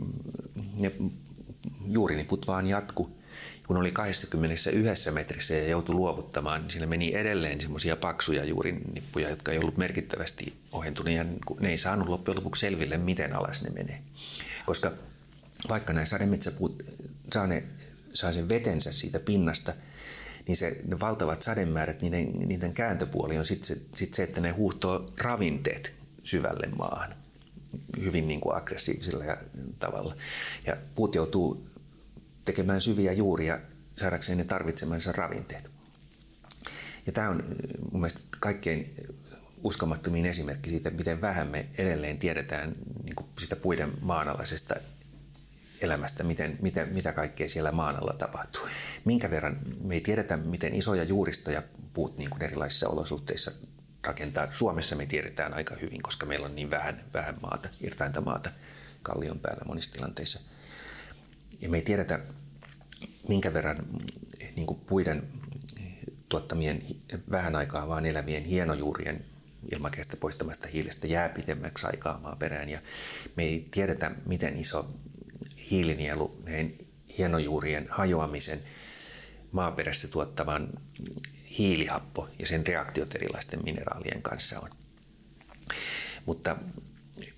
ne 0.80 0.92
juuriniput 1.86 2.46
vaan 2.46 2.66
jatku 2.66 3.18
kun 3.66 3.76
oli 3.76 3.92
21 3.92 5.10
metrissä 5.10 5.54
ja 5.54 5.68
joutui 5.68 5.94
luovuttamaan, 5.94 6.62
niin 6.62 6.70
siinä 6.70 6.86
meni 6.86 7.14
edelleen 7.14 7.60
semmoisia 7.60 7.96
paksuja 7.96 8.44
juurinippuja, 8.44 9.30
jotka 9.30 9.52
ei 9.52 9.58
ollut 9.58 9.76
merkittävästi 9.76 10.54
ohentuneet 10.72 11.16
ja 11.16 11.24
ne 11.60 11.70
ei 11.70 11.78
saanut 11.78 12.08
loppujen 12.08 12.36
lopuksi 12.36 12.60
selville, 12.60 12.98
miten 12.98 13.36
alas 13.36 13.62
ne 13.62 13.70
menee. 13.70 14.02
Koska 14.66 14.92
vaikka 15.68 15.92
nämä 15.92 16.04
sademetsäpuut 16.04 16.82
saa, 17.32 17.46
ne, 17.46 17.64
saa 18.12 18.32
sen 18.32 18.48
vetensä 18.48 18.92
siitä 18.92 19.20
pinnasta, 19.20 19.72
niin 20.48 20.56
se, 20.56 20.80
ne 20.86 21.00
valtavat 21.00 21.42
sademäärät, 21.42 22.02
niiden, 22.02 22.32
niiden 22.32 22.72
kääntöpuoli 22.72 23.38
on 23.38 23.44
sitten 23.44 23.66
se, 23.66 23.82
sit 23.94 24.14
se, 24.14 24.22
että 24.22 24.40
ne 24.40 24.50
huuhtoo 24.50 25.12
ravinteet 25.18 25.92
syvälle 26.24 26.66
maahan 26.66 27.14
hyvin 28.00 28.28
niin 28.28 28.40
kuin 28.40 28.56
aggressiivisella 28.56 29.24
tavalla. 29.78 30.16
Ja 30.66 30.76
puut 30.94 31.14
joutuu 31.14 31.66
tekemään 32.46 32.80
syviä 32.80 33.12
juuria 33.12 33.58
saadakseen 33.94 34.38
ne 34.38 34.44
tarvitsemansa 34.44 35.12
ravinteet. 35.12 35.70
Ja 37.06 37.12
tämä 37.12 37.28
on 37.28 37.44
mun 37.92 38.00
mielestä 38.00 38.20
kaikkein 38.40 38.94
uskomattomin 39.62 40.26
esimerkki 40.26 40.70
siitä, 40.70 40.90
miten 40.90 41.20
vähän 41.20 41.48
me 41.48 41.66
edelleen 41.78 42.18
tiedetään 42.18 42.72
niin 43.04 43.16
kuin 43.16 43.28
sitä 43.38 43.56
puiden 43.56 43.92
maanalaisesta 44.00 44.74
elämästä, 45.80 46.24
miten, 46.24 46.58
miten, 46.62 46.88
mitä 46.88 47.12
kaikkea 47.12 47.48
siellä 47.48 47.72
maan 47.72 47.96
alla 47.96 48.12
tapahtuu. 48.18 48.68
Minkä 49.04 49.30
verran 49.30 49.58
me 49.80 49.94
ei 49.94 50.00
tiedetä, 50.00 50.36
miten 50.36 50.74
isoja 50.74 51.04
juuristoja 51.04 51.62
puut 51.92 52.18
niin 52.18 52.30
kuin 52.30 52.42
erilaisissa 52.42 52.88
olosuhteissa 52.88 53.50
rakentaa. 54.04 54.52
Suomessa 54.52 54.96
me 54.96 55.06
tiedetään 55.06 55.54
aika 55.54 55.74
hyvin, 55.74 56.02
koska 56.02 56.26
meillä 56.26 56.46
on 56.46 56.54
niin 56.54 56.70
vähän, 56.70 57.04
vähän 57.14 57.34
maata, 57.42 57.68
irtainta 57.80 58.20
maata 58.20 58.50
kallion 59.02 59.38
päällä 59.38 59.62
monissa 59.66 59.92
tilanteissa. 59.92 60.40
Ja 61.60 61.68
me 61.68 61.76
ei 61.76 61.82
tiedetä, 61.82 62.20
minkä 63.28 63.52
verran 63.52 63.76
niin 64.56 64.66
kuin 64.66 64.80
puiden 64.80 65.28
tuottamien 66.28 66.82
vähän 67.30 67.56
aikaa 67.56 67.88
vaan 67.88 68.06
elävien 68.06 68.44
hienojuurien 68.44 69.24
ilmakehästä 69.72 70.16
poistamasta 70.16 70.68
hiilestä 70.68 71.06
jää 71.06 71.28
pidemmäksi 71.28 71.86
aikaa 71.86 72.18
maaperään. 72.18 72.68
Ja 72.68 72.80
me 73.36 73.42
ei 73.42 73.68
tiedetä, 73.70 74.10
miten 74.26 74.56
iso 74.56 74.88
hiilinielu 75.70 76.42
näiden 76.44 76.74
hienojuurien 77.18 77.86
hajoamisen 77.90 78.62
maaperässä 79.52 80.08
tuottavan 80.08 80.68
hiilihappo 81.58 82.28
ja 82.38 82.46
sen 82.46 82.66
reaktiot 82.66 83.14
erilaisten 83.14 83.64
mineraalien 83.64 84.22
kanssa 84.22 84.60
on. 84.60 84.70
Mutta, 86.26 86.56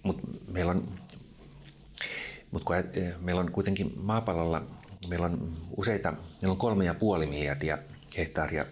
mutta 0.03 0.29
meillä 0.49 0.71
on 0.71 0.99
mutta 2.51 2.65
kun 2.67 2.77
meillä 3.21 3.41
on 3.41 3.53
kuitenkin 3.53 3.93
maapallolla 3.97 4.63
meillä 5.07 5.27
on 5.27 5.57
useita, 5.77 6.13
meillä 6.13 6.53
on 6.53 6.57
kolme 6.57 6.85
ja 6.85 6.95
puoli 6.95 7.27
miljardia 7.27 7.79
hehtaaria 8.17 8.67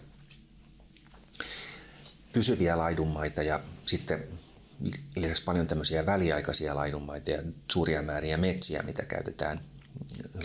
pysyviä 2.32 2.78
laidunmaita 2.78 3.42
ja 3.42 3.60
sitten 3.86 4.24
lisäksi 5.16 5.44
paljon 5.44 5.66
tämmöisiä 5.66 6.06
väliaikaisia 6.06 6.74
laidunmaita 6.74 7.30
ja 7.30 7.42
suuria 7.72 8.02
määriä 8.02 8.36
metsiä, 8.36 8.82
mitä 8.82 9.04
käytetään 9.04 9.60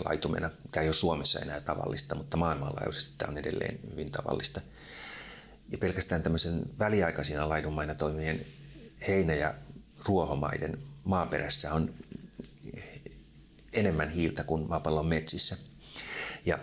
laitumena. 0.04 0.50
Tämä 0.70 0.82
ei 0.82 0.88
ole 0.88 0.94
Suomessa 0.94 1.40
enää 1.40 1.60
tavallista, 1.60 2.14
mutta 2.14 2.36
maailmanlaajuisesti 2.36 3.14
tämä 3.18 3.30
on 3.30 3.38
edelleen 3.38 3.78
hyvin 3.90 4.12
tavallista. 4.12 4.60
Ja 5.70 5.78
pelkästään 5.78 6.22
tämmöisen 6.22 6.62
väliaikaisina 6.78 7.48
laidunmaina 7.48 7.94
toimivien 7.94 8.46
heinä- 9.08 9.34
ja 9.34 9.54
ruohomaiden 10.08 10.78
maaperässä 11.04 11.74
on 11.74 11.94
enemmän 13.72 14.08
hiiltä 14.08 14.44
kuin 14.44 14.68
maapallon 14.68 15.06
metsissä. 15.06 15.56
Ja 16.46 16.58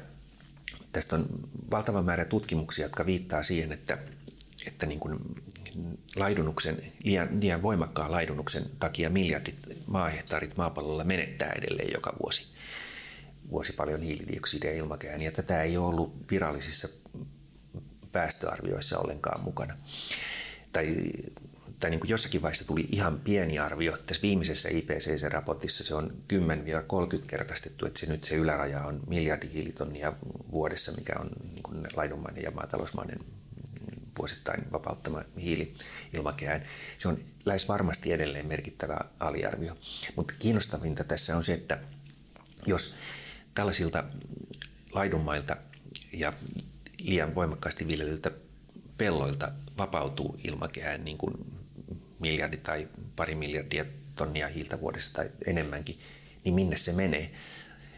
tästä 0.91 1.15
on 1.15 1.27
valtava 1.71 2.01
määrä 2.01 2.25
tutkimuksia, 2.25 2.85
jotka 2.85 3.05
viittaa 3.05 3.43
siihen, 3.43 3.71
että, 3.71 3.97
että 4.67 4.85
niin 4.85 4.99
kuin 4.99 5.19
laidunuksen, 6.15 6.77
liian, 7.03 7.41
liian 7.41 7.61
voimakkaan 7.61 8.11
laidunuksen 8.11 8.63
takia 8.79 9.09
miljardit 9.09 9.55
maahehtaarit 9.87 10.57
maapallolla 10.57 11.03
menettää 11.03 11.53
edelleen 11.57 11.93
joka 11.93 12.13
vuosi. 12.23 12.47
Vuosi 13.49 13.73
paljon 13.73 14.01
hiilidioksidia 14.01 14.73
ilmakehään, 14.73 15.21
ja 15.21 15.31
tätä 15.31 15.63
ei 15.63 15.77
ole 15.77 15.87
ollut 15.87 16.31
virallisissa 16.31 16.89
päästöarvioissa 18.11 18.99
ollenkaan 18.99 19.43
mukana. 19.43 19.77
Tai, 20.71 20.95
tai 21.79 21.89
niin 21.89 21.99
kuin 21.99 22.09
jossakin 22.09 22.41
vaiheessa 22.41 22.67
tuli 22.67 22.85
ihan 22.91 23.19
pieni 23.19 23.59
arvio. 23.59 23.97
Tässä 23.97 24.21
viimeisessä 24.21 24.69
IPCC-raportissa 24.69 25.83
se 25.83 25.95
on 25.95 26.13
10-30 26.33 27.25
kertaistettu, 27.27 27.85
että 27.85 27.99
se 27.99 28.05
nyt 28.05 28.23
se 28.23 28.35
yläraja 28.35 28.85
on 28.85 28.99
miljardi 29.07 29.53
hiilitonnia 29.53 30.13
vuodessa, 30.51 30.91
mikä 30.91 31.13
on 31.19 31.29
niin 31.53 31.63
kuin 31.63 31.87
laidunmainen 31.95 32.43
ja 32.43 32.51
maatalousmainen 32.51 33.19
vuosittain 34.17 34.71
vapauttama 34.71 35.23
hiili 35.41 35.73
ilmakehään. 36.13 36.63
Se 36.97 37.07
on 37.07 37.17
lähes 37.45 37.67
varmasti 37.67 38.11
edelleen 38.11 38.47
merkittävä 38.47 38.99
aliarvio. 39.19 39.77
Mutta 40.15 40.33
kiinnostavinta 40.39 41.03
tässä 41.03 41.37
on 41.37 41.43
se, 41.43 41.53
että 41.53 41.79
jos 42.65 42.95
tällaisilta 43.53 44.03
laidunmailta 44.93 45.57
ja 46.13 46.33
liian 46.99 47.35
voimakkaasti 47.35 47.87
viljelyltä 47.87 48.31
pelloilta 48.97 49.51
vapautuu 49.77 50.39
ilmakehään 50.43 51.05
niin 51.05 51.17
kuin 51.17 51.58
miljardi 52.19 52.57
tai 52.57 52.87
pari 53.15 53.35
miljardia 53.35 53.85
tonnia 54.15 54.47
hiiltä 54.47 54.79
vuodessa 54.79 55.13
tai 55.13 55.31
enemmänkin, 55.45 55.99
niin 56.43 56.55
minne 56.55 56.77
se 56.77 56.93
menee? 56.93 57.31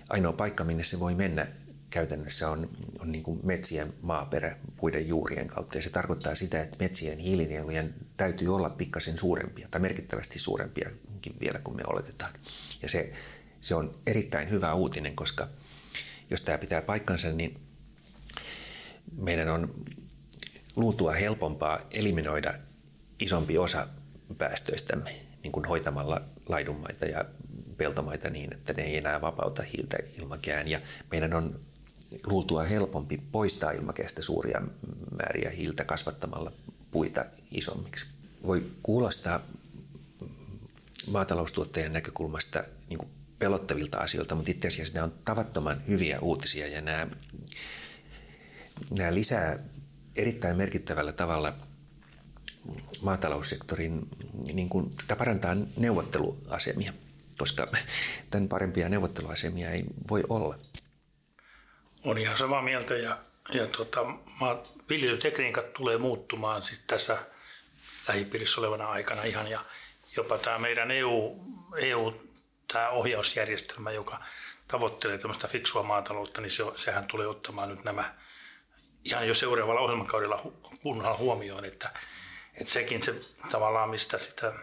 Ainoa 0.09 0.33
paikka, 0.33 0.63
minne 0.63 0.83
se 0.83 0.99
voi 0.99 1.15
mennä 1.15 1.47
käytännössä 1.89 2.49
on, 2.49 2.69
on 2.99 3.11
niin 3.11 3.23
kuin 3.23 3.39
metsien 3.43 3.93
maaperä 4.01 4.57
puiden 4.77 5.07
juurien 5.07 5.47
kautta. 5.47 5.77
Ja 5.77 5.83
se 5.83 5.89
tarkoittaa 5.89 6.35
sitä, 6.35 6.61
että 6.61 6.77
metsien 6.79 7.19
hiilinielujen 7.19 7.93
täytyy 8.17 8.55
olla 8.55 8.69
pikkasen 8.69 9.17
suurempia 9.17 9.67
tai 9.71 9.81
merkittävästi 9.81 10.39
suurempiakin 10.39 11.35
vielä 11.39 11.59
kuin 11.59 11.77
me 11.77 11.83
oletetaan. 11.87 12.33
Ja 12.81 12.89
se, 12.89 13.13
se 13.59 13.75
on 13.75 13.99
erittäin 14.07 14.49
hyvä 14.49 14.73
uutinen, 14.73 15.15
koska 15.15 15.47
jos 16.29 16.41
tämä 16.41 16.57
pitää 16.57 16.81
paikkansa, 16.81 17.27
niin 17.31 17.61
meidän 19.17 19.49
on 19.49 19.73
luutua 20.75 21.11
helpompaa 21.11 21.79
eliminoida 21.91 22.53
isompi 23.19 23.57
osa 23.57 23.87
päästöistämme 24.35 25.15
niin 25.43 25.51
kuin 25.51 25.65
hoitamalla 25.65 26.21
laidunmaita 26.49 27.05
ja 27.05 27.25
peltomaita 27.77 28.29
niin, 28.29 28.53
että 28.53 28.73
ne 28.73 28.83
ei 28.83 28.97
enää 28.97 29.21
vapauta 29.21 29.63
hiiltä 29.63 29.97
ilmakään. 30.19 30.67
Ja 30.67 30.79
meidän 31.11 31.33
on 31.33 31.59
luultua 32.25 32.63
helpompi 32.63 33.21
poistaa 33.31 33.71
ilmakehästä 33.71 34.21
suuria 34.21 34.61
määriä 35.17 35.49
hiiltä 35.49 35.85
kasvattamalla 35.85 36.51
puita 36.91 37.25
isommiksi. 37.51 38.05
Voi 38.43 38.65
kuulostaa 38.83 39.39
maataloustuottajan 41.07 41.93
näkökulmasta 41.93 42.63
niin 42.89 42.97
kuin 42.97 43.09
pelottavilta 43.39 43.97
asioilta, 43.97 44.35
mutta 44.35 44.51
itse 44.51 44.67
asiassa 44.67 44.93
nämä 44.93 45.03
on 45.03 45.13
tavattoman 45.25 45.81
hyviä 45.87 46.19
uutisia 46.19 46.67
ja 46.67 46.81
nämä, 46.81 47.07
nämä 48.91 49.13
lisää 49.13 49.59
erittäin 50.15 50.57
merkittävällä 50.57 51.11
tavalla 51.11 51.53
maataloussektorin, 53.01 54.01
niin 54.53 54.69
kuin, 54.69 54.89
tämä 55.07 55.17
parantaa 55.17 55.55
neuvotteluasemia, 55.77 56.93
koska 57.37 57.67
tämän 58.31 58.47
parempia 58.49 58.89
neuvotteluasemia 58.89 59.71
ei 59.71 59.83
voi 60.09 60.23
olla. 60.29 60.55
On 62.05 62.17
ihan 62.17 62.37
samaa 62.37 62.61
mieltä 62.61 62.95
ja, 62.95 63.17
ja 63.53 63.67
tota, 63.67 64.05
viljelytekniikat 64.89 65.73
tulee 65.73 65.97
muuttumaan 65.97 66.63
sit 66.63 66.87
tässä 66.87 67.17
lähipiirissä 68.07 68.61
olevana 68.61 68.87
aikana 68.87 69.23
ihan 69.23 69.47
ja 69.47 69.65
jopa 70.17 70.37
tämä 70.37 70.59
meidän 70.59 70.91
EU, 70.91 71.39
EU 71.77 72.13
tämä 72.73 72.89
ohjausjärjestelmä, 72.89 73.91
joka 73.91 74.19
tavoittelee 74.67 75.17
tämmöistä 75.17 75.47
fiksua 75.47 75.83
maataloutta, 75.83 76.41
niin 76.41 76.51
se, 76.51 76.63
sehän 76.75 77.05
tulee 77.05 77.27
ottamaan 77.27 77.69
nyt 77.69 77.83
nämä 77.83 78.15
ihan 79.05 79.27
jo 79.27 79.33
seuraavalla 79.33 79.81
ohjelmakaudella 79.81 80.41
kunnolla 80.81 81.17
huomioon, 81.17 81.65
että, 81.65 81.93
että 82.61 82.73
sekin 82.73 83.03
se 83.03 83.15
tavallaan, 83.51 83.89
mistä 83.89 84.19
sitä 84.19 84.53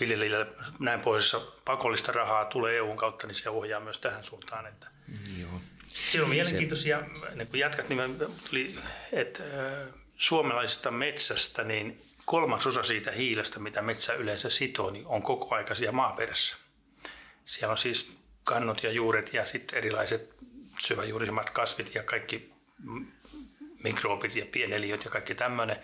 viljelijälle 0.00 0.46
näin 0.78 1.00
pohjoisessa 1.00 1.40
pakollista 1.64 2.12
rahaa 2.12 2.44
tulee 2.44 2.76
EUn 2.76 2.96
kautta, 2.96 3.26
niin 3.26 3.34
se 3.34 3.50
ohjaa 3.50 3.80
myös 3.80 3.98
tähän 3.98 4.24
suuntaan, 4.24 4.66
että 4.66 4.86
Joo. 5.40 5.60
Siinä 5.86 6.24
on 6.24 6.30
mielenkiintoisia, 6.30 7.00
niin 7.34 7.50
kun 7.50 7.58
jatkat, 7.58 7.88
niin 7.88 8.18
tuli, 8.50 8.74
että 9.12 9.42
suomalaisesta 10.16 10.90
metsästä 10.90 11.64
niin 11.64 12.02
kolmasosa 12.24 12.82
siitä 12.82 13.10
hiilestä, 13.10 13.58
mitä 13.58 13.82
metsä 13.82 14.14
yleensä 14.14 14.50
sitoo, 14.50 14.90
niin 14.90 15.06
on 15.06 15.22
koko 15.22 15.54
aikaisia 15.54 15.92
maaperässä. 15.92 16.56
Siellä 17.46 17.72
on 17.72 17.78
siis 17.78 18.16
kannot 18.44 18.82
ja 18.82 18.92
juuret 18.92 19.34
ja 19.34 19.46
sitten 19.46 19.78
erilaiset 19.78 20.34
syväjuurisemmat 20.78 21.50
kasvit 21.50 21.94
ja 21.94 22.02
kaikki 22.02 22.52
mikroobit 23.84 24.34
ja 24.34 24.46
pieneliöt 24.52 25.04
ja 25.04 25.10
kaikki 25.10 25.34
tämmöinen. 25.34 25.76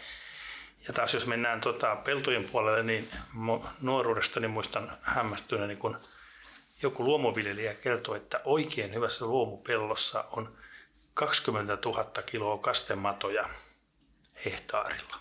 Ja 0.89 0.95
taas 0.95 1.15
jos 1.15 1.27
mennään 1.27 1.61
tota 1.61 1.97
peltojen 1.97 2.45
puolelle, 2.45 2.83
niin 2.83 3.09
nuoruudestani 3.81 4.49
muistan 4.49 4.99
hämmästyneeni, 5.03 5.77
kun– 5.77 5.99
joku 6.85 7.05
luomuviljelijä 7.05 7.75
kertoi, 7.75 8.17
että 8.17 8.41
oikein 8.45 8.95
hyvässä 8.95 9.27
luomupellossa 9.27 10.25
on 10.31 10.57
20 11.15 11.79
000 11.85 12.05
kiloa 12.27 12.59
kastematoja 12.59 13.49
hehtaarilla. 14.45 15.17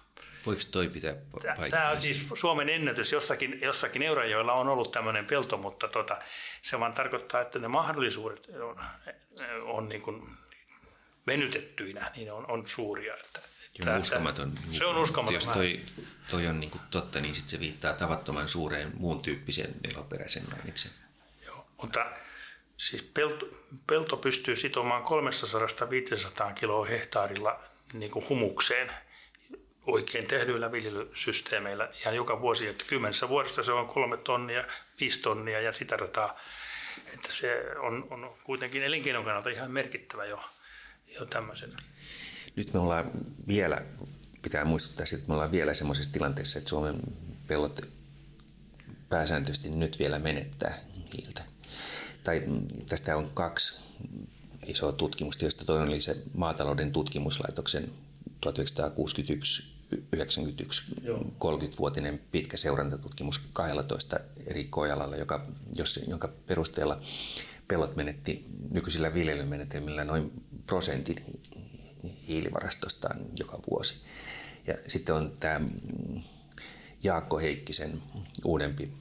Voiko 0.45 0.61
toi 0.71 0.89
pitää 0.89 1.15
paikkaa? 1.31 1.69
Tämä 1.69 1.89
on 1.89 2.01
siis 2.01 2.25
Suomen 2.33 2.69
ennätys. 2.69 3.11
Jossakin, 3.11 3.61
jossakin 3.61 4.01
Eurajoilla 4.01 4.53
on 4.53 4.67
ollut 4.67 4.91
tämmöinen 4.91 5.25
pelto, 5.25 5.57
mutta 5.57 5.87
tota, 5.87 6.17
se 6.61 6.79
vaan 6.79 6.93
tarkoittaa, 6.93 7.41
että 7.41 7.59
ne 7.59 7.67
mahdollisuudet 7.67 8.47
on, 8.61 8.79
on 9.61 9.89
niin 9.89 10.01
kuin 10.01 10.37
venytettyinä, 11.27 12.11
niin 12.15 12.31
on, 12.31 12.51
on 12.51 12.67
suuria. 12.67 13.13
Että, 13.17 13.39
Tämä, 13.83 13.97
uskomaton. 13.97 14.59
Se 14.71 14.85
on 14.85 14.97
uskomaton. 14.97 15.33
Jos 15.33 15.47
toi, 15.47 15.81
toi 16.31 16.47
on 16.47 16.59
niin 16.59 16.69
kuin 16.69 16.81
totta, 16.91 17.19
niin 17.19 17.35
sit 17.35 17.49
se 17.49 17.59
viittaa 17.59 17.93
tavattoman 17.93 18.49
suureen 18.49 18.91
muun 18.97 19.21
tyyppisen 19.21 19.75
eloperäisen 19.93 20.43
aineksen. 20.59 20.91
Mutta 21.81 22.05
siis 22.77 23.03
pelto, 23.03 23.45
pelto 23.87 24.17
pystyy 24.17 24.55
sitomaan 24.55 25.03
300-500 25.03 26.53
kiloa 26.53 26.85
hehtaarilla 26.85 27.59
niin 27.93 28.11
kuin 28.11 28.29
humukseen 28.29 28.91
oikein 29.87 30.27
tehdyillä 30.27 30.71
viljelysysteemeillä 30.71 31.89
ihan 31.99 32.15
joka 32.15 32.41
vuosi. 32.41 32.67
Että 32.67 32.85
kymmenessä 32.87 33.29
vuodessa 33.29 33.63
se 33.63 33.71
on 33.71 33.87
kolme 33.87 34.17
tonnia, 34.17 34.63
viisi 34.99 35.21
tonnia 35.21 35.61
ja 35.61 35.73
sitä 35.73 35.97
rataa. 35.97 36.39
Että 37.13 37.31
se 37.31 37.65
on, 37.79 38.07
on 38.09 38.37
kuitenkin 38.43 38.83
elinkeinon 38.83 39.23
kannalta 39.23 39.49
ihan 39.49 39.71
merkittävä 39.71 40.25
jo, 40.25 40.43
jo 41.19 41.25
tämmöisenä. 41.25 41.77
Nyt 42.55 42.73
me 42.73 42.79
ollaan 42.79 43.11
vielä, 43.47 43.81
pitää 44.41 44.65
muistuttaa 44.65 45.05
että 45.13 45.27
me 45.27 45.33
ollaan 45.33 45.51
vielä 45.51 45.73
semmoisessa 45.73 46.11
tilanteessa, 46.11 46.59
että 46.59 46.69
Suomen 46.69 46.95
pellot 47.47 47.81
pääsääntöisesti 49.09 49.69
nyt 49.69 49.99
vielä 49.99 50.19
menettää 50.19 50.77
hiiltä 51.13 51.53
tai 52.23 52.43
tästä 52.89 53.17
on 53.17 53.31
kaksi 53.33 53.79
isoa 54.65 54.91
tutkimusta, 54.91 55.45
josta 55.45 55.65
toinen 55.65 55.87
oli 55.87 56.01
se 56.01 56.17
maatalouden 56.33 56.91
tutkimuslaitoksen 56.91 57.91
1961 58.41 59.73
91 60.11 60.83
30-vuotinen 61.43 62.21
pitkä 62.31 62.57
seurantatutkimus 62.57 63.41
12 63.53 64.19
eri 64.47 64.63
koealalla, 64.63 65.15
joka, 65.15 65.47
jos, 65.75 65.99
jonka 66.07 66.27
perusteella 66.27 67.01
pellot 67.67 67.95
menetti 67.95 68.45
nykyisillä 68.71 69.13
viljelymenetelmillä 69.13 70.03
noin 70.03 70.31
prosentin 70.67 71.41
hiilivarastostaan 72.27 73.25
joka 73.39 73.59
vuosi. 73.71 73.95
Ja 74.67 74.73
sitten 74.87 75.15
on 75.15 75.37
tämä 75.39 75.61
Jaakko 77.03 77.39
Heikkisen 77.39 78.03
uudempi 78.45 78.93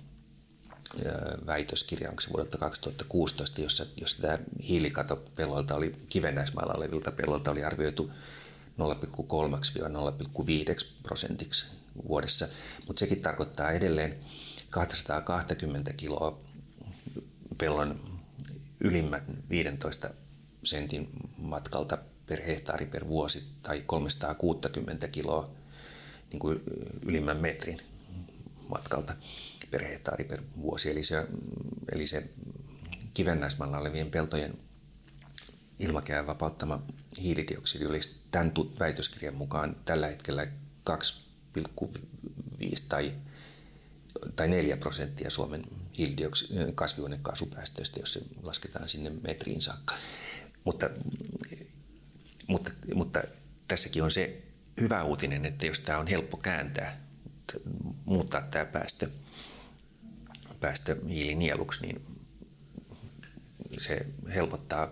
väitöskirja, 1.47 2.11
onko 2.11 2.21
se 2.21 2.33
vuodelta 2.33 2.59
2016, 2.59 3.61
jossa, 3.61 3.87
jossa 3.97 4.23
tämä 4.23 4.39
hiilikato 4.69 5.17
pellolta 5.17 5.75
oli, 5.75 5.93
kivennäismaalla 6.09 6.75
olevilta 6.77 7.13
pellolta 7.13 7.51
oli 7.51 7.65
arvioitu 7.65 8.11
0,3-0,5 8.79 10.87
prosentiksi 11.03 11.67
vuodessa, 12.09 12.49
mutta 12.87 13.01
sekin 13.01 13.21
tarkoittaa 13.21 13.71
edelleen 13.71 14.17
220 14.71 15.93
kiloa 15.93 16.41
pellon 17.59 18.21
ylimmän 18.81 19.23
15 19.51 20.11
sentin 20.65 21.09
matkalta 21.37 21.99
per 22.27 22.43
hehtaari 22.43 22.87
per 22.87 23.09
vuosi 23.09 23.43
tai 23.63 23.83
360 23.87 25.09
kiloa 25.09 25.51
niin 26.31 26.41
kuin 26.41 26.61
ylimmän 27.07 27.37
metrin 27.37 27.81
matkalta 28.69 29.17
per 29.71 29.85
hehtaari 29.85 30.25
per 30.25 30.43
vuosi. 30.63 30.91
Eli 30.91 31.05
se, 31.05 31.27
eli 31.93 32.07
se 32.07 32.31
kivennäismalla 33.15 33.79
olevien 33.79 34.11
peltojen 34.11 34.59
ilmakehään 35.79 36.27
vapauttama 36.27 36.83
hiilidioksidi 37.23 37.87
olisi 37.87 38.17
tämän 38.31 38.53
väitöskirjan 38.81 39.35
mukaan 39.35 39.77
tällä 39.85 40.07
hetkellä 40.07 40.47
2,5 40.91 41.99
tai, 42.89 43.15
tai 44.37 44.49
4 44.49 44.77
prosenttia 44.77 45.31
Suomen 45.31 45.65
kasvihuonekaasupäästöistä, 46.75 48.01
jos 48.01 48.13
se 48.13 48.21
lasketaan 48.43 48.89
sinne 48.89 49.11
metriin 49.11 49.63
saakka. 49.63 49.95
Mutta, 50.65 50.91
mutta, 52.47 52.71
mutta 52.95 53.23
tässäkin 53.69 54.03
on 54.03 54.11
se 54.11 54.43
hyvä 54.81 55.03
uutinen, 55.03 55.45
että 55.45 55.67
jos 55.67 55.81
tämä 55.81 55.99
on 55.99 56.07
helppo 56.07 56.37
kääntää, 56.37 56.97
muuttaa 58.05 58.43
tämä 58.43 58.65
päästö, 58.65 59.09
päästö 60.61 60.97
hiilinieluksi, 61.09 61.87
niin 61.87 62.03
se 63.79 64.07
helpottaa 64.35 64.89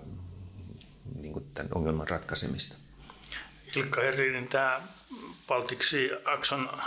niin 1.20 1.32
kuin 1.32 1.50
tämän 1.54 1.72
ongelman 1.74 2.08
ratkaisemista. 2.08 2.76
Ilkka 3.76 4.00
Herrinin 4.00 4.48
tämä 4.48 4.88
Baltiksi 5.46 6.10
Akson 6.24 6.82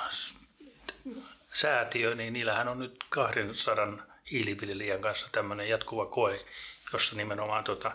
säätiö, 1.53 2.15
niin 2.15 2.33
niillähän 2.33 2.67
on 2.67 2.79
nyt 2.79 3.03
200 3.09 3.87
hiiliviljelijän 4.31 5.01
kanssa 5.01 5.29
tämmöinen 5.31 5.69
jatkuva 5.69 6.05
koe, 6.05 6.45
jossa 6.93 7.15
nimenomaan 7.15 7.63
tota, 7.63 7.91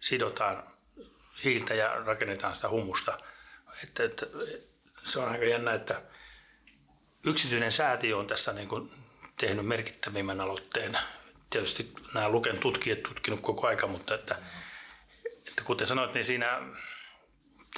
sidotaan 0.00 0.62
hiiltä 1.44 1.74
ja 1.74 1.94
rakennetaan 1.94 2.54
sitä 2.54 2.68
humusta. 2.68 3.18
Että, 3.82 4.04
että, 4.04 4.26
se 5.04 5.18
on 5.18 5.28
aika 5.28 5.44
jännä, 5.44 5.74
että 5.74 6.02
yksityinen 7.24 7.72
säätiö 7.72 8.16
on 8.16 8.26
tässä 8.26 8.52
niin 8.52 8.68
kuin 8.68 8.90
tehnyt 9.40 9.66
merkittävimmän 9.66 10.40
aloitteen. 10.40 10.98
Tietysti 11.50 11.92
nämä 12.14 12.28
Luken 12.28 12.58
tutkijat 12.58 13.02
tutkinut 13.02 13.40
koko 13.40 13.66
aika, 13.66 13.86
mutta 13.86 14.14
että, 14.14 14.36
että 15.48 15.62
kuten 15.64 15.86
sanoit, 15.86 16.14
niin 16.14 16.24
siinä 16.24 16.60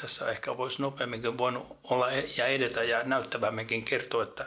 tässä 0.00 0.30
ehkä 0.30 0.56
voisi 0.56 0.82
nopeamminkin 0.82 1.38
voinut 1.38 1.78
olla 1.82 2.12
ja 2.12 2.46
edetä 2.46 2.82
ja 2.82 3.04
näyttävämminkin 3.04 3.84
kertoa, 3.84 4.22
että 4.22 4.46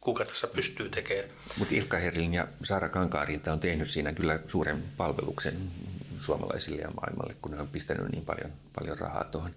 kuka 0.00 0.24
tässä 0.24 0.46
pystyy 0.46 0.88
tekemään. 0.88 1.30
Mutta 1.56 1.74
Ilkka 1.74 1.96
Herlin 1.96 2.34
ja 2.34 2.48
Saara 2.62 2.88
Kankaarinta 2.88 3.52
on 3.52 3.60
tehnyt 3.60 3.88
siinä 3.88 4.12
kyllä 4.12 4.38
suuren 4.46 4.82
palveluksen 4.96 5.54
suomalaisille 6.20 6.82
ja 6.82 6.90
maailmalle, 6.90 7.36
kun 7.42 7.52
ne 7.52 7.60
on 7.60 7.68
pistänyt 7.68 8.12
niin 8.12 8.24
paljon, 8.24 8.52
paljon 8.78 8.98
rahaa 8.98 9.24
tuohon. 9.24 9.54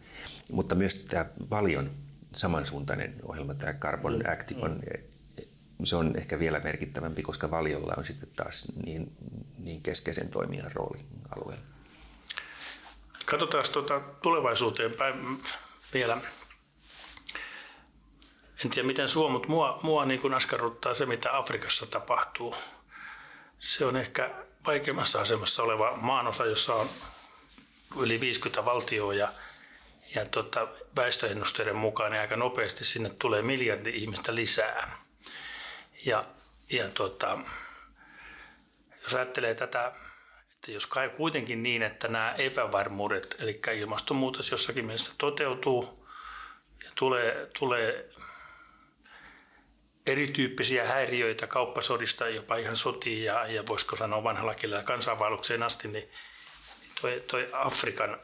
Mutta 0.52 0.76
myös 0.76 0.96
tämä 0.96 1.26
Valion 1.50 1.92
samansuuntainen 2.34 3.16
ohjelma, 3.24 3.54
tämä 3.54 3.74
Carbon 3.74 4.14
mm. 4.14 4.32
Active, 4.34 4.62
on, 4.62 4.82
se 5.84 5.96
on 5.96 6.16
ehkä 6.18 6.40
vielä 6.40 6.60
merkittävämpi, 6.60 7.22
koska 7.22 7.52
Valiolla 7.52 7.94
on 7.98 8.06
sitten 8.06 8.30
taas 8.36 8.72
niin, 8.86 9.12
niin 9.58 9.82
keskeisen 9.82 10.30
toimijan 10.30 10.72
rooli 10.72 11.00
alueella. 11.36 11.64
Katsotaan 13.26 13.64
tuota 13.74 14.00
tulevaisuuteen 14.22 14.92
päin 14.92 15.44
vielä. 15.94 16.22
En 18.66 18.70
tiedä 18.70 18.88
miten 18.88 19.10
suo, 19.10 19.30
mutta 19.30 19.48
mua, 19.48 19.80
mua 19.84 20.06
niin 20.06 20.22
kuin 20.22 20.34
askarruttaa 20.34 20.94
se, 20.94 21.06
mitä 21.06 21.38
Afrikassa 21.38 21.86
tapahtuu. 21.86 22.56
Se 23.60 23.86
on 23.86 23.98
ehkä 23.98 24.46
vaikeimmassa 24.66 25.22
asemassa 25.22 25.64
oleva 25.64 25.98
maanosa, 25.98 26.46
jossa 26.46 26.76
on 26.76 26.90
yli 28.00 28.22
50 28.22 28.66
valtioa 28.66 29.14
ja, 29.14 29.34
ja 30.16 30.26
tota, 30.26 30.68
väestöennusteiden 30.96 31.76
mukaan 31.76 32.12
niin 32.12 32.22
aika 32.22 32.36
nopeasti 32.36 32.84
sinne 32.84 33.10
tulee 33.10 33.42
miljardi 33.42 33.90
ihmistä 33.90 34.36
lisää. 34.36 34.98
Ja, 36.06 36.26
ja 36.70 36.90
tota, 36.90 37.38
jos 39.04 39.14
ajattelee 39.14 39.56
tätä, 39.56 39.92
että 40.56 40.72
jos 40.72 40.88
kai 40.88 41.10
kuitenkin 41.10 41.64
niin, 41.64 41.84
että 41.84 42.08
nämä 42.08 42.36
epävarmuudet, 42.38 43.36
eli 43.40 43.62
ilmastonmuutos 43.80 44.52
jossakin 44.52 44.86
mielessä 44.86 45.12
toteutuu 45.18 46.08
ja 46.84 46.92
tulee, 46.96 47.50
tulee 47.60 48.10
erityyppisiä 50.06 50.88
häiriöitä 50.88 51.48
kauppasodista, 51.48 52.30
jopa 52.30 52.56
ihan 52.56 52.78
sotiin 52.78 53.24
ja, 53.24 53.48
ja 53.48 53.68
voisiko 53.68 53.96
sanoa 53.96 54.24
vanhalla 54.24 54.56
kielellä 54.56 54.84
kansainvaellukseen 54.84 55.64
asti, 55.64 55.88
niin 55.88 56.10
toi, 57.02 57.24
toi 57.28 57.50
Afrikan 57.54 58.20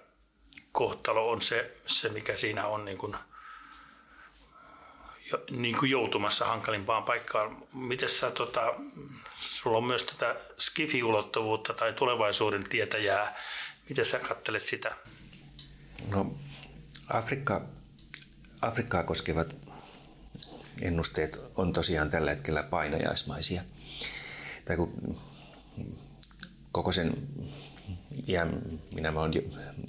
kohtalo 0.71 1.29
on 1.31 1.41
se, 1.41 1.77
se 1.87 2.09
mikä 2.09 2.37
siinä 2.37 2.67
on 2.67 2.85
niin 2.85 2.97
kuin, 2.97 3.15
niin 5.51 5.77
kuin 5.77 5.91
joutumassa 5.91 6.45
hankalimpaan 6.45 7.03
paikkaan. 7.03 7.57
Miten 7.73 8.09
sä, 8.09 8.31
tota, 8.31 8.73
sulla 9.35 9.77
on 9.77 9.83
myös 9.83 10.03
tätä 10.03 10.35
skifi-ulottuvuutta 10.57 11.73
tai 11.73 11.93
tulevaisuuden 11.93 12.69
tietäjää. 12.69 13.35
Miten 13.89 14.05
sä 14.05 14.19
kattelet 14.19 14.65
sitä? 14.65 14.95
No, 16.11 16.35
Afrikka, 17.07 17.61
Afrikkaa 18.61 19.03
koskevat 19.03 19.68
ennusteet 20.81 21.39
on 21.55 21.73
tosiaan 21.73 22.09
tällä 22.09 22.29
hetkellä 22.29 22.63
painajaismaisia. 22.63 23.61
Tai 24.65 24.77
kun 24.77 25.19
koko 26.71 26.91
sen 26.91 27.13
iän 28.27 28.61
minä 28.95 29.11
oon, 29.11 29.31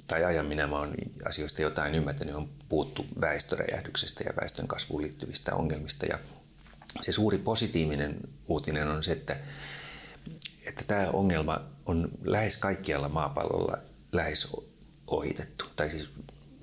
tai 0.07 0.23
ajan 0.23 0.45
minä 0.45 0.67
oon 0.67 0.93
asioista 1.25 1.61
jotain 1.61 1.95
ymmärtänyt, 1.95 2.35
on 2.35 2.49
puuttu 2.69 3.05
väestöräjähdyksestä 3.21 4.23
ja 4.23 4.33
väestön 4.41 4.67
kasvuun 4.67 5.01
liittyvistä 5.01 5.55
ongelmista. 5.55 6.05
Ja 6.05 6.19
se 7.01 7.11
suuri 7.11 7.37
positiivinen 7.37 8.17
uutinen 8.47 8.87
on 8.87 9.03
se, 9.03 9.11
että, 9.11 9.35
että 10.65 10.83
tämä 10.87 11.07
ongelma 11.13 11.61
on 11.85 12.11
lähes 12.23 12.57
kaikkialla 12.57 13.09
maapallolla 13.09 13.77
lähes 14.11 14.47
ohitettu. 15.07 15.65
Tai 15.75 15.89
siis 15.89 16.09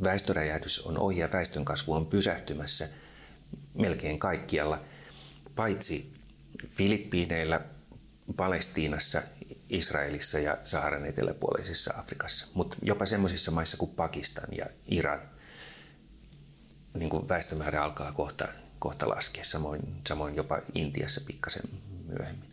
väestöräjähdys 0.05 0.79
on 0.79 0.99
ohi 0.99 1.19
ja 1.19 1.33
väestön 1.33 1.65
kasvu 1.65 1.93
on 1.93 2.07
pysähtymässä– 2.07 2.89
melkein 3.79 4.19
kaikkialla, 4.19 4.81
paitsi 5.55 6.15
Filippiineillä, 6.69 7.61
Palestiinassa, 8.37 9.23
Israelissa 9.69 10.39
ja 10.39 10.59
Saharan 10.65 11.07
eteläpuoleisessa 11.07 11.95
Afrikassa. 11.99 12.47
Mutta 12.55 12.77
jopa 12.83 13.07
semmoisissa 13.07 13.51
maissa 13.51 13.77
kuin 13.77 13.91
Pakistan 13.91 14.49
ja 14.59 14.67
Iran 14.87 15.21
niin 16.95 17.11
kuin 17.11 17.29
väestömäärä 17.29 17.85
alkaa 17.85 18.13
kohta, 18.13 18.49
kohta 18.79 19.09
laskea, 19.09 19.45
samoin, 19.45 19.81
samoin 20.09 20.37
jopa 20.37 20.59
Intiassa 20.75 21.21
pikkasen 21.27 21.63
myöhemmin. 22.07 22.51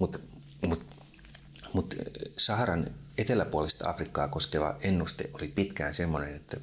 Mutta 0.00 0.18
mut, 0.66 0.86
mut 1.72 1.94
Saharan 2.36 2.90
eteläpuolista 3.18 3.90
Afrikkaa 3.90 4.28
koskeva 4.28 4.76
ennuste 4.80 5.30
oli 5.32 5.48
pitkään 5.48 5.94
semmoinen, 5.94 6.34
että, 6.36 6.56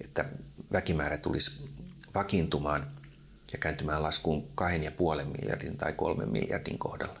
että 0.00 0.24
väkimäärä 0.72 1.18
tulisi 1.18 1.70
vakiintumaan– 2.14 2.90
ja 3.54 3.58
kääntymään 3.58 4.02
laskuun 4.02 4.48
2,5 4.60 5.24
miljardin 5.24 5.76
tai 5.76 5.92
3 5.92 6.26
miljardin 6.26 6.78
kohdalla. 6.78 7.20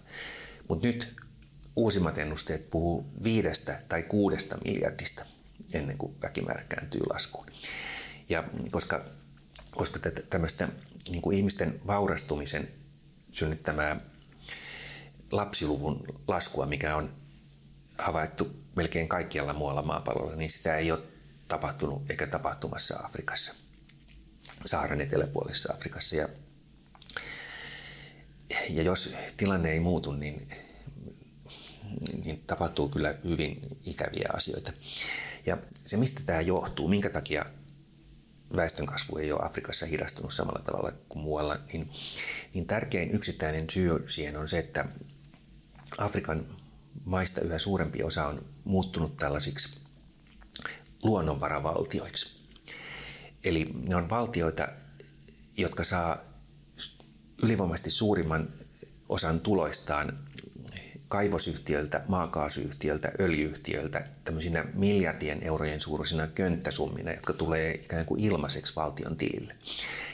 Mutta 0.68 0.86
nyt 0.86 1.16
uusimmat 1.76 2.18
ennusteet 2.18 2.70
puhuu 2.70 3.06
viidestä 3.24 3.82
tai 3.88 4.02
kuudesta 4.02 4.58
miljardista 4.64 5.26
ennen 5.72 5.98
kuin 5.98 6.16
väkimäärä 6.22 6.64
kääntyy 6.68 7.00
laskuun. 7.12 7.46
Ja 8.28 8.44
koska, 8.70 9.04
koska 9.70 9.98
tämmöistä 10.30 10.68
niin 11.08 11.22
kuin 11.22 11.36
ihmisten 11.36 11.80
vaurastumisen 11.86 12.68
synnyttämää 13.30 14.00
lapsiluvun 15.32 16.04
laskua, 16.28 16.66
mikä 16.66 16.96
on 16.96 17.14
havaittu 17.98 18.50
melkein 18.76 19.08
kaikkialla 19.08 19.52
muualla 19.52 19.82
maapallolla, 19.82 20.36
niin 20.36 20.50
sitä 20.50 20.76
ei 20.76 20.92
ole 20.92 21.02
tapahtunut 21.48 22.10
eikä 22.10 22.26
tapahtumassa 22.26 23.00
Afrikassa. 23.04 23.63
Saharan 24.66 25.00
eteläpuolisessa 25.00 25.74
Afrikassa. 25.74 26.16
Ja, 26.16 26.28
ja 28.70 28.82
jos 28.82 29.14
tilanne 29.36 29.70
ei 29.70 29.80
muutu, 29.80 30.12
niin, 30.12 30.48
niin 32.24 32.44
tapahtuu 32.46 32.88
kyllä 32.88 33.14
hyvin 33.24 33.78
ikäviä 33.84 34.28
asioita. 34.32 34.72
Ja 35.46 35.58
se, 35.86 35.96
mistä 35.96 36.20
tämä 36.26 36.40
johtuu, 36.40 36.88
minkä 36.88 37.10
takia 37.10 37.44
väestönkasvu 38.56 39.16
ei 39.16 39.32
ole 39.32 39.46
Afrikassa 39.46 39.86
hidastunut 39.86 40.32
samalla 40.32 40.62
tavalla 40.64 40.92
kuin 41.08 41.22
muualla, 41.22 41.58
niin, 41.72 41.90
niin 42.54 42.66
tärkein 42.66 43.10
yksittäinen 43.10 43.70
syy 43.70 44.04
siihen 44.08 44.36
on 44.36 44.48
se, 44.48 44.58
että 44.58 44.84
Afrikan 45.98 46.56
maista 47.04 47.40
yhä 47.40 47.58
suurempi 47.58 48.02
osa 48.02 48.26
on 48.26 48.44
muuttunut 48.64 49.16
tällaisiksi 49.16 49.80
luonnonvaravaltioiksi. 51.02 52.33
Eli 53.44 53.66
ne 53.88 53.96
on 53.96 54.10
valtioita, 54.10 54.68
jotka 55.56 55.84
saa 55.84 56.16
ylivoimaisesti 57.42 57.90
suurimman 57.90 58.48
osan 59.08 59.40
tuloistaan 59.40 60.18
kaivosyhtiöiltä, 61.08 62.04
maakaasuyhtiöiltä, 62.08 63.12
öljyyhtiöiltä 63.20 64.06
tämmöisinä 64.24 64.64
miljardien 64.74 65.42
eurojen 65.42 65.80
suuruisina 65.80 66.26
könttäsummina, 66.26 67.12
jotka 67.12 67.32
tulee 67.32 67.74
ikään 67.74 68.06
kuin 68.06 68.20
ilmaiseksi 68.20 68.76
valtion 68.76 69.16
tilille. 69.16 69.54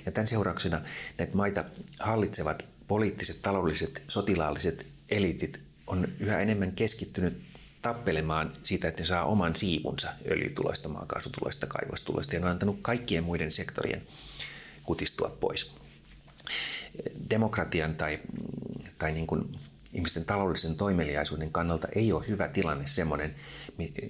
Ja 0.07 0.13
tämän 0.13 0.29
seurauksena 0.29 0.81
näitä 1.19 1.37
maita 1.37 1.65
hallitsevat 2.01 2.65
poliittiset, 2.89 3.43
taloudelliset, 3.43 4.03
sotilaalliset 4.09 4.87
elitit 5.09 5.61
on 5.87 6.09
yhä 6.19 6.39
enemmän 6.39 6.73
keskittynyt 6.73 7.50
tappelemaan 7.83 8.53
siitä, 8.63 8.89
että 8.89 9.03
ne 9.03 9.07
saa 9.07 9.25
oman 9.25 9.57
siivunsa 9.57 10.09
öljytuloista, 10.31 10.89
maakaasutuloista, 10.89 11.67
kaivostuloista 11.67 12.35
ja 12.35 12.41
ne 12.41 12.47
on 12.47 12.53
antanut 12.53 12.79
kaikkien 12.83 13.25
muiden 13.25 13.51
sektorien 13.51 14.03
kutistua 14.85 15.37
pois. 15.41 15.75
Demokratian 17.31 17.95
tai, 17.95 18.19
tai 18.99 19.13
niin 19.13 19.27
kuin 19.27 19.59
ihmisten 19.93 20.25
taloudellisen 20.25 20.77
toimeliaisuuden 20.77 21.53
kannalta 21.53 21.89
ei 21.95 22.13
ole 22.13 22.29
hyvä 22.29 22.49
tilanne 22.49 22.87
semmoinen, 22.87 23.35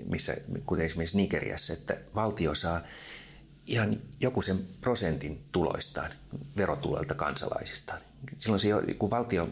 missä, 0.06 0.36
kuten 0.66 0.84
esimerkiksi 0.84 1.16
Nigeriassa, 1.16 1.72
että 1.72 2.00
valtio 2.14 2.54
saa 2.54 2.80
ihan 3.66 4.00
joku 4.20 4.42
sen 4.42 4.58
prosentin 4.80 5.44
tuloistaan 5.52 6.10
verotuloilta 6.56 7.14
kansalaisistaan. 7.14 8.00
Silloin 8.38 8.60
se, 8.60 8.68
kun 8.98 9.10
valtio 9.10 9.48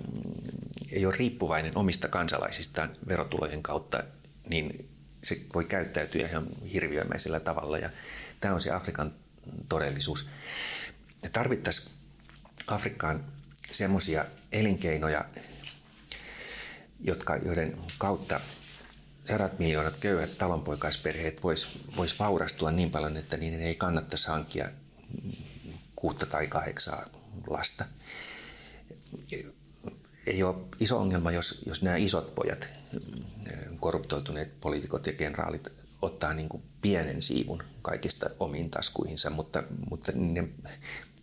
ei 0.93 1.07
ole 1.07 1.17
riippuvainen 1.17 1.79
omista 1.79 2.09
kansalaisistaan 2.09 2.97
verotulojen 3.09 3.63
kautta, 3.63 4.05
niin 4.49 4.89
se 5.23 5.41
voi 5.55 5.65
käyttäytyä 5.65 6.27
ihan 6.27 6.47
hirviömäisellä 6.73 7.41
tavalla. 7.41 7.79
Ja 7.79 7.91
tämä 8.41 8.55
on 8.55 8.61
se 8.61 8.71
Afrikan 8.71 9.15
todellisuus. 9.69 10.29
Tarvittaisiin 11.33 11.91
Afrikkaan 12.67 13.25
semmoisia 13.71 14.25
elinkeinoja, 14.53 15.25
jotka, 17.01 17.37
joiden 17.37 17.79
kautta 17.99 18.41
sadat 19.25 19.59
miljoonat 19.59 19.97
köyhät 19.97 20.39
talonpoikaisperheet 20.39 21.43
vois, 21.43 21.69
vois 21.97 22.19
vaurastua 22.19 22.71
niin 22.71 22.91
paljon, 22.91 23.17
että 23.17 23.37
niiden 23.37 23.61
ei 23.61 23.75
kannattaisi 23.75 24.29
hankkia 24.29 24.69
kuutta 25.97 26.27
tai 26.27 26.47
kahdeksaa 26.47 27.07
lasta. 27.47 27.85
Ei 30.29 30.43
ole 30.43 30.57
iso 30.81 30.99
ongelma, 30.99 31.33
jos, 31.33 31.63
jos 31.67 31.83
nämä 31.83 31.97
isot 31.97 32.35
pojat, 32.35 32.69
korruptoituneet 33.81 34.61
poliitikot 34.61 35.07
ja 35.07 35.13
kenraalit 35.13 35.73
ottaa 36.03 36.35
niin 36.35 36.49
kuin 36.49 36.63
pienen 36.81 37.23
siivun 37.23 37.63
kaikista 37.83 38.31
omiin 38.41 38.71
taskuihinsa, 38.71 39.31
mutta, 39.31 39.63
mutta, 39.91 40.13
ne, 40.15 40.49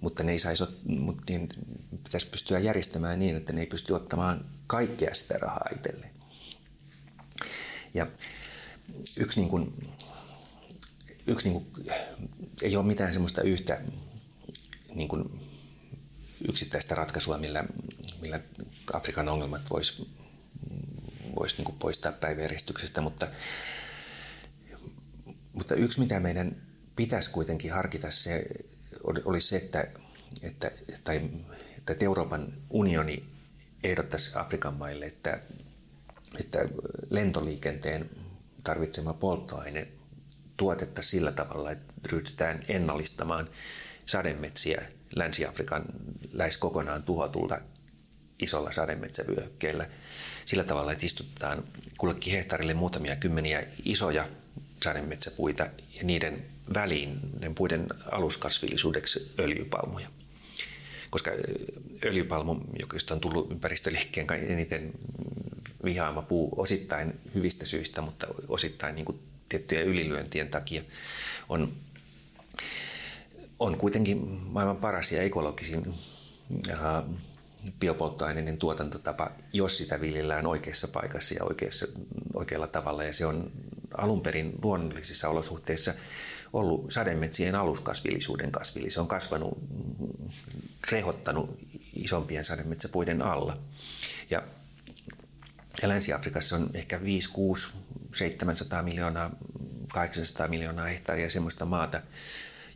mutta 0.01 0.23
ne 0.23 0.31
ei 0.31 0.39
saisi, 0.39 0.63
mutta 0.83 1.23
niin 1.29 1.49
pitäisi 2.03 2.27
pystyä 2.27 2.59
järjestämään 2.59 3.19
niin, 3.19 3.35
että 3.35 3.53
ne 3.53 3.61
ei 3.61 3.67
pysty 3.67 3.93
ottamaan 3.93 4.45
kaikkea 4.67 5.13
sitä 5.13 5.37
rahaa 5.37 5.69
itselleen. 5.75 6.11
Ja 7.93 8.07
yksi, 9.17 9.39
niin 9.39 9.49
kuin, 9.49 9.93
yksi 11.27 11.49
niin 11.49 11.61
kuin, 11.61 11.85
ei 12.61 12.75
ole 12.75 12.85
mitään 12.85 13.13
semmoista 13.13 13.41
yhtä 13.41 13.81
niin 14.95 15.07
kuin, 15.07 15.39
yksittäistä 16.47 16.95
ratkaisua, 16.95 17.37
millä, 17.37 17.63
millä 18.21 18.39
Afrikan 18.93 19.29
ongelmat 19.29 19.61
voisi 19.69 20.07
vois 21.35 21.57
niin 21.57 21.75
poistaa 21.79 22.11
päiväjärjestyksestä, 22.11 23.01
mutta, 23.01 23.27
mutta 25.53 25.75
yksi, 25.75 25.99
mitä 25.99 26.19
meidän 26.19 26.55
pitäisi 26.95 27.29
kuitenkin 27.29 27.73
harkita, 27.73 28.11
se 28.11 28.45
olisi 29.03 29.47
se, 29.47 29.55
että, 29.55 29.87
että, 30.41 30.71
tai, 31.03 31.29
että 31.77 32.05
Euroopan 32.05 32.53
unioni 32.69 33.23
ehdottaisi 33.83 34.31
Afrikan 34.35 34.73
maille, 34.73 35.05
että, 35.05 35.39
että 36.39 36.59
lentoliikenteen 37.09 38.09
tarvitsema 38.63 39.13
polttoaine 39.13 39.87
tuotetta 40.57 41.01
sillä 41.01 41.31
tavalla, 41.31 41.71
että 41.71 41.93
ryhdytään 42.11 42.63
ennallistamaan 42.67 43.49
sademetsiä 44.05 44.81
Länsi-Afrikan 45.15 45.85
lähes 46.31 46.57
kokonaan 46.57 47.03
tuhotulta 47.03 47.61
isolla 48.39 48.71
sademetsävyöhykkeellä. 48.71 49.89
Sillä 50.45 50.63
tavalla, 50.63 50.91
että 50.91 51.05
istutetaan 51.05 51.63
kullekin 51.97 52.33
hehtaarille 52.33 52.73
muutamia 52.73 53.15
kymmeniä 53.15 53.63
isoja 53.85 54.27
sademetsäpuita 54.83 55.63
ja 55.93 56.03
niiden 56.03 56.45
väliin 56.73 57.19
ne 57.39 57.51
puiden 57.55 57.87
aluskasvillisuudeksi 58.11 59.31
öljypalmuja. 59.39 60.07
Koska 61.09 61.31
öljypalmu, 62.05 62.55
josta 62.93 63.13
on 63.13 63.19
tullut 63.19 63.51
ympäristöliikkeen 63.51 64.27
eniten 64.31 64.93
vihaama 65.83 66.21
puu 66.21 66.53
osittain 66.55 67.19
hyvistä 67.35 67.65
syistä, 67.65 68.01
mutta 68.01 68.27
osittain 68.47 68.95
niin 68.95 69.05
kuin 69.05 69.19
tiettyjen 69.49 69.87
ylilyöntien 69.87 70.47
takia, 70.47 70.81
on, 71.49 71.73
on 73.59 73.77
kuitenkin 73.77 74.17
maailman 74.27 74.77
paras 74.77 75.11
ja 75.11 75.21
ekologisin 75.21 75.93
biopolttoaineiden 77.79 78.57
tuotantotapa, 78.57 79.31
jos 79.53 79.77
sitä 79.77 80.01
viljellään 80.01 80.47
oikeassa 80.47 80.87
paikassa 80.87 81.33
ja 81.33 81.43
oikeassa, 81.43 81.85
oikealla 82.33 82.67
tavalla. 82.67 83.03
Ja 83.03 83.13
se 83.13 83.25
on 83.25 83.51
alun 83.97 84.21
perin 84.21 84.53
luonnollisissa 84.63 85.29
olosuhteissa 85.29 85.93
ollut 86.53 86.91
sademetsien 86.91 87.55
aluskasvillisuuden 87.55 88.51
kasvili. 88.51 88.89
Se 88.89 88.99
on 88.99 89.07
kasvanut, 89.07 89.57
rehottanut 90.91 91.59
isompien 91.95 92.45
sademetsäpuiden 92.45 93.21
alla. 93.21 93.57
Ja, 94.29 94.43
ja 95.81 95.89
Länsi-Afrikassa 95.89 96.55
on 96.55 96.69
ehkä 96.73 97.03
5, 97.03 97.29
6, 97.29 97.69
700 98.13 98.83
miljoonaa, 98.83 99.31
800 99.93 100.47
miljoonaa 100.47 100.85
hehtaaria 100.85 101.29
sellaista 101.29 101.65
maata, 101.65 102.01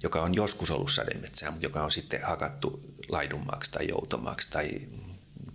joka 0.03 0.21
on 0.21 0.35
joskus 0.35 0.71
ollut 0.71 0.91
sademetsää, 0.91 1.51
mutta 1.51 1.65
joka 1.65 1.83
on 1.83 1.91
sitten 1.91 2.21
hakattu 2.23 2.81
laidunmaaksi 3.09 3.71
tai 3.71 3.87
joutomaaksi 3.87 4.51
tai, 4.51 4.81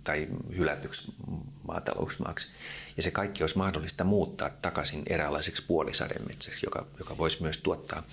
tai 0.03 0.27
hylätyksi 0.57 1.13
maatalousmaaksi. 1.67 2.47
Ja 2.97 3.03
se 3.03 3.11
kaikki 3.11 3.43
olisi 3.43 3.57
mahdollista 3.57 4.03
muuttaa 4.03 4.49
takaisin 4.49 5.03
eräänlaiseksi 5.07 5.63
puolisademetsäksi, 5.67 6.65
joka, 6.65 6.85
joka 6.97 7.17
voisi 7.17 7.41
myös 7.41 7.57
tuottaa, 7.57 8.03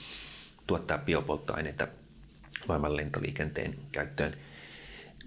tuottaa 0.67 0.99
biopolttoaineita 0.99 1.89
maailman 2.69 2.97
lentoliikenteen 2.97 3.79
käyttöön. 3.93 4.37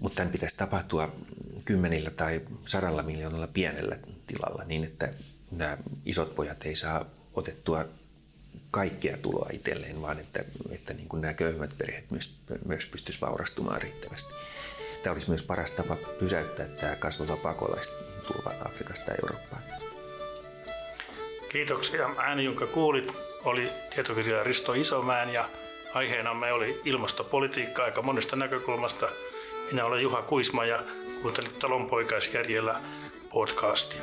Mutta 0.00 0.16
tämän 0.16 0.32
pitäisi 0.32 0.56
tapahtua 0.56 1.16
kymmenillä 1.64 2.10
tai 2.10 2.40
sadalla 2.64 3.02
miljoonalla 3.02 3.46
pienellä 3.46 3.96
tilalla 4.26 4.64
niin, 4.64 4.84
että 4.84 5.10
nämä 5.50 5.78
isot 6.04 6.34
pojat 6.34 6.64
ei 6.64 6.76
saa 6.76 7.04
otettua 7.34 7.84
kaikkea 8.76 9.16
tuloa 9.16 9.48
itselleen, 9.52 10.02
vaan 10.02 10.20
että, 10.20 10.44
että 10.70 10.94
niin 10.94 11.08
kuin 11.08 11.20
nämä 11.20 11.34
köyhemmät 11.34 11.78
perheet 11.78 12.10
myös, 12.10 12.38
myös 12.64 12.86
pystyisivät 12.86 13.28
vaurastumaan 13.28 13.82
riittävästi. 13.82 14.34
Tämä 15.02 15.12
olisi 15.12 15.28
myös 15.28 15.42
paras 15.42 15.70
tapa 15.70 15.96
pysäyttää 15.96 16.66
tämä 16.66 16.96
kasvava 16.96 17.36
pakolaistulva 17.36 18.52
Afrikasta 18.64 19.10
ja 19.10 19.16
Eurooppaan. 19.22 19.62
Kiitoksia. 21.48 22.10
Ääni, 22.18 22.44
jonka 22.44 22.66
kuulit, 22.66 23.12
oli 23.44 23.70
tietokirjailija 23.94 24.44
Risto 24.44 24.72
Isomäen 24.72 25.32
ja 25.32 25.48
aiheenamme 25.94 26.52
oli 26.52 26.80
ilmastopolitiikka 26.84 27.84
aika 27.84 28.02
monesta 28.02 28.36
näkökulmasta. 28.36 29.08
Minä 29.70 29.84
olen 29.84 30.02
Juha 30.02 30.22
Kuisma 30.22 30.64
ja 30.64 30.82
kuuntelit 31.22 31.58
Talonpoikaisjärjellä 31.58 32.80
podcastia. 33.32 34.02